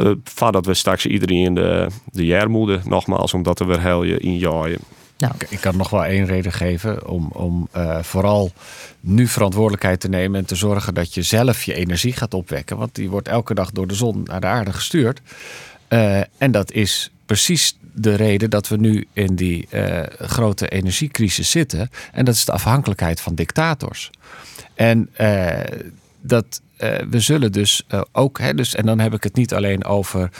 Uh, 0.00 0.10
dat 0.50 0.66
we 0.66 0.74
straks 0.74 1.06
iedereen 1.06 1.54
de, 1.54 1.86
de 2.12 2.24
jaarmoede 2.24 2.80
nogmaals, 2.84 3.34
omdat 3.34 3.60
er 3.60 3.66
weer 3.66 3.80
heel 3.80 4.02
je 4.02 4.18
in 4.18 4.38
jaaien. 4.38 4.78
Nou. 5.18 5.34
Ik 5.48 5.60
kan 5.60 5.76
nog 5.76 5.90
wel 5.90 6.04
één 6.04 6.26
reden 6.26 6.52
geven 6.52 7.08
om, 7.08 7.28
om 7.32 7.68
uh, 7.76 8.02
vooral 8.02 8.52
nu 9.00 9.26
verantwoordelijkheid 9.26 10.00
te 10.00 10.08
nemen 10.08 10.40
en 10.40 10.46
te 10.46 10.54
zorgen 10.54 10.94
dat 10.94 11.14
je 11.14 11.22
zelf 11.22 11.62
je 11.62 11.74
energie 11.74 12.12
gaat 12.12 12.34
opwekken. 12.34 12.76
Want 12.76 12.94
die 12.94 13.10
wordt 13.10 13.28
elke 13.28 13.54
dag 13.54 13.70
door 13.70 13.86
de 13.86 13.94
zon 13.94 14.22
naar 14.24 14.40
de 14.40 14.46
aarde 14.46 14.72
gestuurd. 14.72 15.20
Uh, 15.88 16.20
en 16.38 16.50
dat 16.50 16.72
is 16.72 17.10
precies 17.26 17.76
de 17.94 18.14
reden 18.14 18.50
dat 18.50 18.68
we 18.68 18.76
nu 18.76 19.06
in 19.12 19.34
die 19.34 19.68
uh, 19.70 20.00
grote 20.18 20.68
energiecrisis 20.68 21.50
zitten. 21.50 21.90
En 22.12 22.24
dat 22.24 22.34
is 22.34 22.44
de 22.44 22.52
afhankelijkheid 22.52 23.20
van 23.20 23.34
dictators. 23.34 24.10
En 24.74 25.10
dat 26.20 26.60
uh, 26.82 26.90
we 27.10 27.20
zullen 27.20 27.52
dus 27.52 27.82
uh, 27.88 28.00
ook, 28.12 28.38
hè, 28.38 28.54
dus, 28.54 28.74
en 28.74 28.86
dan 28.86 28.98
heb 28.98 29.14
ik 29.14 29.22
het 29.22 29.34
niet 29.34 29.54
alleen 29.54 29.84
over, 29.84 30.30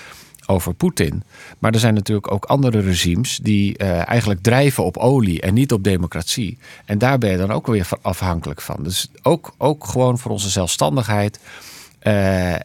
over 0.47 0.75
Poetin, 0.75 1.23
maar 1.59 1.73
er 1.73 1.79
zijn 1.79 1.95
natuurlijk 1.95 2.33
ook 2.33 2.45
andere 2.45 2.81
regimes 2.81 3.39
die 3.43 3.79
uh, 3.79 4.09
eigenlijk 4.09 4.43
drijven 4.43 4.85
op 4.85 4.97
olie 4.97 5.41
en 5.41 5.55
niet 5.55 5.73
op 5.73 5.85
democratie. 5.85 6.59
En 6.85 6.99
daar 6.99 7.19
ben 7.19 7.31
je 7.31 7.37
dan 7.37 7.51
ook 7.51 7.67
weer 7.67 7.89
afhankelijk 8.03 8.61
van. 8.61 8.77
Dus 8.83 9.09
ook, 9.23 9.55
ook 9.59 9.87
gewoon 9.87 10.19
voor 10.19 10.31
onze 10.31 10.51
zelfstandigheid. 10.51 11.39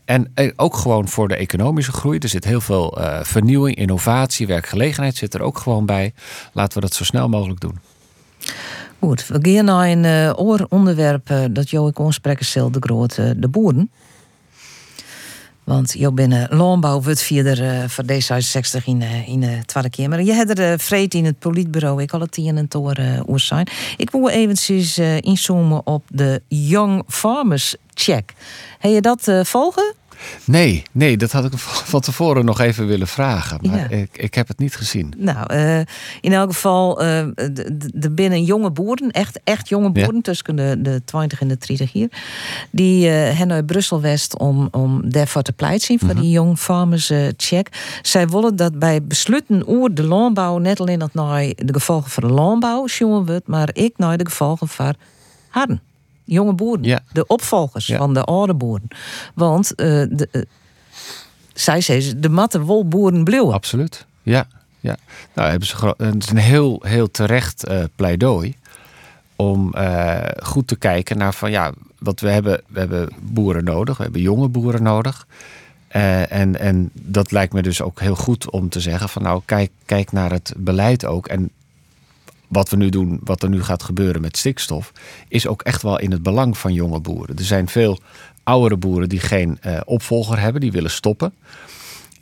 en 0.05 0.33
ook 0.55 0.75
gewoon 0.75 1.07
voor 1.07 1.27
de 1.27 1.35
economische 1.35 1.91
groei. 1.91 2.17
Er 2.19 2.29
zit 2.29 2.43
heel 2.43 2.61
veel 2.61 2.97
vernieuwing, 3.21 3.75
innovatie, 3.75 4.47
werkgelegenheid 4.47 5.15
zit 5.15 5.33
er 5.33 5.41
ook 5.41 5.57
gewoon 5.57 5.85
bij. 5.85 6.13
Laten 6.53 6.73
we 6.73 6.85
dat 6.85 6.93
zo 6.93 7.03
snel 7.03 7.29
mogelijk 7.29 7.59
doen. 7.59 7.79
Goed, 8.99 9.27
we 9.27 9.39
gaan 9.41 9.65
naar 9.65 9.87
een 9.89 10.03
uh, 10.03 10.33
oor 10.35 10.65
onderwerp 10.69 11.29
uh, 11.29 11.43
dat 11.51 11.69
jou 11.69 11.89
ik 11.89 11.99
onspreken 11.99 12.45
stel 12.45 12.71
de 12.71 12.79
grote 12.79 13.21
uh, 13.21 13.31
de 13.35 13.47
boeren. 13.47 13.91
Want 15.63 15.93
jou 15.93 16.13
binnen 16.13 16.55
landbouw 16.55 17.01
wordt 17.01 17.21
vierder 17.21 17.89
voor 17.89 18.03
D66 18.03 18.83
in, 18.85 19.01
in 19.25 19.39
de 19.39 19.59
Tweede 19.65 19.89
Kamer. 19.89 20.21
Je 20.21 20.33
hebt 20.33 20.59
er 20.59 20.79
vreed 20.79 21.13
in 21.13 21.25
het 21.25 21.39
politbureau, 21.39 22.01
ik 22.01 22.13
al 22.13 22.19
het 22.19 22.31
tien 22.31 22.57
en 22.57 22.67
toren 22.67 23.25
uh, 23.29 23.35
zijn. 23.35 23.67
Ik 23.97 24.09
wil 24.09 24.29
eventjes 24.29 24.97
inzoomen 25.19 25.85
op 25.85 26.03
de 26.07 26.41
Young 26.47 27.03
Farmers 27.07 27.75
Check. 27.93 28.33
Heb 28.79 28.91
je 28.91 29.01
dat 29.01 29.31
volgen? 29.43 29.93
Nee, 30.43 30.83
nee, 30.91 31.17
dat 31.17 31.31
had 31.31 31.45
ik 31.45 31.57
van 31.93 32.01
tevoren 32.01 32.45
nog 32.45 32.59
even 32.59 32.87
willen 32.87 33.07
vragen. 33.07 33.59
Maar 33.61 33.91
ik, 33.91 34.17
ik 34.17 34.33
heb 34.33 34.47
het 34.47 34.59
niet 34.59 34.75
gezien. 34.75 35.13
Nou, 35.17 35.53
uh, 35.53 35.79
in 36.21 36.33
elk 36.33 36.51
geval, 36.53 37.03
uh, 37.03 37.25
de, 37.93 38.11
binnen 38.11 38.43
jonge 38.43 38.71
boeren, 38.71 39.11
echt, 39.11 39.39
echt 39.43 39.69
jonge 39.69 39.91
boeren, 39.91 40.21
tussen 40.21 40.55
de, 40.55 40.75
de 40.81 41.01
20 41.05 41.41
en 41.41 41.47
de 41.47 41.57
30 41.57 41.91
hier, 41.91 42.09
die 42.69 43.07
uh, 43.07 43.11
hen 43.37 43.51
uit 43.51 43.65
Brussel 43.65 44.01
West 44.01 44.37
om, 44.37 44.67
om 44.71 45.09
daarvoor 45.09 45.41
te 45.41 45.53
pleiten 45.53 45.99
voor 45.99 46.07
mm 46.07 46.13
-hmm. 46.13 46.21
die 46.21 46.31
Young 46.31 46.57
Farmers 46.57 47.11
Check. 47.37 47.99
Zij 48.01 48.27
willen 48.27 48.55
dat 48.55 48.79
bij 48.79 49.03
besluiten 49.03 49.67
over 49.67 49.93
de 49.93 50.03
landbouw, 50.03 50.57
net 50.57 50.79
alleen 50.79 50.99
dat 50.99 51.13
naar 51.13 51.41
de 51.55 51.73
gevolgen 51.73 52.11
voor 52.11 52.27
de 52.27 52.33
landbouw, 52.33 52.85
jongen 52.85 53.25
wordt, 53.25 53.47
maar 53.47 53.69
ik 53.73 53.93
naar 53.97 54.17
de 54.17 54.25
gevolgen 54.25 54.67
voor 54.67 54.93
harden 55.49 55.86
jonge 56.27 56.53
boeren. 56.53 56.83
Ja. 56.83 56.99
De 57.11 57.27
opvolgers 57.27 57.93
van 57.95 58.13
de 58.13 58.23
oude 58.23 58.53
boeren. 58.53 58.87
Want 59.33 59.71
uh, 59.71 59.85
de, 60.09 60.27
uh, 60.31 60.41
zij 61.53 61.81
zeggen, 61.81 62.21
de 62.21 62.29
matte 62.29 62.61
wolboeren 62.61 63.23
bleven. 63.23 63.53
Absoluut, 63.53 64.05
ja. 64.21 64.47
ja. 64.79 64.97
Nou, 65.33 65.49
hebben 65.49 65.67
ze 65.67 65.95
het 65.97 66.23
is 66.23 66.29
een 66.29 66.37
heel, 66.37 66.81
heel 66.85 67.11
terecht 67.11 67.69
uh, 67.69 67.83
pleidooi 67.95 68.55
om 69.35 69.73
goed 70.43 70.67
te 70.67 70.75
kijken 70.75 71.17
naar 71.17 71.33
van 71.33 71.51
ja, 71.51 71.71
wat 71.99 72.19
we 72.19 72.29
hebben, 72.29 72.61
we 72.67 72.79
hebben 72.79 73.09
boeren 73.21 73.63
nodig, 73.63 73.97
we 73.97 74.03
hebben 74.03 74.21
jonge 74.21 74.47
boeren 74.47 74.83
nodig. 74.83 75.27
en, 75.87 76.59
en 76.59 76.89
dat 76.93 77.31
lijkt 77.31 77.53
me 77.53 77.61
dus 77.61 77.81
ook 77.81 77.99
heel 77.99 78.15
goed 78.15 78.51
om 78.51 78.69
te 78.69 78.79
zeggen 78.79 79.09
van 79.09 79.21
nou, 79.21 79.41
kijk, 79.45 79.71
kijk 79.85 80.11
naar 80.11 80.31
het 80.31 80.53
beleid 80.57 81.05
ook. 81.05 81.27
En 81.27 81.51
wat 82.47 82.69
we 82.69 82.75
nu 82.75 82.89
doen, 82.89 83.19
wat 83.23 83.43
er 83.43 83.49
nu 83.49 83.63
gaat 83.63 83.83
gebeuren 83.83 84.21
met 84.21 84.37
stikstof, 84.37 84.91
is 85.27 85.47
ook 85.47 85.61
echt 85.61 85.81
wel 85.81 85.99
in 85.99 86.11
het 86.11 86.23
belang 86.23 86.57
van 86.57 86.73
jonge 86.73 86.99
boeren. 86.99 87.37
Er 87.37 87.43
zijn 87.43 87.67
veel 87.67 87.99
oudere 88.43 88.77
boeren 88.77 89.09
die 89.09 89.19
geen 89.19 89.59
uh, 89.65 89.79
opvolger 89.85 90.39
hebben, 90.39 90.61
die 90.61 90.71
willen 90.71 90.91
stoppen. 90.91 91.33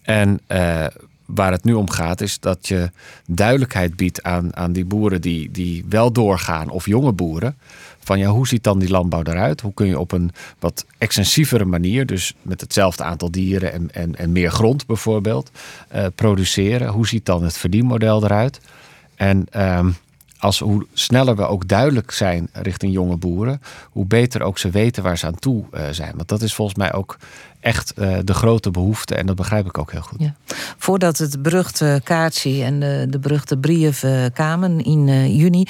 En 0.01 0.39
uh, 0.47 0.85
waar 1.25 1.51
het 1.51 1.63
nu 1.63 1.73
om 1.73 1.89
gaat, 1.89 2.21
is 2.21 2.39
dat 2.39 2.67
je 2.67 2.91
duidelijkheid 3.27 3.95
biedt 3.95 4.23
aan, 4.23 4.55
aan 4.55 4.73
die 4.73 4.85
boeren 4.85 5.21
die, 5.21 5.51
die 5.51 5.85
wel 5.89 6.11
doorgaan, 6.11 6.69
of 6.69 6.85
jonge 6.85 7.11
boeren. 7.11 7.57
Van 7.99 8.19
ja, 8.19 8.29
hoe 8.29 8.47
ziet 8.47 8.63
dan 8.63 8.79
die 8.79 8.89
landbouw 8.89 9.23
eruit? 9.23 9.61
Hoe 9.61 9.73
kun 9.73 9.87
je 9.87 9.99
op 9.99 10.11
een 10.11 10.31
wat 10.59 10.85
extensievere 10.97 11.65
manier, 11.65 12.05
dus 12.05 12.33
met 12.41 12.61
hetzelfde 12.61 13.03
aantal 13.03 13.31
dieren 13.31 13.73
en, 13.73 13.93
en, 13.93 14.15
en 14.15 14.31
meer 14.31 14.51
grond 14.51 14.85
bijvoorbeeld, 14.85 15.51
uh, 15.95 16.05
produceren? 16.15 16.87
Hoe 16.87 17.07
ziet 17.07 17.25
dan 17.25 17.43
het 17.43 17.57
verdienmodel 17.57 18.23
eruit? 18.23 18.59
En 19.15 19.47
ehm, 19.49 19.89
als 20.39 20.59
hoe 20.59 20.85
sneller 20.93 21.35
we 21.35 21.47
ook 21.47 21.67
duidelijk 21.67 22.11
zijn 22.11 22.49
richting 22.53 22.93
jonge 22.93 23.17
boeren, 23.17 23.61
hoe 23.91 24.05
beter 24.05 24.41
ook 24.41 24.57
ze 24.57 24.69
weten 24.69 25.03
waar 25.03 25.17
ze 25.17 25.25
aan 25.25 25.39
toe 25.39 25.63
uh, 25.73 25.81
zijn. 25.91 26.13
Want 26.15 26.27
dat 26.27 26.41
is 26.41 26.53
volgens 26.53 26.77
mij 26.77 26.93
ook 26.93 27.17
echt 27.59 27.93
uh, 27.97 28.17
de 28.23 28.33
grote 28.33 28.71
behoefte 28.71 29.15
en 29.15 29.25
dat 29.25 29.35
begrijp 29.35 29.65
ik 29.65 29.77
ook 29.77 29.91
heel 29.91 30.01
goed. 30.01 30.19
Ja. 30.19 30.35
Voordat 30.77 31.17
het 31.17 31.41
beruchte 31.41 32.01
kaartje 32.03 32.63
en 32.63 32.79
de, 32.79 33.07
de 33.09 33.19
beruchte 33.19 33.57
brief 33.57 34.03
uh, 34.03 34.25
kwamen 34.33 34.83
in 34.83 35.35
juni, 35.35 35.67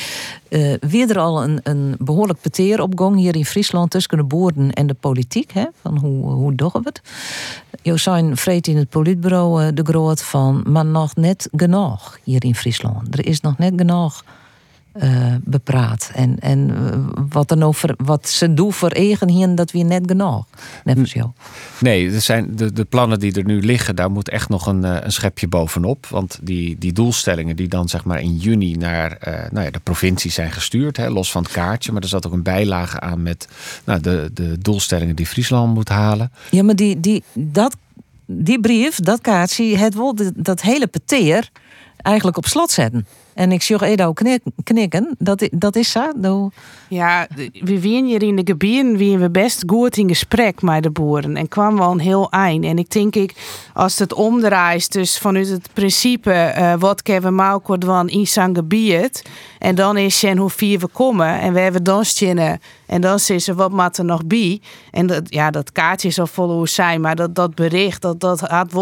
weer 0.80 1.10
er 1.10 1.20
al 1.20 1.44
een, 1.44 1.60
een 1.64 1.96
behoorlijk 2.00 2.42
peteer 2.42 2.82
opgong 2.82 3.18
hier 3.18 3.36
in 3.36 3.46
Friesland 3.46 3.92
tussen 3.92 4.18
de 4.18 4.24
boeren 4.24 4.72
en 4.72 4.88
de 4.88 4.94
politiek. 4.94 5.52
Hè, 5.52 5.66
van 5.82 5.98
hoe, 5.98 6.32
hoe 6.32 6.56
doen 6.56 6.70
we 6.74 6.80
het? 6.84 7.02
Josijn 7.82 8.38
vreet 8.38 8.68
in 8.68 8.78
het 8.78 8.90
politbureau 8.90 9.74
de 9.74 9.84
groot 9.84 10.24
van, 10.24 10.64
maar 10.68 10.86
nog 10.86 11.16
net 11.16 11.50
genoeg 11.52 12.20
hier 12.24 12.44
in 12.44 12.56
Friesland. 12.56 13.18
Er 13.18 13.26
is 13.26 13.42
nog 13.42 13.58
net 13.58 13.74
genoeg 13.76 14.24
uh, 15.04 15.36
bepraat. 15.44 16.12
En, 16.14 16.40
en 16.40 16.70
uh, 16.70 17.26
wat, 17.30 17.52
er 17.52 17.58
nou 17.58 17.76
voor, 17.76 17.94
wat 17.98 18.30
ze 18.30 18.54
doen 18.54 18.74
voor 18.74 18.90
eigen 18.90 19.30
hier, 19.30 19.56
dat 19.56 19.72
we 19.72 19.80
net 19.80 20.04
genoeg. 20.06 20.46
Net 20.84 21.10
zo. 21.10 21.34
Nee, 21.80 22.12
er 22.12 22.22
zijn 22.22 22.56
de, 22.56 22.74
de 22.74 22.84
plannen 22.84 23.20
die 23.20 23.34
er 23.34 23.46
nu 23.46 23.62
liggen, 23.62 23.96
daar 23.96 24.12
moet 24.12 24.30
echt 24.30 24.50
nog 24.50 24.68
een, 24.68 24.84
eh, 24.84 24.98
een 25.02 25.12
schepje 25.12 25.48
bovenop. 25.48 26.06
Want 26.06 26.40
die, 26.42 26.76
die 26.80 26.94
doelstellingen 26.94 27.56
die 27.56 27.68
dan 27.68 27.90
zeg 27.90 28.04
maar 28.04 28.22
in 28.22 28.38
juni 28.38 28.76
naar 28.76 29.18
uh, 29.28 29.34
nou 29.52 29.66
ja, 29.66 29.72
de 29.72 29.80
provincie 29.80 30.32
zijn 30.32 30.52
gestuurd, 30.52 30.98
hè, 30.98 31.10
los 31.10 31.32
van 31.32 31.44
het 31.44 31.52
kaartje. 31.52 31.92
Maar 31.92 32.02
er 32.02 32.08
zat 32.08 32.28
ook 32.28 32.34
een 32.34 32.44
bijlage 32.44 33.00
aan 33.00 33.24
met 33.24 33.48
nou, 33.84 34.00
de, 34.00 34.30
de 34.34 34.58
doelstellingen 34.60 35.16
die 35.16 35.26
Friesland 35.26 35.74
moet 35.74 35.90
halen. 35.90 36.32
Ja, 36.52 36.64
maar 36.64 36.76
die, 36.76 37.00
die, 37.00 37.24
dat, 37.34 37.76
die 38.26 38.60
brief, 38.60 39.00
dat 39.00 39.22
kaartje, 39.22 39.78
het 39.78 39.94
wil 39.94 40.16
dat 40.36 40.62
hele 40.62 40.88
peteer 40.88 41.50
eigenlijk 41.98 42.38
op 42.38 42.46
slot 42.46 42.72
zetten. 42.72 43.06
En 43.36 43.52
ik 43.52 43.62
zie 43.62 43.86
Edo 43.86 44.14
knikken. 44.64 45.16
Dat, 45.18 45.50
dat 45.52 45.76
is 45.76 45.92
zo. 45.92 46.52
Ja, 46.90 47.28
we 47.52 47.82
waren 47.82 48.06
hier 48.06 48.24
in 48.24 48.36
de 48.36 48.42
gebieden 48.46 49.20
we 49.20 49.30
best 49.30 49.64
goed 49.68 49.98
in 49.98 50.08
gesprek 50.08 50.62
met 50.62 50.84
de 50.84 50.90
boeren. 50.90 51.38
En 51.38 51.48
kwamen 51.48 51.80
wel 51.80 51.92
een 51.92 52.00
heel 52.00 52.32
eind. 52.32 52.66
En 52.66 52.78
ik 52.78 52.90
denk 52.92 53.16
ik, 53.16 53.34
als 53.74 54.00
het 54.00 54.14
omdraait, 54.14 54.92
dus 54.92 55.18
vanuit 55.18 55.48
het 55.48 55.70
principe 55.74 56.54
uh, 56.58 56.74
wat 56.80 57.02
kunnen 57.02 57.24
we 57.24 57.60
van 57.80 58.10
in 58.10 58.28
zijn 58.28 58.56
gebied. 58.56 59.24
En 59.60 59.76
dan 59.76 59.98
is 59.98 60.22
je 60.22 60.38
hoe 60.38 60.50
vier 60.50 60.80
we 60.80 60.88
komen. 60.88 61.40
En 61.40 61.54
we 61.54 61.60
hebben 61.60 61.84
dan 61.84 62.06
stinnen. 62.06 62.60
En 62.88 63.02
dan 63.02 63.20
is 63.28 63.48
er 63.48 63.56
wat 63.56 63.72
moet 63.72 63.98
er 63.98 64.06
nog 64.06 64.26
bij. 64.26 64.62
En 64.92 65.08
dat, 65.08 65.22
ja, 65.26 65.52
dat 65.52 65.72
kaartje 65.72 66.10
zal 66.10 66.28
hoe 66.34 66.70
zijn. 66.70 67.02
Maar 67.02 67.16
dat, 67.16 67.36
dat 67.36 67.56
bericht, 67.56 68.02
dat, 68.02 68.20
dat, 68.20 68.40
had 68.40 68.74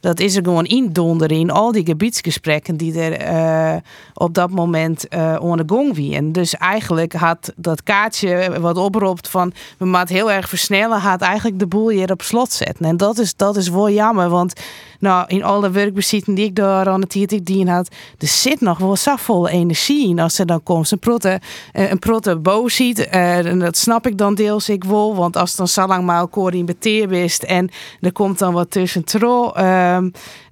dat 0.00 0.20
is 0.20 0.36
er 0.36 0.44
gewoon 0.44 0.64
indonderen 0.64 1.36
in 1.36 1.50
al 1.50 1.72
die 1.72 1.84
gebiedsgesprekken 1.84 2.76
die 2.76 3.00
er 3.00 3.32
uh, 3.32 3.76
op 4.14 4.34
dat 4.34 4.50
moment 4.50 5.06
uh, 5.14 5.60
gong 5.66 6.14
En 6.14 6.32
dus 6.32 6.54
eigenlijk 6.54 7.12
had 7.12 7.52
dat 7.56 7.82
kaartje 7.82 8.60
wat 8.60 8.76
oproept 8.76 9.28
van 9.28 9.52
we 9.78 9.86
moeten 9.86 10.14
heel 10.14 10.32
erg 10.32 10.48
versnellen, 10.48 10.98
had 10.98 11.20
eigenlijk 11.20 11.58
de 11.58 11.66
boel 11.66 11.88
hier 11.88 12.10
op 12.10 12.22
slot 12.22 12.52
zetten. 12.52 12.84
En 12.84 12.96
dat 12.96 13.18
is, 13.18 13.36
dat 13.36 13.56
is 13.56 13.68
wel 13.68 13.90
jammer, 13.90 14.28
want 14.28 14.60
nou, 14.98 15.24
in 15.26 15.44
alle 15.44 15.70
werkbezitten 15.70 16.34
die 16.34 16.44
ik 16.44 16.54
daar 16.54 16.88
aan 16.88 17.00
het 17.00 17.14
ik 17.14 17.44
dien 17.44 17.68
had, 17.68 17.88
er 18.18 18.26
zit 18.26 18.60
nog 18.60 18.78
wel 18.78 18.96
zo 18.96 19.16
vol 19.16 19.48
energie 19.48 20.08
in 20.08 20.18
als 20.18 20.38
er 20.38 20.46
dan 20.46 20.62
komt. 20.62 20.90
Een 20.90 20.98
protte, 20.98 21.40
eh, 21.72 21.90
een 21.90 21.98
protte 21.98 22.36
boos 22.36 22.74
ziet, 22.74 22.98
en 23.46 23.58
dat 23.58 23.76
snap 23.76 24.06
ik 24.06 24.18
dan 24.18 24.34
deels 24.34 24.68
ik 24.68 24.84
wel, 24.84 25.16
want 25.16 25.36
als 25.36 25.56
dan 25.56 25.68
zo 25.68 25.86
lang 25.86 26.04
maar 26.04 26.28
beteer 26.64 27.08
wist 27.08 27.42
en 27.42 27.70
er 28.00 28.12
komt 28.12 28.38
dan 28.38 28.52
wat 28.52 28.70
tussen 28.70 29.04
tro, 29.04 29.52
uh, 29.56 29.98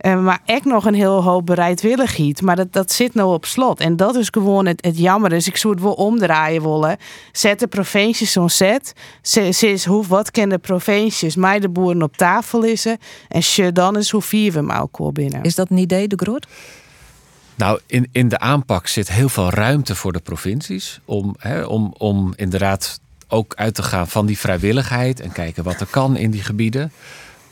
maar 0.01 0.41
echt 0.45 0.65
nog 0.65 0.85
een 0.87 0.95
heel 0.95 1.23
hoop 1.23 1.47
bereidwilligheid, 1.47 2.43
maar 2.43 2.57
dat, 2.57 2.73
dat 2.73 2.93
zit 2.93 3.15
nou 3.15 3.33
op 3.33 3.45
slot. 3.45 3.81
En 3.81 3.97
dat 3.97 4.17
is 4.17 4.29
gewoon 4.31 4.67
het, 4.67 4.85
het 4.85 4.99
jammer. 4.99 5.31
Dus 5.31 5.47
ik 5.47 5.57
zou 5.57 5.75
het 5.75 5.83
wel 5.83 5.93
omdraaien 5.93 6.63
willen. 6.63 6.97
Zet 7.33 7.59
de 7.59 7.67
provincies 7.67 8.33
zo'n 8.33 8.49
set. 8.49 8.93
Is 9.61 9.85
hoe, 9.85 10.07
wat 10.07 10.31
kennen 10.31 10.57
de 10.57 10.67
provincies 10.67 11.37
mij 11.37 11.61
de 11.61 11.69
boeren 11.69 12.03
op 12.03 12.17
tafel 12.17 12.63
is 12.63 12.87
en 13.29 13.73
dan 13.73 13.97
is 13.97 14.11
hoe 14.11 14.23
vier 14.23 14.53
we 14.53 14.73
elkaar 14.73 15.13
binnen. 15.13 15.43
Is 15.43 15.55
dat 15.55 15.71
een 15.71 15.79
idee, 15.79 16.09
de 16.09 16.17
Groot? 16.17 16.47
Nou, 17.55 17.81
in, 17.87 18.09
in 18.13 18.29
de 18.29 18.39
aanpak 18.39 18.87
zit 18.87 19.11
heel 19.11 19.29
veel 19.29 19.51
ruimte 19.51 19.95
voor 19.95 20.13
de 20.13 20.21
provincies 20.21 21.01
om, 21.05 21.35
hè, 21.39 21.65
om, 21.65 21.95
om 21.99 22.33
inderdaad 22.37 23.01
ook 23.29 23.55
uit 23.55 23.75
te 23.75 23.83
gaan 23.83 24.09
van 24.09 24.27
die 24.27 24.39
vrijwilligheid 24.39 25.21
en 25.21 25.33
kijken 25.33 25.65
wat 25.65 25.81
er 25.81 25.87
kan 25.87 26.17
in 26.17 26.31
die 26.31 26.43
gebieden. 26.43 26.93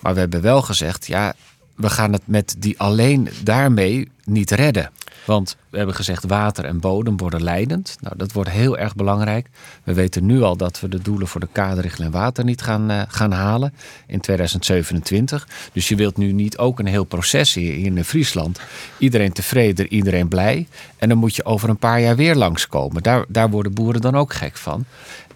Maar 0.00 0.14
we 0.14 0.20
hebben 0.20 0.40
wel 0.40 0.62
gezegd, 0.62 1.06
ja, 1.06 1.34
we 1.82 1.90
gaan 1.90 2.12
het 2.12 2.22
met 2.24 2.54
die 2.58 2.78
alleen 2.78 3.28
daarmee 3.44 4.10
niet 4.24 4.50
redden. 4.50 4.90
Want 5.24 5.56
we 5.70 5.76
hebben 5.76 5.94
gezegd 5.94 6.24
water 6.24 6.64
en 6.64 6.80
bodem 6.80 7.16
worden 7.16 7.42
leidend. 7.42 7.96
Nou, 8.00 8.16
dat 8.16 8.32
wordt 8.32 8.50
heel 8.50 8.78
erg 8.78 8.94
belangrijk. 8.94 9.48
We 9.84 9.94
weten 9.94 10.26
nu 10.26 10.42
al 10.42 10.56
dat 10.56 10.80
we 10.80 10.88
de 10.88 11.02
doelen 11.02 11.28
voor 11.28 11.40
de 11.40 11.48
kaderrichtlijn 11.52 12.10
water 12.10 12.44
niet 12.44 12.62
gaan, 12.62 12.90
uh, 12.90 13.02
gaan 13.08 13.32
halen 13.32 13.74
in 14.06 14.20
2027. 14.20 15.48
Dus 15.72 15.88
je 15.88 15.96
wilt 15.96 16.16
nu 16.16 16.32
niet 16.32 16.58
ook 16.58 16.78
een 16.78 16.86
heel 16.86 17.04
proces 17.04 17.54
hier, 17.54 17.72
hier 17.74 17.96
in 17.96 18.04
Friesland. 18.04 18.60
Iedereen 18.98 19.32
tevreden, 19.32 19.92
iedereen 19.92 20.28
blij. 20.28 20.66
En 20.96 21.08
dan 21.08 21.18
moet 21.18 21.36
je 21.36 21.44
over 21.44 21.68
een 21.68 21.76
paar 21.76 22.00
jaar 22.00 22.16
weer 22.16 22.34
langskomen. 22.34 23.02
Daar, 23.02 23.24
daar 23.28 23.50
worden 23.50 23.74
boeren 23.74 24.00
dan 24.00 24.16
ook 24.16 24.32
gek 24.32 24.56
van. 24.56 24.84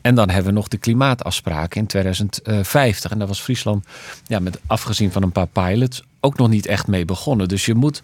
En 0.06 0.14
dan 0.14 0.28
hebben 0.28 0.52
we 0.52 0.58
nog 0.58 0.68
de 0.68 0.76
klimaatafspraken 0.76 1.80
in 1.80 1.86
2050. 1.86 3.10
En 3.10 3.18
daar 3.18 3.28
was 3.28 3.40
Friesland, 3.40 3.86
ja, 4.26 4.38
met 4.38 4.58
afgezien 4.66 5.12
van 5.12 5.22
een 5.22 5.32
paar 5.32 5.46
pilots, 5.46 6.02
ook 6.20 6.36
nog 6.36 6.48
niet 6.48 6.66
echt 6.66 6.86
mee 6.86 7.04
begonnen. 7.04 7.48
Dus 7.48 7.66
je 7.66 7.74
moet, 7.74 8.02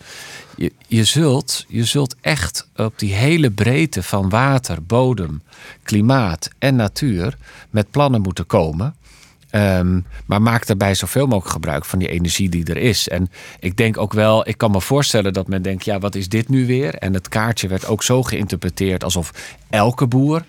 je, 0.57 0.73
je, 0.87 1.05
zult, 1.05 1.65
je 1.69 1.85
zult 1.85 2.17
echt 2.21 2.69
op 2.77 2.99
die 2.99 3.15
hele 3.15 3.51
breedte 3.51 4.03
van 4.03 4.29
water, 4.29 4.83
bodem, 4.83 5.43
klimaat 5.83 6.51
en 6.59 6.77
natuur 6.77 7.37
met 7.71 7.91
plannen 7.91 8.21
moeten 8.21 8.47
komen. 8.47 8.95
Ehm, 9.51 10.01
maar 10.27 10.43
maak 10.43 10.67
daarbij 10.67 10.95
zoveel 10.95 11.27
mogelijk 11.27 11.53
gebruik 11.53 11.85
van 11.85 11.99
die 11.99 12.09
energie 12.09 12.49
die 12.49 12.65
er 12.65 12.77
is. 12.77 13.09
En 13.09 13.31
ik 13.61 13.77
denk 13.77 13.99
ook 13.99 14.13
wel, 14.13 14.49
ik 14.49 14.59
kan 14.59 14.71
me 14.71 14.81
voorstellen 14.81 15.33
dat 15.33 15.49
men 15.49 15.63
denkt: 15.63 15.85
ja, 15.85 15.99
wat 15.99 16.15
is 16.15 16.29
dit 16.29 16.49
nu 16.49 16.67
weer? 16.67 16.95
En 16.95 17.15
het 17.15 17.29
kaartje 17.29 17.69
werd 17.69 17.87
ook 17.87 18.03
zo 18.03 18.23
geïnterpreteerd 18.23 19.05
alsof 19.05 19.33
elke 19.71 20.07
boer 20.07 20.45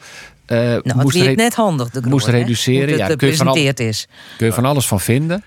uh, 0.47 0.57
nou, 0.57 0.81
moest 1.01 1.19
het 1.19 1.35
net 1.35 1.55
handig, 1.55 1.89
de 1.89 2.01
moest 2.07 2.27
reduceren. 2.27 2.97
ja, 2.97 3.15
kun 3.15 3.27
je, 3.27 3.35
van 3.35 3.47
al, 3.47 3.55
is. 3.55 4.07
kun 4.37 4.47
je 4.47 4.53
van 4.53 4.65
alles 4.65 4.87
van 4.87 4.99
vinden. 4.99 5.43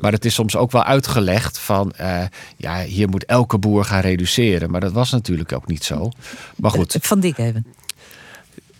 Maar 0.00 0.12
het 0.12 0.24
is 0.24 0.34
soms 0.34 0.56
ook 0.56 0.72
wel 0.72 0.84
uitgelegd 0.84 1.58
van, 1.58 1.92
uh, 2.00 2.22
ja, 2.56 2.82
hier 2.82 3.08
moet 3.08 3.24
elke 3.24 3.58
boer 3.58 3.84
gaan 3.84 4.00
reduceren. 4.00 4.70
Maar 4.70 4.80
dat 4.80 4.92
was 4.92 5.10
natuurlijk 5.10 5.52
ook 5.52 5.66
niet 5.66 5.84
zo. 5.84 6.10
Maar 6.56 6.70
goed. 6.70 6.96
Van 7.00 7.20
Dik 7.20 7.38
even. 7.38 7.66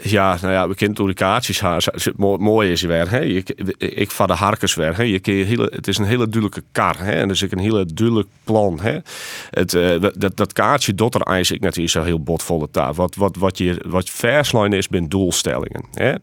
Ja, 0.02 0.38
nou 0.40 0.52
ja, 0.52 0.68
we 0.68 0.74
kennen 0.74 0.96
toen 0.96 1.06
de 1.06 1.14
kaartjes 1.14 1.61
mooi 2.16 2.70
is 2.70 2.82
weer. 2.82 3.26
Je, 3.26 3.42
ik 3.78 4.11
van 4.11 4.26
de 4.26 4.32
harkers 4.32 4.74
weer. 4.74 5.04
Je 5.04 5.18
het 5.72 5.88
is 5.88 5.98
een 5.98 6.04
hele 6.04 6.28
duidelijke 6.28 6.62
kar. 6.72 6.98
Hè? 6.98 7.12
En 7.12 7.28
dus 7.28 7.42
ik 7.42 7.52
een 7.52 7.58
hele 7.58 7.87
duidelijk 7.94 8.28
plan. 8.44 8.80
Hè? 8.80 8.98
Het, 9.50 9.72
uh, 9.72 10.02
dat, 10.16 10.37
dat 10.37 10.52
kaartje 10.52 10.94
dotter 10.94 11.20
eis 11.20 11.50
ik 11.50 11.61
net 11.61 11.90
zo 11.90 12.02
heel 12.02 12.22
botvolle 12.22 12.70
taal. 12.70 12.94
Wat, 12.94 13.14
wat, 13.14 13.37
wat, 13.37 13.58
je, 13.58 13.82
wat 13.87 14.11
verslijn 14.11 14.72
is, 14.72 14.88
ben 14.88 15.08
doelstellingen. 15.08 15.84
Hè? 15.92 16.14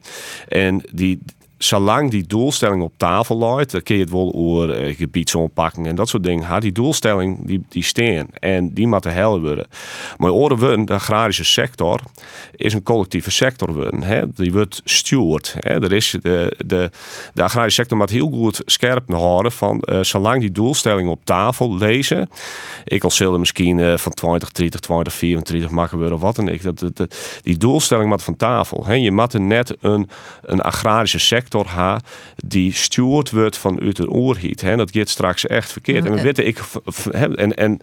En 0.47 0.83
die, 0.91 1.19
zolang 1.65 2.11
die 2.11 2.27
doelstelling 2.27 2.83
op 2.83 2.93
tafel 2.97 3.55
ligt, 3.55 3.71
dan 3.71 3.81
kun 3.81 3.95
je 3.95 4.01
het 4.01 4.11
wel 4.11 4.33
over 4.35 4.87
uh, 4.87 4.95
gebiedsontpakking 4.95 5.87
en 5.87 5.95
dat 5.95 6.09
soort 6.09 6.23
dingen. 6.23 6.61
Die 6.61 6.71
doelstelling 6.71 7.47
die, 7.47 7.63
die 7.69 7.83
staan 7.83 8.27
en 8.39 8.73
die 8.73 8.87
moet 8.87 9.03
helder 9.03 9.41
worden. 9.41 9.67
Maar 10.17 10.31
oren 10.31 10.85
de 10.85 10.93
agrarische 10.93 11.43
sector 11.43 11.99
is 12.55 12.73
een 12.73 12.83
collectieve 12.83 13.31
sector 13.31 13.73
worden. 13.73 14.03
Hè? 14.03 14.33
Die 14.33 14.51
wordt. 14.51 15.55
Hè? 15.59 15.83
Er 15.83 15.93
is 15.93 16.17
de, 16.21 16.57
de, 16.65 16.89
de 17.33 17.43
agrarische 17.43 17.81
sector 17.81 17.97
moet 17.97 18.09
heel 18.09 18.29
goed 18.29 18.61
scherp 18.65 19.11
houden 19.11 19.51
van 19.51 19.83
uh, 19.85 19.99
zolang 20.01 20.39
die 20.39 20.51
doelstelling 20.51 21.09
op 21.09 21.25
tafel 21.25 21.77
lezen. 21.77 22.29
Ik 22.83 23.03
al 23.03 23.11
zullen 23.11 23.39
misschien 23.39 23.77
uh, 23.77 23.97
van 23.97 24.11
20, 24.11 24.51
30, 24.51 24.79
20, 24.79 25.13
24 25.13 25.69
maken 25.69 25.97
worden 25.97 26.15
of 26.15 26.21
wat 26.21 26.35
dan 26.35 26.59
dat, 26.61 26.95
dat, 26.95 27.15
die 27.41 27.57
doelstelling 27.57 28.09
moet 28.09 28.23
van 28.23 28.35
tafel. 28.35 28.85
Hè? 28.85 28.93
Je 28.93 29.11
moet 29.11 29.33
net 29.33 29.75
een, 29.81 30.09
een 30.41 30.61
agrarische 30.61 31.19
sector 31.19 31.54
sector 31.55 31.81
ha, 31.81 31.99
die 32.35 32.73
steward 32.73 33.31
wordt 33.31 33.57
vanuit 33.57 33.95
de 33.95 34.09
oorhiet. 34.09 34.61
Hè? 34.61 34.75
Dat 34.75 34.89
gaat 34.93 35.09
straks 35.09 35.45
echt 35.45 35.71
verkeerd. 35.71 36.05
En 36.05 36.13
we 36.13 36.21
weten 36.21 36.47
ik, 36.47 36.59
en, 37.11 37.55
en 37.55 37.79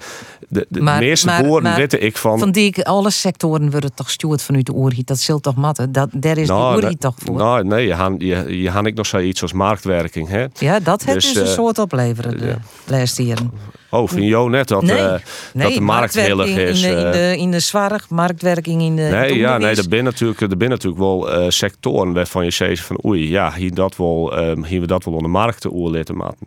de, 0.48 0.66
de 0.68 0.80
maar, 0.80 0.98
meeste 0.98 1.44
woorden 1.46 1.74
weten 1.74 2.02
ik 2.02 2.16
van. 2.16 2.38
Van 2.38 2.52
die 2.52 2.84
alle 2.84 3.10
sectoren 3.10 3.70
worden 3.70 3.94
toch 3.94 4.10
steward 4.10 4.42
vanuit 4.42 4.66
de 4.66 4.72
oorhiet. 4.72 5.06
Dat 5.06 5.18
zult 5.18 5.42
toch 5.42 5.56
matten. 5.56 5.92
Dat, 5.92 6.08
daar 6.12 6.38
is 6.38 6.48
nou, 6.48 6.80
de 6.80 6.98
toch 6.98 7.14
voor. 7.16 7.36
Nou, 7.36 7.64
nee, 7.64 7.86
je 7.86 7.94
had, 7.94 8.14
je, 8.18 8.62
je 8.62 8.80
ik 8.82 8.94
nog 8.94 9.06
zoiets 9.06 9.42
als 9.42 9.52
marktwerking. 9.52 10.28
Hè? 10.28 10.46
Ja, 10.58 10.80
dat 10.80 11.04
heeft 11.04 11.20
dus, 11.20 11.32
dus 11.32 11.42
een 11.42 11.48
uh, 11.48 11.52
soort 11.52 11.78
opleveren 11.78 12.38
de 12.38 12.46
ja. 12.46 12.58
laatste 12.86 13.24
jaren. 13.24 13.50
Oh, 13.94 14.08
vind 14.08 14.24
je 14.24 14.48
net 14.48 14.68
dat, 14.68 14.82
Nee. 14.82 14.96
eh, 14.96 15.14
Nee, 15.52 15.64
dat 15.66 15.74
de 15.74 15.80
markt 15.80 16.14
willig 16.14 16.46
is? 16.46 16.82
In 16.82 16.90
de, 16.90 16.96
in 17.00 17.06
eh, 17.06 17.12
de, 17.12 17.36
in 17.36 17.50
de 17.50 17.60
zorg, 17.60 18.10
marktwerking 18.10 18.82
in 18.82 18.96
de. 18.96 19.02
Nee, 19.02 19.38
ja, 19.38 19.58
nee, 19.58 19.68
er 19.76 19.84
zijn 19.88 20.04
natuurlijk, 20.04 20.40
er 20.40 20.48
zijn 20.58 20.70
natuurlijk 20.70 21.00
wel 21.02 21.32
eh, 21.32 21.44
sectoren 21.48 22.12
waarvan 22.12 22.44
je 22.44 22.50
zegt 22.50 22.80
van 22.80 22.98
oei, 23.04 23.30
ja, 23.30 23.52
hier, 23.52 23.74
dat 23.74 23.96
wel, 23.96 24.36
ehm, 24.36 24.64
hier 24.64 24.80
we 24.80 24.86
dat 24.86 25.04
wel 25.04 25.14
onder 25.14 25.30
de 25.30 25.36
markt 25.38 25.60
te 25.60 25.70
oorlitten 25.70 26.16
maken. 26.16 26.46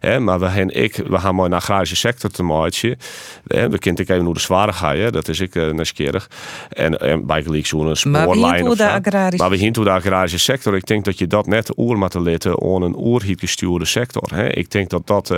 Hè, 0.00 0.20
maar 0.20 0.40
we 0.40 0.46
gaan, 0.46 0.70
ik, 0.70 0.96
we 0.96 1.18
gaan 1.18 1.34
mooi 1.34 1.48
naar 1.48 1.58
de 1.58 1.64
agrarische 1.64 1.96
sector 1.96 2.30
te 2.30 2.42
maken. 2.42 2.98
Hè, 3.46 3.68
we 3.68 3.78
kent 3.78 3.98
ik 3.98 4.08
even 4.08 4.24
hoe 4.24 4.34
de 4.34 4.40
zware 4.40 4.72
ga 4.72 4.90
je, 4.90 5.10
dat 5.10 5.28
is 5.28 5.40
ik 5.40 5.54
uh, 5.54 5.70
nieuwsgierig. 5.72 6.30
En, 6.68 7.00
en 7.00 7.26
bij 7.26 7.42
gelijk 7.42 7.66
zo'n 7.66 7.84
Maar 7.86 7.96
spoorlijn 7.96 8.66
agrarische- 8.86 9.46
Maar 9.46 9.50
we 9.58 9.70
toe 9.70 9.84
de 9.84 9.90
agrarische 9.90 10.38
sector. 10.38 10.76
Ik 10.76 10.86
denk 10.86 11.04
dat 11.04 11.18
je 11.18 11.26
dat 11.26 11.46
net 11.46 11.78
oer 11.78 11.98
moet 11.98 12.14
letten 12.14 12.62
aan 12.62 12.82
een 12.82 12.96
oerhiet 12.98 13.40
gestuurde 13.40 13.84
sector. 13.84 14.28
Hè. 14.34 14.48
Ik 14.52 14.70
denk 14.70 14.90
dat 14.90 15.06
dat, 15.06 15.30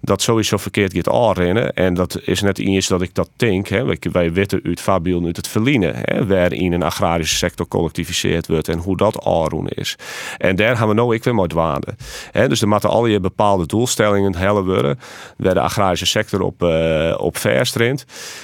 dat 0.00 0.22
sowieso 0.22 0.56
verkeerd 0.56 0.87
gaat 0.92 1.08
aanrennen. 1.08 1.74
En 1.74 1.94
dat 1.94 2.20
is 2.24 2.40
net 2.40 2.58
eens 2.58 2.86
dat 2.86 3.02
ik 3.02 3.14
dat 3.14 3.30
denk. 3.36 3.68
Hè. 3.68 3.96
Wij, 4.12 4.32
weten 4.32 4.60
uit 4.64 4.80
Fabiel 4.80 5.24
uit 5.24 5.36
het 5.36 5.48
verliezen. 5.48 5.66
Hè, 5.94 6.26
waarin 6.26 6.72
een 6.72 6.82
agrarische 6.82 7.36
sector 7.36 7.68
collectiviseerd 7.68 8.46
wordt 8.46 8.68
en 8.68 8.78
hoe 8.78 8.96
dat 8.96 9.24
aanroen 9.24 9.68
is. 9.68 9.96
En 10.38 10.56
daar 10.56 10.76
gaan 10.76 10.88
we 10.88 10.94
nou 10.94 11.14
ik 11.14 11.24
weer 11.24 11.34
mee. 11.34 11.96
Hè, 12.32 12.48
dus 12.48 12.60
er 12.60 12.68
moeten 12.68 12.90
al 12.90 13.06
je 13.06 13.20
bepaalde 13.20 13.66
doelstellingen 13.66 14.36
hellen 14.36 14.64
worden. 14.64 14.98
Waar 15.36 15.54
de 15.54 15.60
agrarische 15.60 16.06
sector 16.06 16.40
op, 16.40 16.62
eh 16.62 17.14
op. 17.18 17.36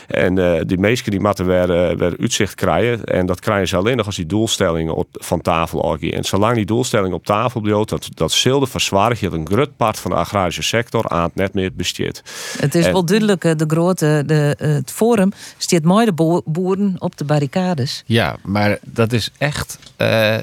En 0.06 0.38
eh, 0.38 0.60
die 0.66 0.78
meesten 0.78 1.10
die 1.10 1.20
moeten 1.20 1.46
weer, 1.46 1.70
eh, 1.70 1.96
weer 1.96 2.16
uitzicht 2.20 2.54
krijgen. 2.54 3.04
En 3.04 3.26
dat 3.26 3.40
krijgen 3.40 3.68
ze 3.68 3.76
alleen 3.76 3.96
nog 3.96 4.06
als 4.06 4.16
die 4.16 4.26
doelstellingen 4.26 4.94
op, 4.94 5.08
van 5.10 5.40
tafel 5.40 5.96
gaan. 5.98 6.10
En 6.10 6.24
zolang 6.24 6.54
die 6.54 6.64
doelstelling 6.64 7.14
op 7.14 7.24
tafel 7.24 7.60
blijft, 7.60 7.88
dat, 7.88 8.08
dat 8.14 8.32
zilde 8.32 8.66
verzwaar 8.66 9.16
je 9.20 9.30
een 9.30 9.46
groot 9.46 9.76
part 9.76 9.98
van 9.98 10.10
de 10.10 10.16
agrarische 10.16 10.62
sector 10.62 11.08
aan 11.08 11.22
het 11.22 11.34
net 11.34 11.54
meer 11.54 11.70
besteedt. 11.74 12.22
Het 12.58 12.74
is 12.74 12.86
En- 12.86 12.92
wel 12.92 13.04
duidelijk, 13.04 13.44
eh, 13.44 13.52
de 13.56 13.64
grote, 13.66 14.22
de, 14.26 14.54
eh, 14.58 14.68
het 14.68 14.90
forum 14.90 15.32
staat 15.58 15.82
mooi 15.82 16.04
de 16.04 16.12
bo- 16.12 16.42
boeren 16.44 16.96
op 16.98 17.16
de 17.18 17.24
barricades. 17.24 18.02
Ja, 18.06 18.36
maar 18.42 18.78
dat 18.82 19.12
is 19.12 19.30
echt. 19.38 19.78
eh, 19.96 20.36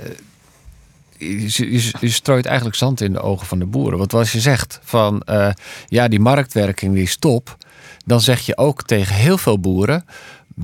je, 1.18 1.72
je, 1.72 1.92
je 2.00 2.10
strooit 2.10 2.46
eigenlijk 2.46 2.76
zand 2.78 3.02
in 3.02 3.14
de 3.14 3.22
ogen 3.22 3.48
van 3.48 3.60
de 3.60 3.66
boeren. 3.66 3.98
Want 3.98 4.14
als 4.14 4.32
je 4.32 4.40
zegt 4.40 4.80
van 4.84 5.22
eh, 5.22 5.50
ja, 5.88 6.08
die 6.08 6.20
marktwerking 6.20 6.94
die 6.96 7.08
stop, 7.08 7.58
dan 8.06 8.22
zeg 8.22 8.40
je 8.40 8.58
ook 8.58 8.84
tegen 8.84 9.16
heel 9.16 9.38
veel 9.38 9.60
boeren. 9.60 10.06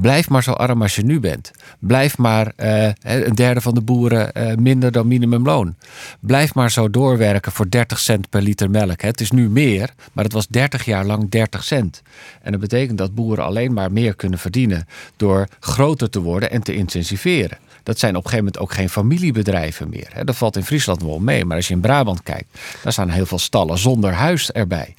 Blijf 0.01 0.29
maar 0.29 0.43
zo 0.43 0.51
arm 0.51 0.81
als 0.81 0.95
je 0.95 1.03
nu 1.03 1.19
bent. 1.19 1.51
Blijf 1.79 2.17
maar 2.17 2.53
eh, 2.55 2.89
een 3.01 3.35
derde 3.35 3.61
van 3.61 3.73
de 3.73 3.81
boeren 3.81 4.33
eh, 4.33 4.55
minder 4.55 4.91
dan 4.91 5.07
minimumloon. 5.07 5.75
Blijf 6.19 6.53
maar 6.53 6.71
zo 6.71 6.89
doorwerken 6.89 7.51
voor 7.51 7.69
30 7.69 7.99
cent 7.99 8.29
per 8.29 8.41
liter 8.41 8.69
melk. 8.69 9.01
Het 9.01 9.21
is 9.21 9.31
nu 9.31 9.49
meer, 9.49 9.93
maar 10.13 10.23
het 10.23 10.33
was 10.33 10.47
30 10.47 10.85
jaar 10.85 11.05
lang 11.05 11.29
30 11.29 11.63
cent. 11.63 12.01
En 12.41 12.51
dat 12.51 12.61
betekent 12.61 12.97
dat 12.97 13.15
boeren 13.15 13.45
alleen 13.45 13.73
maar 13.73 13.91
meer 13.91 14.15
kunnen 14.15 14.39
verdienen 14.39 14.87
door 15.15 15.47
groter 15.59 16.09
te 16.09 16.21
worden 16.21 16.51
en 16.51 16.63
te 16.63 16.75
intensiveren. 16.75 17.57
Dat 17.83 17.99
zijn 17.99 18.15
op 18.15 18.23
een 18.23 18.29
gegeven 18.29 18.45
moment 18.45 18.63
ook 18.63 18.73
geen 18.73 18.89
familiebedrijven 18.89 19.89
meer. 19.89 20.09
Dat 20.23 20.35
valt 20.35 20.55
in 20.55 20.63
Friesland 20.63 21.01
wel 21.01 21.19
mee. 21.19 21.45
Maar 21.45 21.55
als 21.55 21.67
je 21.67 21.73
in 21.73 21.79
Brabant 21.79 22.23
kijkt, 22.23 22.59
daar 22.83 22.93
staan 22.93 23.09
heel 23.09 23.25
veel 23.25 23.39
stallen 23.39 23.77
zonder 23.77 24.13
huis 24.13 24.51
erbij. 24.51 24.95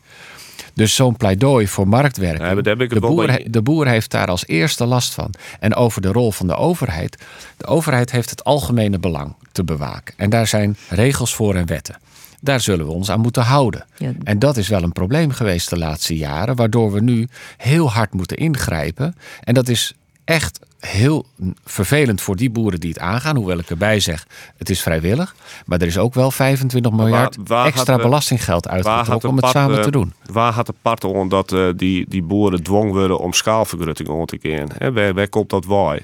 Dus 0.79 0.95
zo'n 0.95 1.16
pleidooi 1.16 1.68
voor 1.68 1.89
marktwerking. 1.89 2.43
Ja, 2.49 2.55
de, 2.95 3.01
boer, 3.01 3.31
he- 3.31 3.51
de 3.51 3.62
boer 3.62 3.87
heeft 3.89 4.11
daar 4.11 4.26
als 4.29 4.47
eerste 4.47 4.87
last 4.87 5.14
van. 5.14 5.31
En 5.61 5.74
over 5.74 6.03
de 6.03 6.12
rol 6.12 6.33
van 6.33 6.47
de 6.47 6.55
overheid. 6.57 7.16
De 7.57 7.66
overheid 7.66 8.11
heeft 8.11 8.31
het 8.31 8.45
algemene 8.45 8.99
belang 8.99 9.35
te 9.53 9.64
bewaken. 9.64 10.14
En 10.16 10.31
daar 10.31 10.47
zijn 10.47 10.76
regels 10.89 11.35
voor 11.35 11.55
en 11.55 11.66
wetten. 11.66 11.97
Daar 12.41 12.61
zullen 12.61 12.87
we 12.87 12.93
ons 12.93 13.11
aan 13.11 13.20
moeten 13.20 13.43
houden. 13.43 13.85
Ja. 13.97 14.12
En 14.24 14.39
dat 14.39 14.57
is 14.57 14.68
wel 14.68 14.83
een 14.83 14.93
probleem 14.93 15.31
geweest 15.31 15.70
de 15.70 15.79
laatste 15.79 16.16
jaren, 16.16 16.57
waardoor 16.57 16.93
we 16.93 17.01
nu 17.01 17.29
heel 17.57 17.91
hard 17.91 18.12
moeten 18.12 18.37
ingrijpen. 18.37 19.14
En 19.45 19.55
dat 19.55 19.68
is 19.68 19.95
echt 20.29 20.61
heel 20.79 21.26
vervelend 21.64 22.20
voor 22.20 22.37
die 22.37 22.51
boeren 22.51 22.81
die 22.81 22.89
het 22.89 22.99
aangaan. 22.99 23.37
Hoewel 23.37 23.59
ik 23.59 23.70
erbij 23.70 24.01
zeg, 24.01 24.26
het 24.57 24.70
is 24.70 24.83
vrijwillig. 24.83 25.35
Maar 25.66 25.81
er 25.81 25.87
is 25.87 25.99
ook 25.99 26.14
wel 26.14 26.31
25 26.31 26.93
miljard 26.93 27.37
waar 27.45 27.66
extra 27.66 27.97
de- 27.97 28.03
belastinggeld 28.03 28.64
Waar 28.64 28.74
uitgetrokken 28.74 29.29
om 29.29 29.35
het 29.35 29.45
part, 29.45 29.57
samen 29.57 29.76
eh, 29.79 29.83
te 29.83 29.91
doen. 29.91 30.12
Waar 30.33 30.53
gaat 30.53 30.66
de 30.66 30.74
part 30.83 31.05
om 31.05 31.29
dat 31.29 31.53
eh, 31.53 31.68
die, 31.76 32.07
die 32.09 32.22
boeren 32.22 32.62
dwong 32.62 32.93
worden 32.93 33.18
om 33.18 33.33
schaalvergrutting 33.33 34.09
om 34.09 34.26
te 34.26 34.39
keren? 34.39 34.68
Hè, 34.79 34.93
waar, 34.93 35.14
waar 35.14 35.29
komt 35.29 35.51
dat 35.51 35.64
waai? 35.64 36.01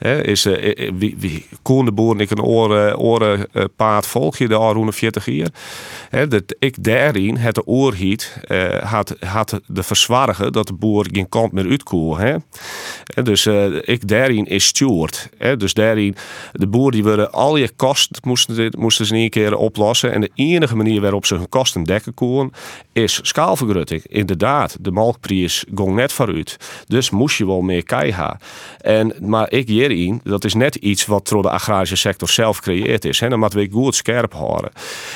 Hè, 0.00 0.26
is, 0.26 0.44
eh, 0.44 0.90
wie, 0.94 1.16
wie, 1.18 1.46
boeren 1.92 2.20
ik 2.20 2.30
een 2.30 2.42
oren, 2.42 2.98
oren 2.98 3.46
eh, 3.52 3.64
paard 3.76 4.06
volg 4.06 4.38
je 4.38 4.48
de 4.48 4.58
Aroene 4.58 4.92
40 4.92 5.24
hier? 5.24 5.48
Hè, 6.10 6.28
dat 6.28 6.42
ik 6.58 6.84
daarin 6.84 7.36
het 7.36 7.54
de 7.54 7.66
oorhiet 7.66 8.40
had, 8.82 9.16
had 9.20 9.60
de 9.66 9.82
verzwargen 9.82 10.52
dat 10.52 10.66
de 10.66 10.72
boer 10.72 11.06
geen 11.12 11.28
kant 11.28 11.52
meer 11.52 11.68
uitkoel. 11.68 12.16
Hè? 12.16 12.36
En 13.14 13.24
dus 13.24 13.46
ik 13.84 14.08
daarin 14.08 14.46
is 14.46 14.66
steward. 14.66 15.28
Dus 15.56 15.74
daarin, 15.74 16.14
de 16.52 16.66
boer 16.66 16.90
die 16.90 17.04
willen 17.04 17.32
al 17.32 17.56
je 17.56 17.70
kosten 17.76 18.20
moesten, 18.24 18.54
ze- 18.54 18.72
in 19.10 19.16
één 19.16 19.30
keer 19.30 19.56
oplossen. 19.56 20.12
En 20.12 20.20
de 20.20 20.30
enige 20.34 20.76
manier 20.76 21.00
waarop 21.00 21.26
ze 21.26 21.34
hun 21.34 21.48
kosten 21.48 21.84
dekken 21.84 22.14
konden, 22.14 22.52
is 22.92 23.18
schaalvergrutting. 23.22 24.02
Inderdaad, 24.06 24.76
de 24.80 24.90
melkprijs 24.92 25.64
ging 25.74 25.94
net 25.94 26.12
vooruit. 26.12 26.56
Dus 26.86 27.10
moest 27.10 27.38
je 27.38 27.46
wel 27.46 27.60
meer 27.60 27.84
keiha. 27.84 28.38
En 28.80 29.14
maar 29.20 29.50
ik 29.52 29.68
dat 30.22 30.44
is 30.44 30.54
net 30.54 30.74
iets 30.74 31.06
wat 31.06 31.28
door 31.28 31.42
de 31.42 31.50
agrarische 31.50 31.96
sector 31.96 32.28
zelf 32.28 32.56
gecreëerd 32.56 33.04
is. 33.04 33.20
Hè? 33.20 33.28
Dan 33.28 33.38
moeten 33.38 33.58
we 33.58 33.70
goed 33.70 33.94
scherp 33.94 34.32
houden. 34.32 34.70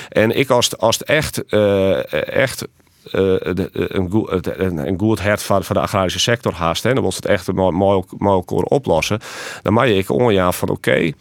En 0.09 0.31
ik 0.31 0.51
als, 0.51 0.79
als 0.79 0.99
het 0.99 1.09
echt, 1.09 1.45
eh, 1.45 2.13
echt 2.29 2.67
een, 3.11 4.11
goed, 4.11 4.59
een, 4.59 4.87
een 4.87 4.99
goed 4.99 5.21
hart 5.21 5.43
van, 5.43 5.63
de 5.69 5.81
agrarische 5.81 6.19
sector 6.19 6.53
haast. 6.53 6.83
Hè. 6.83 6.95
Dan 6.95 7.03
was 7.03 7.17
het 7.17 7.27
echt 7.27 7.53
mooi, 7.53 8.03
mooi, 8.19 8.43
oplossen. 8.47 9.19
Dan 9.63 9.73
mag 9.73 9.87
je 9.87 9.95
ik 9.95 10.11
onja 10.11 10.53
van 10.53 10.69
oké, 10.69 10.91
eh, 10.91 11.13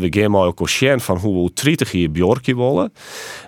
we 0.00 0.06
gaan 0.10 0.30
mooi 0.30 0.52
van 1.00 1.16
hoe 1.16 1.44
we 1.44 1.50
30 1.62 1.90
hier 1.90 2.10
Bjorkje 2.10 2.56
willen. 2.56 2.92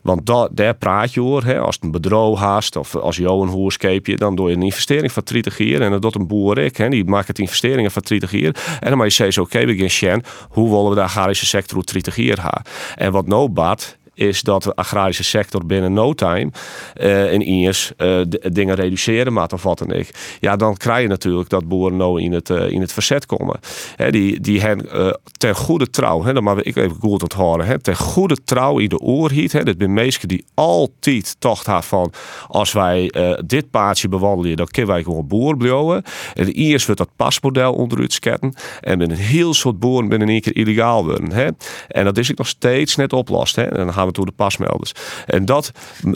Want 0.03 0.27
da, 0.27 0.49
daar 0.53 0.75
praat 0.75 1.15
je 1.15 1.23
over. 1.23 1.47
Hè. 1.47 1.59
Als 1.59 1.75
het 1.75 1.85
een 1.85 1.91
bedrijf 1.91 2.39
haast 2.39 2.77
of 2.77 2.97
als 2.97 3.17
je 3.17 3.29
een 3.29 3.49
hoerskeepje, 3.49 4.17
dan 4.17 4.35
doe 4.35 4.49
je 4.49 4.57
een 4.57 4.63
investering 4.63 5.13
van 5.13 5.23
30 5.25 5.57
hier. 5.57 5.83
En 5.83 5.91
dat 5.91 6.03
doet 6.03 6.15
een 6.15 6.27
boer 6.27 6.59
ik. 6.59 6.77
Hè. 6.77 6.89
Die 6.89 7.05
maakt 7.05 7.29
het 7.29 7.39
investeringen 7.39 7.91
van 7.91 8.03
30 8.03 8.31
hier. 8.31 8.57
En 8.81 8.89
dan 8.89 8.97
mag 8.99 9.07
je 9.07 9.13
zeggen, 9.13 9.43
oké, 9.43 9.67
we 9.67 9.89
gaan. 9.89 10.23
Hoe 10.49 10.71
willen 10.71 10.89
we 10.89 10.95
de 10.95 11.03
agrarische 11.03 11.47
sector 11.47 11.75
hoe 11.75 11.85
30 11.85 12.15
hier 12.15 12.41
ha? 12.41 12.63
En 12.95 13.13
wat 13.13 13.27
nou 13.27 13.49
bad, 13.49 13.97
is 14.21 14.43
dat 14.43 14.63
de 14.63 14.75
agrarische 14.75 15.25
sector 15.25 15.67
binnen 15.67 15.93
no 15.93 16.15
time 16.15 16.51
eh 16.95 17.33
in 17.33 17.49
IES 17.49 17.93
eh, 17.97 18.21
dingen 18.53 18.75
reduceren 18.75 19.33
maar 19.33 19.49
of 19.53 19.63
wat 19.63 19.79
dan 19.79 19.93
ik. 19.93 20.37
Ja, 20.41 20.57
dan 20.57 20.77
krijg 20.77 21.03
je 21.03 21.09
natuurlijk 21.09 21.49
dat 21.49 21.69
boeren 21.69 21.97
nou 21.97 22.23
in 22.23 22.33
het, 22.33 22.51
eh, 22.51 22.71
in 22.71 22.81
het 22.81 22.93
verzet 22.93 23.27
komen. 23.27 23.61
Hè, 23.97 24.11
die 24.11 24.41
die 24.41 24.61
hen 24.61 24.89
ten 25.39 25.55
goede 25.55 25.91
trouw, 25.91 26.25
hè, 26.25 26.33
dan 26.33 26.43
maar 26.43 26.65
ik 26.65 26.77
even 26.77 26.97
goed 27.01 27.23
onthouden, 27.23 27.67
hè, 27.67 27.79
ten 27.79 27.97
goede 27.97 28.37
trouw 28.45 28.79
in 28.79 28.89
de 28.89 28.99
oorhiet. 28.99 29.53
Hè, 29.53 29.63
dat 29.63 29.75
zijn 29.79 29.93
mensen 29.93 30.29
die 30.29 30.45
altijd 30.55 31.37
tocht 31.39 31.67
hebben 31.67 31.85
van 31.85 32.13
als 32.49 32.73
wij 32.73 33.13
dit 33.47 33.71
paadje 33.71 34.09
bewandelen, 34.09 34.57
dan 34.57 34.67
kunnen 34.67 34.91
wij 34.93 35.03
gewoon 35.03 35.27
boer 35.27 35.57
blijven. 35.57 36.03
En 36.35 36.61
IES 36.61 36.87
wordt 36.87 37.01
dat 37.01 37.11
pasmodel 37.17 37.73
onderuit 37.73 38.13
sketten 38.13 38.55
en 38.81 38.99
met 38.99 39.11
een 39.11 39.17
heel 39.17 39.55
soort 39.55 39.79
boeren 39.79 40.09
binnen 40.09 40.29
één 40.29 40.41
keer 40.41 40.57
illegaal 40.57 41.05
worden. 41.05 41.33
Hè. 41.33 41.49
En 41.89 42.05
dat 42.05 42.19
is 42.19 42.31
ik 42.31 42.39
nog 42.39 42.47
steeds 42.47 42.97
net 42.97 43.13
oplost. 43.13 43.57
Hè. 43.57 43.63
En 43.63 43.77
dan 43.77 43.93
gaan 43.93 44.07
we 44.07 44.10
toe 44.13 44.25
de 44.25 44.33
pasmelders. 44.33 44.93
En 45.27 45.45
dat, 45.45 45.73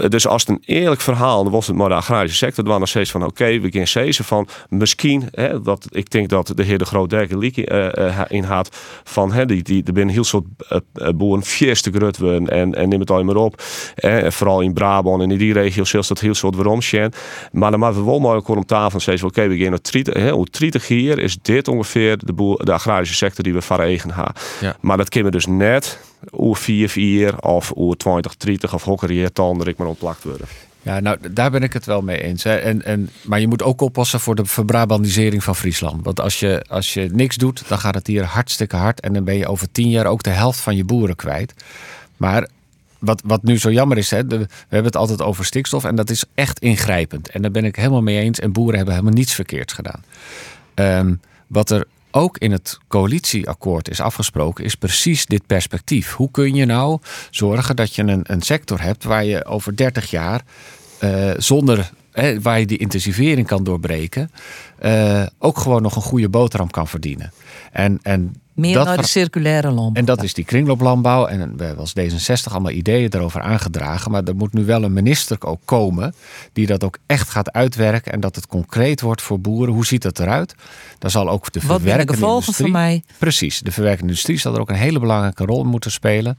dus 0.08 0.26
als 0.26 0.46
het 0.46 0.50
een 0.50 0.62
eerlijk 0.76 1.00
verhaal, 1.00 1.42
dan 1.42 1.52
was 1.52 1.66
het 1.66 1.76
maar 1.76 1.88
de 1.88 1.94
agrarische 1.94 2.36
sector, 2.36 2.64
dan 2.64 2.72
was 2.72 2.80
nog 2.80 2.88
steeds 2.88 3.10
van 3.10 3.24
oké, 3.24 3.60
we 3.60 3.72
gaan 3.72 3.86
zezen 3.86 4.24
van 4.24 4.48
misschien, 4.68 5.28
hè, 5.30 5.60
dat, 5.60 5.86
ik 5.90 6.10
denk 6.10 6.28
dat 6.28 6.52
de 6.54 6.62
heer 6.62 6.78
de 6.78 6.84
Groot 6.84 7.10
Derken 7.10 7.38
Liek 7.38 7.56
eh, 7.56 7.96
eh, 7.96 8.20
in 8.28 8.44
had, 8.44 8.76
van 9.04 9.32
hè, 9.32 9.46
die, 9.46 9.62
die, 9.62 9.82
er 9.84 9.92
zijn 9.94 10.08
heel 10.08 10.24
soort 10.24 10.44
eh, 10.68 11.08
boeren 11.16 11.44
fierste 11.44 11.90
grut 11.90 12.18
worden 12.18 12.48
en, 12.48 12.74
en 12.74 12.88
neem 12.88 13.00
het 13.00 13.10
al 13.10 13.24
maar 13.24 13.36
op. 13.36 13.62
Hè, 13.94 14.18
en 14.18 14.32
vooral 14.32 14.60
in 14.60 14.72
Brabant 14.72 15.22
en 15.22 15.30
in 15.30 15.38
die 15.38 15.52
regio 15.52 15.84
zelfs 15.84 16.08
dat 16.08 16.20
heel 16.20 16.34
soort 16.34 16.54
waarom 16.54 16.82
zijn. 16.82 17.12
Maar 17.52 17.70
dan 17.70 17.80
maken 17.80 17.98
we 17.98 18.04
wel 18.04 18.18
mooi 18.18 18.40
om 18.44 18.66
tafel 18.66 18.98
en 18.98 19.04
zeggen 19.04 19.28
oké, 19.28 19.48
we 19.48 19.58
gaan 19.58 19.70
naar 19.70 19.78
30, 19.90 20.14
hè, 20.14 20.30
hoe 20.30 20.46
30 20.50 20.88
hier 20.88 21.18
is 21.18 21.36
dit 21.42 21.68
ongeveer 21.68 22.18
de, 22.18 22.32
boer, 22.32 22.64
de 22.64 22.72
agrarische 22.72 23.14
sector 23.14 23.44
die 23.44 23.52
we 23.52 23.62
van 23.62 23.80
eigen 23.80 24.10
hebben. 24.10 24.34
Ja. 24.60 24.76
Maar 24.80 24.96
dat 24.96 25.08
kunnen 25.08 25.30
we 25.30 25.36
dus 25.36 25.46
net 25.46 25.98
oer 26.38 26.56
4 26.56 26.88
4 26.88 27.38
of 27.38 27.72
oer 27.76 27.96
20 27.96 28.36
30 28.36 28.74
of 28.74 28.84
hokker 28.84 29.08
hier 29.08 29.30
dan 29.32 29.66
ik 29.66 29.76
maar 29.76 29.86
ontplakt 29.86 30.24
worden. 30.24 30.46
Ja, 30.84 31.00
nou, 31.00 31.18
daar 31.30 31.50
ben 31.50 31.62
ik 31.62 31.72
het 31.72 31.84
wel 31.84 32.02
mee 32.02 32.22
eens. 32.22 32.44
En, 32.44 32.84
en, 32.84 33.10
maar 33.22 33.40
je 33.40 33.48
moet 33.48 33.62
ook 33.62 33.80
oppassen 33.80 34.20
voor 34.20 34.34
de 34.34 34.44
verbrabandisering 34.44 35.44
van 35.44 35.56
Friesland. 35.56 36.04
Want 36.04 36.20
als 36.20 36.40
je, 36.40 36.64
als 36.68 36.94
je 36.94 37.08
niks 37.12 37.36
doet, 37.36 37.68
dan 37.68 37.78
gaat 37.78 37.94
het 37.94 38.06
hier 38.06 38.24
hartstikke 38.24 38.76
hard. 38.76 39.00
En 39.00 39.12
dan 39.12 39.24
ben 39.24 39.34
je 39.34 39.46
over 39.46 39.72
tien 39.72 39.90
jaar 39.90 40.06
ook 40.06 40.22
de 40.22 40.30
helft 40.30 40.60
van 40.60 40.76
je 40.76 40.84
boeren 40.84 41.16
kwijt. 41.16 41.54
Maar 42.16 42.48
wat, 42.98 43.22
wat 43.24 43.42
nu 43.42 43.58
zo 43.58 43.70
jammer 43.70 43.98
is, 43.98 44.10
hè, 44.10 44.26
we 44.26 44.46
hebben 44.58 44.84
het 44.84 44.96
altijd 44.96 45.22
over 45.22 45.44
stikstof. 45.44 45.84
En 45.84 45.94
dat 45.94 46.10
is 46.10 46.24
echt 46.34 46.58
ingrijpend. 46.58 47.28
En 47.28 47.42
daar 47.42 47.50
ben 47.50 47.64
ik 47.64 47.76
helemaal 47.76 48.02
mee 48.02 48.18
eens. 48.18 48.38
En 48.38 48.52
boeren 48.52 48.76
hebben 48.76 48.94
helemaal 48.94 49.16
niets 49.16 49.34
verkeerds 49.34 49.72
gedaan. 49.72 50.04
Ehm, 50.74 51.14
wat 51.46 51.70
er 51.70 51.86
ook 52.14 52.38
in 52.38 52.52
het 52.52 52.78
coalitieakkoord 52.88 53.90
is 53.90 54.00
afgesproken, 54.00 54.64
is 54.64 54.74
precies 54.74 55.26
dit 55.26 55.46
perspectief. 55.46 56.12
Hoe 56.12 56.30
kun 56.30 56.54
je 56.54 56.64
nou 56.64 56.98
zorgen 57.30 57.76
dat 57.76 57.94
je 57.94 58.02
een, 58.02 58.20
een 58.22 58.42
sector 58.42 58.80
hebt 58.80 59.04
waar 59.04 59.24
je 59.24 59.44
over 59.44 59.76
30 59.76 60.10
jaar 60.10 60.42
eh, 60.98 61.30
zonder 61.36 61.90
waar 62.40 62.60
je 62.60 62.66
die 62.66 62.78
intensivering 62.78 63.46
kan 63.46 63.64
doorbreken, 63.64 64.30
ook 65.38 65.58
gewoon 65.58 65.82
nog 65.82 65.96
een 65.96 66.02
goede 66.02 66.28
boterham 66.28 66.70
kan 66.70 66.88
verdienen. 66.88 67.32
En, 67.72 67.98
en 68.02 68.42
meer 68.54 68.84
naar 68.84 68.96
de 68.96 69.06
circulaire 69.06 69.70
landbouw. 69.70 69.94
En 69.94 70.04
dat 70.04 70.22
is 70.22 70.34
die 70.34 70.44
kringlooplandbouw. 70.44 71.26
En 71.26 71.56
we 71.56 71.64
hebben 71.64 71.80
als 71.80 71.92
D66 72.00 72.52
allemaal 72.52 72.70
ideeën 72.70 73.14
erover 73.14 73.40
aangedragen. 73.40 74.10
Maar 74.10 74.22
er 74.22 74.36
moet 74.36 74.52
nu 74.52 74.64
wel 74.64 74.82
een 74.82 74.92
minister 74.92 75.36
ook 75.40 75.60
komen 75.64 76.14
die 76.52 76.66
dat 76.66 76.84
ook 76.84 76.98
echt 77.06 77.28
gaat 77.28 77.52
uitwerken. 77.52 78.12
En 78.12 78.20
dat 78.20 78.36
het 78.36 78.46
concreet 78.46 79.00
wordt 79.00 79.22
voor 79.22 79.40
boeren. 79.40 79.74
Hoe 79.74 79.86
ziet 79.86 80.02
dat 80.02 80.18
eruit? 80.18 80.54
Daar 80.98 81.10
zal 81.10 81.28
ook 81.28 81.52
de 81.52 81.60
Wat 81.66 81.80
verwerkende 81.80 82.26
industrie... 82.26 82.54
van 82.54 82.70
mij? 82.70 83.02
Precies, 83.18 83.60
de 83.60 83.72
verwerkende 83.72 84.08
industrie 84.08 84.38
zal 84.38 84.54
er 84.54 84.60
ook 84.60 84.70
een 84.70 84.74
hele 84.74 84.98
belangrijke 84.98 85.44
rol 85.44 85.60
in 85.60 85.68
moeten 85.68 85.90
spelen. 85.90 86.38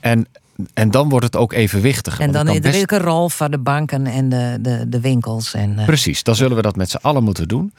En 0.00 0.26
en 0.74 0.90
dan 0.90 1.08
wordt 1.08 1.24
het 1.24 1.36
ook 1.36 1.52
evenwichtiger. 1.52 2.20
En 2.20 2.32
dan 2.32 2.48
is 2.48 2.54
er 2.54 2.60
best... 2.60 2.92
een 2.92 2.98
rol 2.98 3.28
voor 3.28 3.50
de 3.50 3.58
banken 3.58 4.06
en 4.06 4.28
de, 4.28 4.58
de, 4.60 4.88
de 4.88 5.00
winkels. 5.00 5.54
En, 5.54 5.78
uh... 5.78 5.84
Precies, 5.84 6.22
dan 6.22 6.36
zullen 6.36 6.56
we 6.56 6.62
dat 6.62 6.76
met 6.76 6.90
z'n 6.90 6.98
allen 7.00 7.24
moeten 7.24 7.48
doen. 7.48 7.72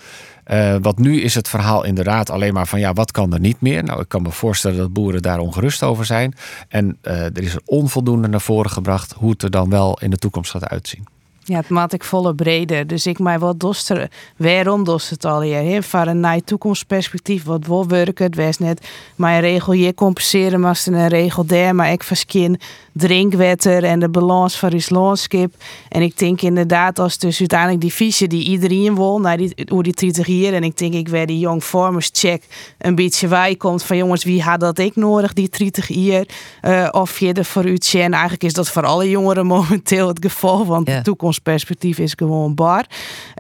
Uh, 0.48 0.76
wat 0.82 0.98
nu 0.98 1.22
is 1.22 1.36
het 1.36 1.48
verhaal 1.48 1.84
inderdaad 1.84 2.30
alleen 2.30 2.54
maar 2.54 2.68
van 2.68 2.80
ja, 2.80 2.94
wat 2.94 3.12
kan 3.12 3.34
er 3.34 3.39
niet 3.39 3.62
meer? 3.62 3.84
Nou, 3.84 4.02
ik 4.02 4.08
kan 4.08 4.22
me 4.22 4.32
voorstellen 4.32 4.78
dat 4.78 4.94
boeren 4.94 5.22
daar 5.22 5.39
ongerust 5.39 5.84
over 5.84 6.06
zijn. 6.06 6.34
En 6.68 6.98
uh, 7.04 7.26
er 7.26 7.41
is 7.41 7.54
er 7.54 7.62
onvoldoende 7.66 8.28
naar 8.28 8.41
voren 8.41 8.72
gebracht 8.72 9.14
hoe 9.14 9.30
het 9.30 9.44
er 9.44 9.52
dan 9.52 9.70
wel 9.70 10.00
in 10.00 10.10
de 10.10 10.18
toekomst 10.18 10.52
gaat 10.52 10.68
uitzien. 10.68 11.08
Ja, 11.46 11.56
het 11.56 11.70
maat 11.70 11.94
ik 11.94 12.04
volle 12.04 12.36
breder. 12.36 12.88
Dus 12.88 13.06
ik 13.06 13.20
mij 13.20 13.39
wat 13.39 13.60
doster. 13.60 14.10
Waarom 14.38 14.84
dost 14.84 15.10
het 15.10 15.26
al 15.26 15.41
hier? 15.41 15.84
Voor 15.84 16.08
een 16.08 16.20
naar 16.20 16.44
toekomstperspectief. 16.44 17.44
Wat 17.44 17.66
wil 17.66 17.88
werken? 17.88 18.26
Het 18.26 18.36
was 18.36 18.58
net 18.58 18.88
mijn 19.16 19.41
regel 19.41 19.74
hier 19.74 19.94
compenseren, 19.94 20.60
maar 20.60 20.82
een 20.86 21.08
regel 21.08 21.46
daar. 21.46 21.76
Maar 21.76 21.91
ik 21.91 22.04
verskin 22.04 22.60
drinkwetter 22.94 23.84
en 23.84 24.00
de 24.00 24.10
balans 24.10 24.58
van 24.58 24.74
het 24.74 24.89
landschap. 24.89 25.54
En 25.89 26.02
ik 26.02 26.18
denk 26.18 26.41
inderdaad, 26.41 27.00
als 27.00 27.18
dus 27.18 27.39
uiteindelijk 27.39 27.82
die 27.82 27.94
visie 27.94 28.28
die 28.28 28.44
iedereen 28.44 28.96
wil, 28.96 29.20
naar 29.20 29.38
die, 29.38 29.54
hoe 29.70 29.84
die 29.84 29.94
30 29.94 30.26
hier. 30.26 30.54
En 30.54 30.64
ik 30.64 30.78
denk, 30.78 30.94
ik 30.94 31.08
werd 31.08 31.28
die 31.28 31.39
Young 31.39 31.64
Farmers 31.64 32.10
Check 32.14 32.44
een 32.78 32.96
beetje 32.96 33.28
wij 33.28 33.56
komt 33.56 33.84
van 33.84 33.98
jongens, 33.98 34.24
wie 34.24 34.41
had 34.41 34.60
dat 34.60 34.80
ik 34.80 34.96
nodig, 34.96 35.34
die 35.34 35.50
30 35.50 35.88
hier? 35.88 36.28
Uh, 36.62 36.88
of 36.91 37.20
je 37.20 37.34
er 37.34 37.46
voor 37.46 37.66
u 37.66 37.78
En 37.91 38.12
eigenlijk 38.12 38.44
is 38.44 38.54
dat 38.54 38.70
voor 38.70 38.86
alle 38.86 39.10
jongeren 39.10 39.46
momenteel 39.56 40.08
het 40.08 40.20
geval, 40.22 40.66
want 40.66 41.06
de 41.06 41.16
toekomstperspectief 41.34 41.98
is 41.98 42.14
gewoon 42.16 42.56
bar. 42.56 42.86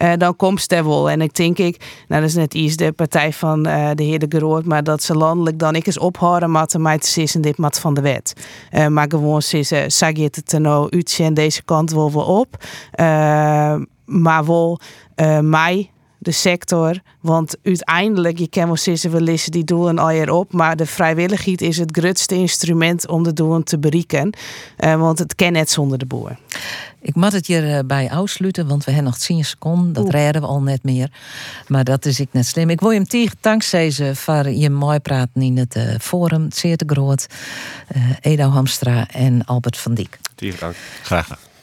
Uh, 0.03 0.13
dan 0.17 0.35
komt 0.35 0.71
er 0.71 0.83
wel. 0.83 1.09
En 1.09 1.21
ik 1.21 1.33
denk 1.33 1.57
ik, 1.57 2.03
nou 2.07 2.21
dat 2.21 2.29
is 2.29 2.35
net 2.35 2.53
iets 2.53 2.75
de 2.75 2.91
partij 2.91 3.33
van 3.33 3.67
uh, 3.67 3.89
de 3.95 4.03
heer 4.03 4.19
De 4.19 4.37
Groot, 4.37 4.65
maar 4.65 4.83
dat 4.83 5.03
ze 5.03 5.15
landelijk 5.15 5.59
dan 5.59 5.75
ik 5.75 5.85
eens 5.85 5.99
ophouden 5.99 6.51
met 6.51 6.77
mij 6.77 6.97
te 6.97 7.07
en 7.35 7.41
dit 7.41 7.57
mat 7.57 7.79
van 7.79 7.93
de 7.93 8.01
wet. 8.01 8.33
maar 8.89 9.05
gewoon 9.09 9.41
is 9.51 9.71
uh, 9.71 9.79
Sagiet 9.87 10.35
het 10.35 10.59
nou 10.59 11.03
en 11.17 11.33
deze 11.33 11.63
kant 11.63 11.91
wil 11.91 12.11
we 12.11 12.19
op. 12.19 12.63
Maar 14.05 14.45
wel 14.45 14.79
mij 15.41 15.91
de 16.23 16.31
sector. 16.31 16.99
Want 17.21 17.55
uiteindelijk, 17.63 18.37
je 18.37 18.47
kan 18.47 18.65
wel 18.65 18.77
zeggen, 18.77 19.11
we 19.11 19.21
lezen 19.21 19.51
die 19.51 19.63
doelen 19.63 19.99
al 19.99 20.09
hier 20.09 20.31
op. 20.31 20.53
Maar 20.53 20.75
de 20.75 20.85
vrijwilligheid 20.85 21.61
is 21.61 21.77
het 21.77 21.97
grootste 21.97 22.35
instrument 22.35 23.07
om 23.07 23.23
de 23.23 23.33
doelen 23.33 23.63
te 23.63 23.79
bereiken. 23.79 24.33
Uh, 24.79 24.95
want 24.95 25.19
het 25.19 25.35
kan 25.35 25.51
net 25.51 25.69
zonder 25.69 25.97
de 25.97 26.05
boer. 26.05 26.37
Ik 27.01 27.15
moet 27.15 27.31
het 27.31 27.47
hierbij 27.47 28.11
afsluiten, 28.11 28.67
want 28.67 28.83
we 28.83 28.91
hebben 28.91 29.11
nog 29.11 29.19
10 29.19 29.45
seconden. 29.45 29.93
Dat 29.93 30.09
redden 30.09 30.41
we 30.41 30.47
al 30.47 30.61
net 30.61 30.83
meer. 30.83 31.11
Maar 31.67 31.83
dat 31.83 32.05
is 32.05 32.19
ik 32.19 32.27
net 32.31 32.45
slim. 32.45 32.69
Ik 32.69 32.79
wil 32.79 32.89
je 32.89 32.97
hem 32.97 33.07
tegen 33.07 33.37
dankzij 33.41 33.91
ze 33.91 34.15
voor 34.15 34.49
je 34.49 34.69
mooi 34.69 34.99
praten 34.99 35.41
in 35.41 35.57
het 35.57 35.75
uh, 35.75 35.95
forum. 35.99 36.51
Zeer 36.51 36.77
te 36.77 36.85
groot. 36.87 37.27
Uh, 37.95 38.03
Edo 38.21 38.49
Hamstra 38.49 39.07
en 39.07 39.45
Albert 39.45 39.77
van 39.77 39.93
Diek. 39.93 40.19
Tegen 40.35 40.59
dank. 40.59 40.75
Graag 41.01 41.23
gedaan. 41.23 41.51